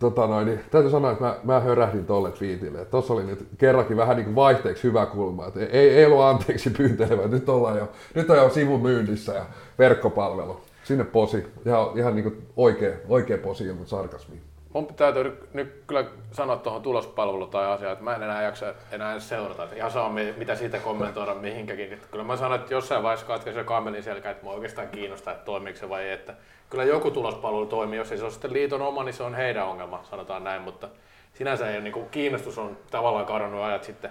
[0.00, 2.84] tota noin, niin, täytyy sanoa, että mä, mä hörähdin tolle twiitille.
[2.84, 5.46] Tuossa oli nyt kerrankin vähän niin vaihteeksi hyvä kulma.
[5.46, 9.46] Että ei, ei ollut anteeksi pyyntelevä, nyt, ollaan jo, nyt on jo sivun myynnissä ja
[9.78, 10.60] verkkopalvelu.
[10.84, 14.40] Sinne posi, ihan, ihan niin oikea, oikea posi ilman sarkasmia.
[14.72, 19.12] Mun täytyy nyt kyllä sanoa tuohon tulospalveluun tai asiaan, että mä en enää jaksa enää
[19.12, 19.68] edes seurata.
[19.76, 21.92] Ihan saa mi- mitä siitä kommentoida mihinkäkin.
[21.92, 25.32] Että kyllä mä sanon, että jossain vaiheessa katkaisi se kamelin selkä, että mua oikeastaan kiinnostaa,
[25.32, 26.12] että toimiiko se vai ei.
[26.12, 26.34] Että
[26.70, 29.66] kyllä joku tulospalvelu toimii, jos ei se ole sitten liiton oma, niin se on heidän
[29.66, 30.62] ongelma, sanotaan näin.
[30.62, 30.88] Mutta
[31.34, 34.10] sinänsä ei, niin kuin, kiinnostus on tavallaan kadonnut ajat sitten.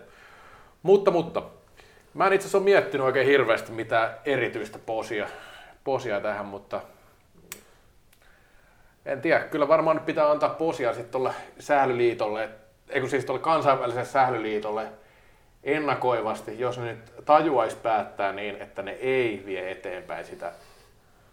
[0.84, 1.44] Mutta, mutta,
[2.14, 5.28] mä en itse asiassa ole miettinyt oikein hirveästi mitään erityistä posia,
[5.84, 6.82] posia tähän, mutta
[9.06, 12.50] en tiedä, kyllä varmaan nyt pitää antaa posia sitten tuolle sählyliitolle,
[12.90, 14.88] eikö siis tuolle kansainväliselle sählyliitolle
[15.64, 20.52] ennakoivasti, jos ne nyt tajuaisi päättää niin, että ne ei vie eteenpäin sitä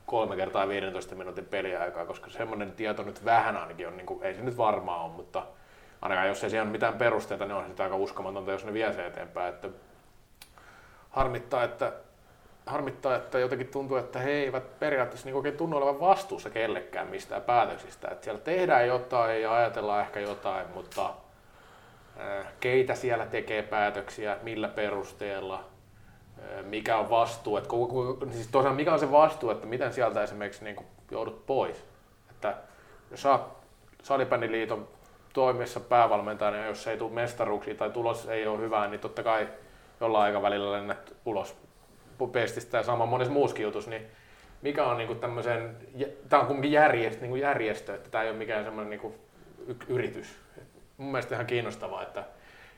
[0.06, 4.34] kolme kertaa 15 minuutin peliaikaa, koska semmoinen tieto nyt vähän ainakin on, niin kuin, ei
[4.34, 5.42] se nyt varmaan ole, mutta
[6.02, 8.92] ainakaan jos ei siellä ole mitään perusteita, niin on se aika uskomatonta, jos ne vie
[8.92, 9.54] se eteenpäin.
[9.54, 9.68] Että
[11.10, 11.92] harmittaa, että
[12.66, 17.42] harmittaa, että jotenkin tuntuu, että he eivät periaatteessa niin oikein tunnu olevan vastuussa kellekään mistään
[17.42, 18.08] päätöksistä.
[18.08, 21.06] Että siellä tehdään jotain ja ajatellaan ehkä jotain, mutta
[22.20, 27.68] äh, keitä siellä tekee päätöksiä, millä perusteella, äh, mikä on vastuu, että
[28.32, 31.84] siis tosiaan mikä on se vastuu, että miten sieltä esimerkiksi niin kuin joudut pois.
[32.30, 32.56] Että
[33.10, 33.56] jos oot
[34.02, 34.88] salibändiliiton
[35.32, 39.48] toimissa päävalmentajana, ja jos ei tule mestaruuksia tai tulos ei ole hyvää, niin totta kai
[40.00, 41.65] jollain aikavälillä lennät ulos
[42.32, 44.02] pestistä ja sama monessa muussakin jutussa, niin
[44.62, 45.76] mikä on niinku tämmöisen,
[46.28, 49.14] tämä on kuitenkin järjestö, niinku järjestö, että tämä ei ole mikään semmoinen niinku
[49.88, 50.36] yritys.
[50.58, 50.64] Et
[50.96, 52.24] mun mielestä ihan kiinnostavaa, että,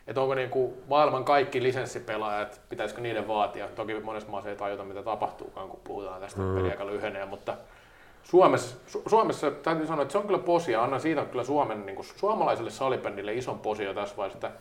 [0.07, 3.69] että onko niinku maailman kaikki lisenssipelaajat, pitäisikö niiden vaatia.
[3.69, 6.55] Toki monessa maassa ei tajuta, mitä tapahtuukaan, kun puhutaan tästä, mm.
[6.55, 7.57] peliaika lyhenee, mutta
[8.23, 10.83] Suomessa, Su- Suomessa täytyy sanoa, että se on kyllä posia.
[10.83, 14.61] Annan siitä kyllä Suomen, niin kuin, suomalaiselle salibändille ison posio tässä vaiheessa, että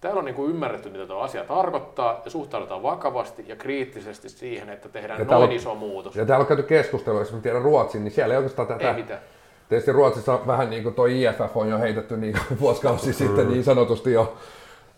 [0.00, 4.70] Täällä on niin kuin ymmärretty, mitä tuo asia tarkoittaa ja suhtaudutaan vakavasti ja kriittisesti siihen,
[4.70, 6.16] että tehdään Ja noin on- iso muutos.
[6.16, 8.88] Ja täällä on käyty keskustelua, jos tiedän Ruotsin, niin siellä ei oikeastaan tätä...
[8.88, 9.20] Ei mitään.
[9.68, 14.12] Tietysti Ruotsissa vähän niin kuin toi IFF on jo heitetty niin vuosikausi sitten niin sanotusti
[14.12, 14.36] jo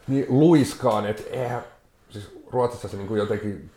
[0.09, 1.65] niin luiskaan, että eihän,
[2.11, 3.71] siis Ruotsissa se niin kuin jotenkin,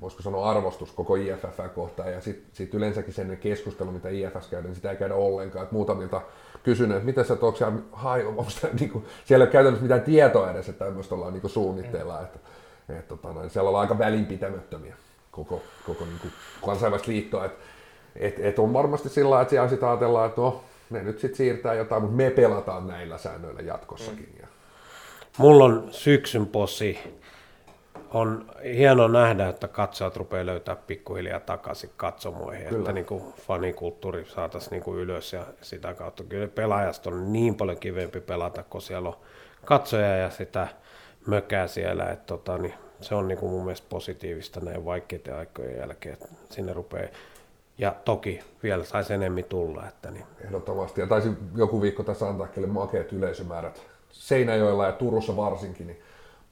[0.00, 4.64] voisiko sanoa arvostus koko IFF kohtaan ja sitten sit yleensäkin sen keskustelu, mitä IFS käydään,
[4.64, 5.64] niin sitä ei käydä ollenkaan.
[5.64, 6.20] Et muutamilta
[6.62, 9.82] kysynyt, että miten sä, onko siellä, hai, onko siellä, niin kuin, siellä ei ole käytännössä
[9.82, 12.20] mitään tietoa edes, että tämmöistä ollaan niin kuin suunnitteilla.
[12.20, 12.38] Että,
[12.98, 14.96] et, tota, noin, siellä ollaan aika välinpitämättömiä
[15.30, 16.32] koko, koko niin kuin
[16.66, 17.44] kansainvälistä liittoa.
[17.44, 17.52] Et,
[18.16, 21.74] et, et on varmasti sillä että siellä sitten ajatellaan, että no, ne nyt sitten siirtää
[21.74, 24.28] jotain, mutta me pelataan näillä säännöillä jatkossakin.
[24.32, 24.40] Mm.
[24.40, 24.46] Ja...
[25.38, 26.98] Mulla on syksyn posi.
[28.14, 32.78] On hienoa nähdä, että katsojat rupeaa löytää pikkuhiljaa takaisin katsomoihin, Kyllä.
[32.78, 37.54] että niin kuin fanikulttuuri saataisiin niin kuin ylös ja sitä kautta kyllä pelaajasta on niin
[37.54, 39.16] paljon kivempi pelata, kun siellä on
[39.64, 40.68] katsoja ja sitä
[41.26, 45.78] mökää siellä, että tota, niin se on niin kuin mun mielestä positiivista näin vaikeiden aikojen
[45.78, 47.08] jälkeen, että sinne rupeaa
[47.78, 49.88] ja toki vielä saisi enemmän tulla.
[49.88, 50.24] Että niin.
[50.44, 51.00] Ehdottomasti.
[51.00, 53.82] Ja taisin joku viikko tässä antaa makeat yleisömäärät.
[54.10, 56.00] Seinäjoella ja Turussa varsinkin, niin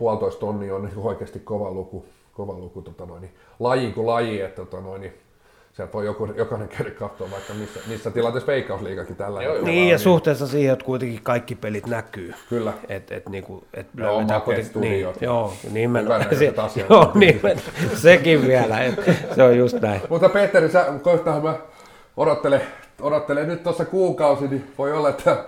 [0.01, 4.40] puolitoista tonni on niin oikeasti kova luku, kova luku tota noin, niin laji kuin laji.
[4.40, 5.12] Että tota noin, niin
[5.72, 9.66] sieltä voi joku, jokainen käydä katsoa vaikka missä, missä tilanteessa veikkausliigakin tällä hetkellä.
[9.66, 9.98] Niin, ja niin.
[9.98, 12.35] suhteessa siihen, että kuitenkin kaikki pelit näkyy.
[12.48, 12.72] Kyllä.
[12.89, 16.27] Et, et, niinku, et no, löydetään kuitenkin, niin, joo, nimenomaan.
[16.39, 16.55] Se,
[16.90, 17.62] joo, nimen,
[17.94, 18.94] sekin vielä, et,
[19.35, 20.01] se on just näin.
[20.09, 21.55] Mutta Petteri, sä, kohtahan mä
[22.16, 22.62] odottelen,
[23.01, 25.44] odottelen nyt tuossa kuukausi, niin voi olla, että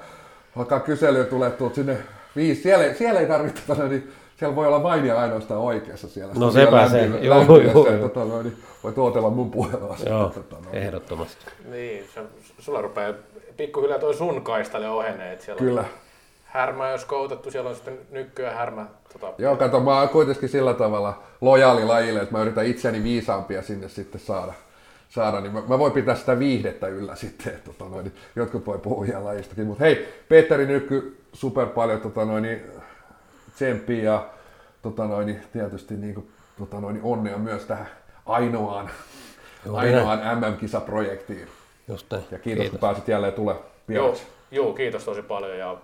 [0.56, 1.98] alkaa kyselyä tulee sinne
[2.36, 2.62] viisi.
[2.62, 4.12] Siellä, siellä ei tarvitse, niin
[4.43, 6.35] siellä voi olla vain ja ainoastaan oikeassa siellä.
[6.35, 8.09] No sepä se, joo, joo, joo.
[8.09, 9.97] Tota, niin voi tuotella mun puhelua.
[10.06, 10.70] Joo, tota, no.
[10.73, 11.44] ehdottomasti.
[11.70, 12.20] Niin, se,
[12.59, 13.14] sulla rupeaa
[13.56, 15.39] pikkuhiljaa toi sun kaistalle ohenee.
[15.40, 15.81] Siellä Kyllä.
[15.81, 15.86] On
[16.44, 18.86] härmä, jos koutettu, siellä on sitten nykkyä härmä.
[19.12, 19.32] Tota...
[19.39, 23.89] Joo, kato, mä oon kuitenkin sillä tavalla lojaali lajille, että mä yritän itseäni viisaampia sinne
[23.89, 24.52] sitten saada
[25.09, 28.78] saada, niin mä, mä voin pitää sitä viihdettä yllä sitten, että tota noin, jotkut voi
[28.78, 29.66] puhua ihan lajistakin.
[29.66, 32.62] Mutta hei, Petteri Nykky, super paljon tota noin,
[33.54, 34.26] tsemppiä ja
[34.82, 37.88] tota noin, niin tietysti niin kuin, tota noin, niin onnea myös tähän
[38.26, 38.90] ainoaan,
[39.66, 41.48] Joo, ainoaan MM-kisaprojektiin.
[41.88, 42.70] Just Ja kiitos, kiitos.
[42.70, 43.56] kun pääsit jälleen tulee
[43.88, 44.16] Joo,
[44.50, 45.76] joo, kiitos tosi paljon ja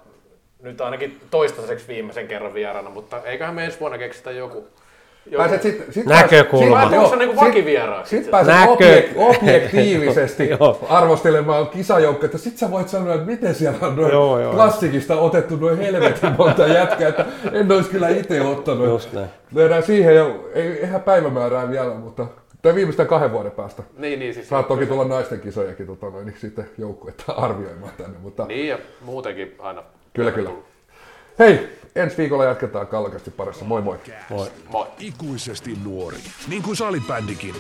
[0.63, 4.67] nyt ainakin toistaiseksi viimeisen kerran vieraana, mutta eiköhän me ensi vuonna keksitä joku,
[5.37, 6.77] Pääset sit, sit Näkökulma.
[6.77, 8.11] Pääset, sit, niin vakivieraaksi.
[8.11, 8.73] Sitten pääset Näkö...
[8.73, 10.51] objek, objektiivisesti
[10.89, 12.39] arvostelemaan kisajoukkoja.
[12.39, 15.25] Sitten sä voit sanoa, että miten siellä on noin joo, joo, klassikista joo.
[15.25, 18.87] otettu noin helvetin monta jätkää, että en olisi kyllä itse ottanut.
[18.87, 19.29] Just näin.
[19.55, 22.27] Löydään siihen jo, ei, eihän päivämäärää vielä, mutta
[22.63, 23.83] tai viimeistään kahden vuoden päästä.
[23.97, 28.19] Niin, niin, siis Saat toki tulla naisten kisojakin tota, noin, niin sitten joukkuetta arvioimaan tänne.
[28.19, 28.47] Mutta...
[28.47, 29.83] Niin ja muutenkin aina.
[30.13, 30.51] Kyllä, kyllä.
[31.39, 31.69] Hei,
[31.99, 33.65] Ensi viikolla jatketaan kallakasti parissa.
[33.65, 33.99] Moi moi.
[34.31, 34.51] moi.
[34.69, 34.87] Moi.
[34.99, 36.19] Ikuisesti nuori,
[36.49, 37.55] niin kuin salibändikin.